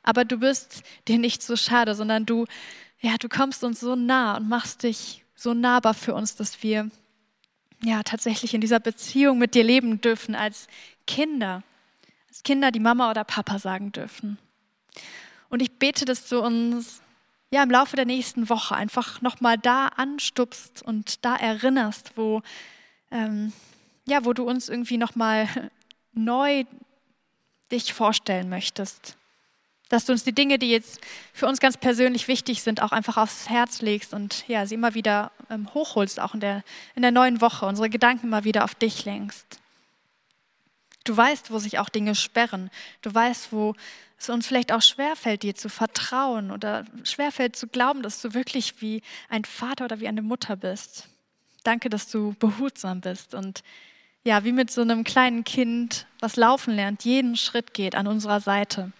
Aber 0.02 0.24
du 0.24 0.38
bist 0.38 0.82
dir 1.06 1.18
nicht 1.18 1.42
so 1.42 1.56
schade, 1.56 1.94
sondern 1.94 2.26
du 2.26 2.46
ja, 3.00 3.16
du 3.16 3.28
kommst 3.28 3.62
uns 3.64 3.80
so 3.80 3.94
nah 3.94 4.36
und 4.36 4.48
machst 4.48 4.82
dich 4.82 5.24
so 5.34 5.54
nahbar 5.54 5.94
für 5.94 6.14
uns, 6.14 6.34
dass 6.34 6.62
wir 6.62 6.90
ja 7.84 8.02
tatsächlich 8.02 8.54
in 8.54 8.60
dieser 8.60 8.80
Beziehung 8.80 9.38
mit 9.38 9.54
dir 9.54 9.62
leben 9.62 10.00
dürfen 10.00 10.34
als 10.34 10.66
Kinder, 11.06 11.62
als 12.28 12.42
Kinder, 12.42 12.72
die 12.72 12.80
Mama 12.80 13.10
oder 13.10 13.24
Papa 13.24 13.58
sagen 13.58 13.92
dürfen. 13.92 14.38
Und 15.48 15.62
ich 15.62 15.70
bete, 15.78 16.04
dass 16.04 16.28
du 16.28 16.40
uns 16.40 17.00
ja 17.50 17.62
im 17.62 17.70
Laufe 17.70 17.96
der 17.96 18.04
nächsten 18.04 18.48
Woche 18.48 18.74
einfach 18.74 19.20
nochmal 19.22 19.58
da 19.58 19.88
anstupst 19.88 20.82
und 20.82 21.24
da 21.24 21.36
erinnerst, 21.36 22.12
wo 22.16 22.42
ähm, 23.10 23.52
ja, 24.08 24.24
wo 24.24 24.32
du 24.32 24.44
uns 24.44 24.68
irgendwie 24.68 24.96
nochmal 24.96 25.48
neu 26.12 26.64
dich 27.70 27.92
vorstellen 27.92 28.48
möchtest. 28.48 29.16
Dass 29.90 30.04
du 30.04 30.12
uns 30.12 30.24
die 30.24 30.34
Dinge, 30.34 30.58
die 30.58 30.70
jetzt 30.70 31.00
für 31.32 31.46
uns 31.46 31.60
ganz 31.60 31.76
persönlich 31.76 32.28
wichtig 32.28 32.62
sind, 32.62 32.82
auch 32.82 32.92
einfach 32.92 33.16
aufs 33.16 33.48
Herz 33.48 33.80
legst 33.80 34.12
und 34.12 34.46
ja, 34.48 34.66
sie 34.66 34.74
immer 34.74 34.94
wieder 34.94 35.30
ähm, 35.50 35.72
hochholst, 35.72 36.20
auch 36.20 36.34
in 36.34 36.40
der, 36.40 36.62
in 36.94 37.02
der 37.02 37.10
neuen 37.10 37.40
Woche, 37.40 37.66
unsere 37.66 37.88
Gedanken 37.88 38.28
mal 38.28 38.44
wieder 38.44 38.64
auf 38.64 38.74
dich 38.74 39.04
lenkst. 39.04 39.60
Du 41.04 41.16
weißt, 41.16 41.50
wo 41.50 41.58
sich 41.58 41.78
auch 41.78 41.88
Dinge 41.88 42.14
sperren. 42.14 42.70
Du 43.00 43.14
weißt, 43.14 43.50
wo 43.50 43.74
es 44.18 44.28
uns 44.28 44.46
vielleicht 44.46 44.72
auch 44.72 44.82
schwerfällt, 44.82 45.42
dir 45.42 45.54
zu 45.54 45.68
vertrauen 45.68 46.50
oder 46.50 46.84
schwerfällt 47.04 47.56
zu 47.56 47.68
glauben, 47.68 48.02
dass 48.02 48.20
du 48.20 48.34
wirklich 48.34 48.80
wie 48.80 49.02
ein 49.28 49.44
Vater 49.44 49.84
oder 49.84 50.00
wie 50.00 50.08
eine 50.08 50.22
Mutter 50.22 50.56
bist. 50.56 51.08
Danke, 51.62 51.88
dass 51.88 52.08
du 52.08 52.34
behutsam 52.38 53.00
bist 53.00 53.34
und 53.34 53.62
ja, 54.24 54.44
wie 54.44 54.52
mit 54.52 54.70
so 54.70 54.82
einem 54.82 55.04
kleinen 55.04 55.44
Kind, 55.44 56.06
was 56.20 56.36
laufen 56.36 56.74
lernt, 56.74 57.04
jeden 57.04 57.36
Schritt 57.36 57.72
geht 57.72 57.94
an 57.94 58.06
unserer 58.06 58.40
Seite. 58.40 58.92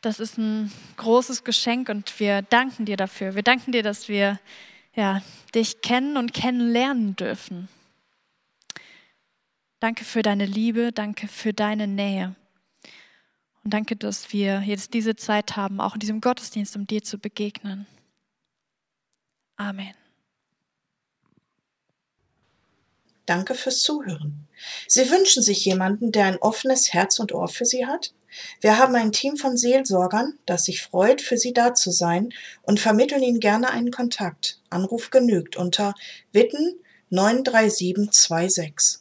Das 0.00 0.20
ist 0.20 0.38
ein 0.38 0.70
großes 0.96 1.42
Geschenk 1.42 1.88
und 1.88 2.20
wir 2.20 2.42
danken 2.42 2.84
dir 2.84 2.96
dafür. 2.96 3.34
Wir 3.34 3.42
danken 3.42 3.72
dir, 3.72 3.82
dass 3.82 4.08
wir 4.08 4.38
ja, 4.94 5.22
dich 5.54 5.80
kennen 5.80 6.16
und 6.16 6.34
kennenlernen 6.34 7.16
dürfen. 7.16 7.68
Danke 9.80 10.04
für 10.04 10.22
deine 10.22 10.44
Liebe, 10.44 10.92
danke 10.92 11.28
für 11.28 11.52
deine 11.52 11.86
Nähe. 11.86 12.34
Und 13.64 13.74
danke, 13.74 13.96
dass 13.96 14.32
wir 14.32 14.60
jetzt 14.60 14.94
diese 14.94 15.16
Zeit 15.16 15.56
haben, 15.56 15.80
auch 15.80 15.94
in 15.94 16.00
diesem 16.00 16.20
Gottesdienst, 16.20 16.76
um 16.76 16.86
dir 16.86 17.02
zu 17.02 17.18
begegnen. 17.18 17.86
Amen. 19.56 19.94
Danke 23.26 23.54
fürs 23.54 23.82
Zuhören. 23.82 24.48
Sie 24.86 25.10
wünschen 25.10 25.42
sich 25.42 25.64
jemanden, 25.64 26.12
der 26.12 26.24
ein 26.24 26.38
offenes 26.38 26.94
Herz 26.94 27.18
und 27.18 27.32
Ohr 27.32 27.48
für 27.48 27.66
Sie 27.66 27.84
hat? 27.84 28.14
Wir 28.60 28.78
haben 28.78 28.94
ein 28.94 29.12
Team 29.12 29.36
von 29.36 29.56
Seelsorgern, 29.56 30.38
das 30.46 30.64
sich 30.64 30.82
freut, 30.82 31.20
für 31.20 31.36
Sie 31.36 31.52
da 31.52 31.74
zu 31.74 31.90
sein 31.90 32.32
und 32.62 32.80
vermitteln 32.80 33.22
Ihnen 33.22 33.40
gerne 33.40 33.70
einen 33.70 33.90
Kontakt. 33.90 34.60
Anruf 34.70 35.10
genügt 35.10 35.56
unter 35.56 35.94
Witten 36.32 36.78
93726. 37.10 39.00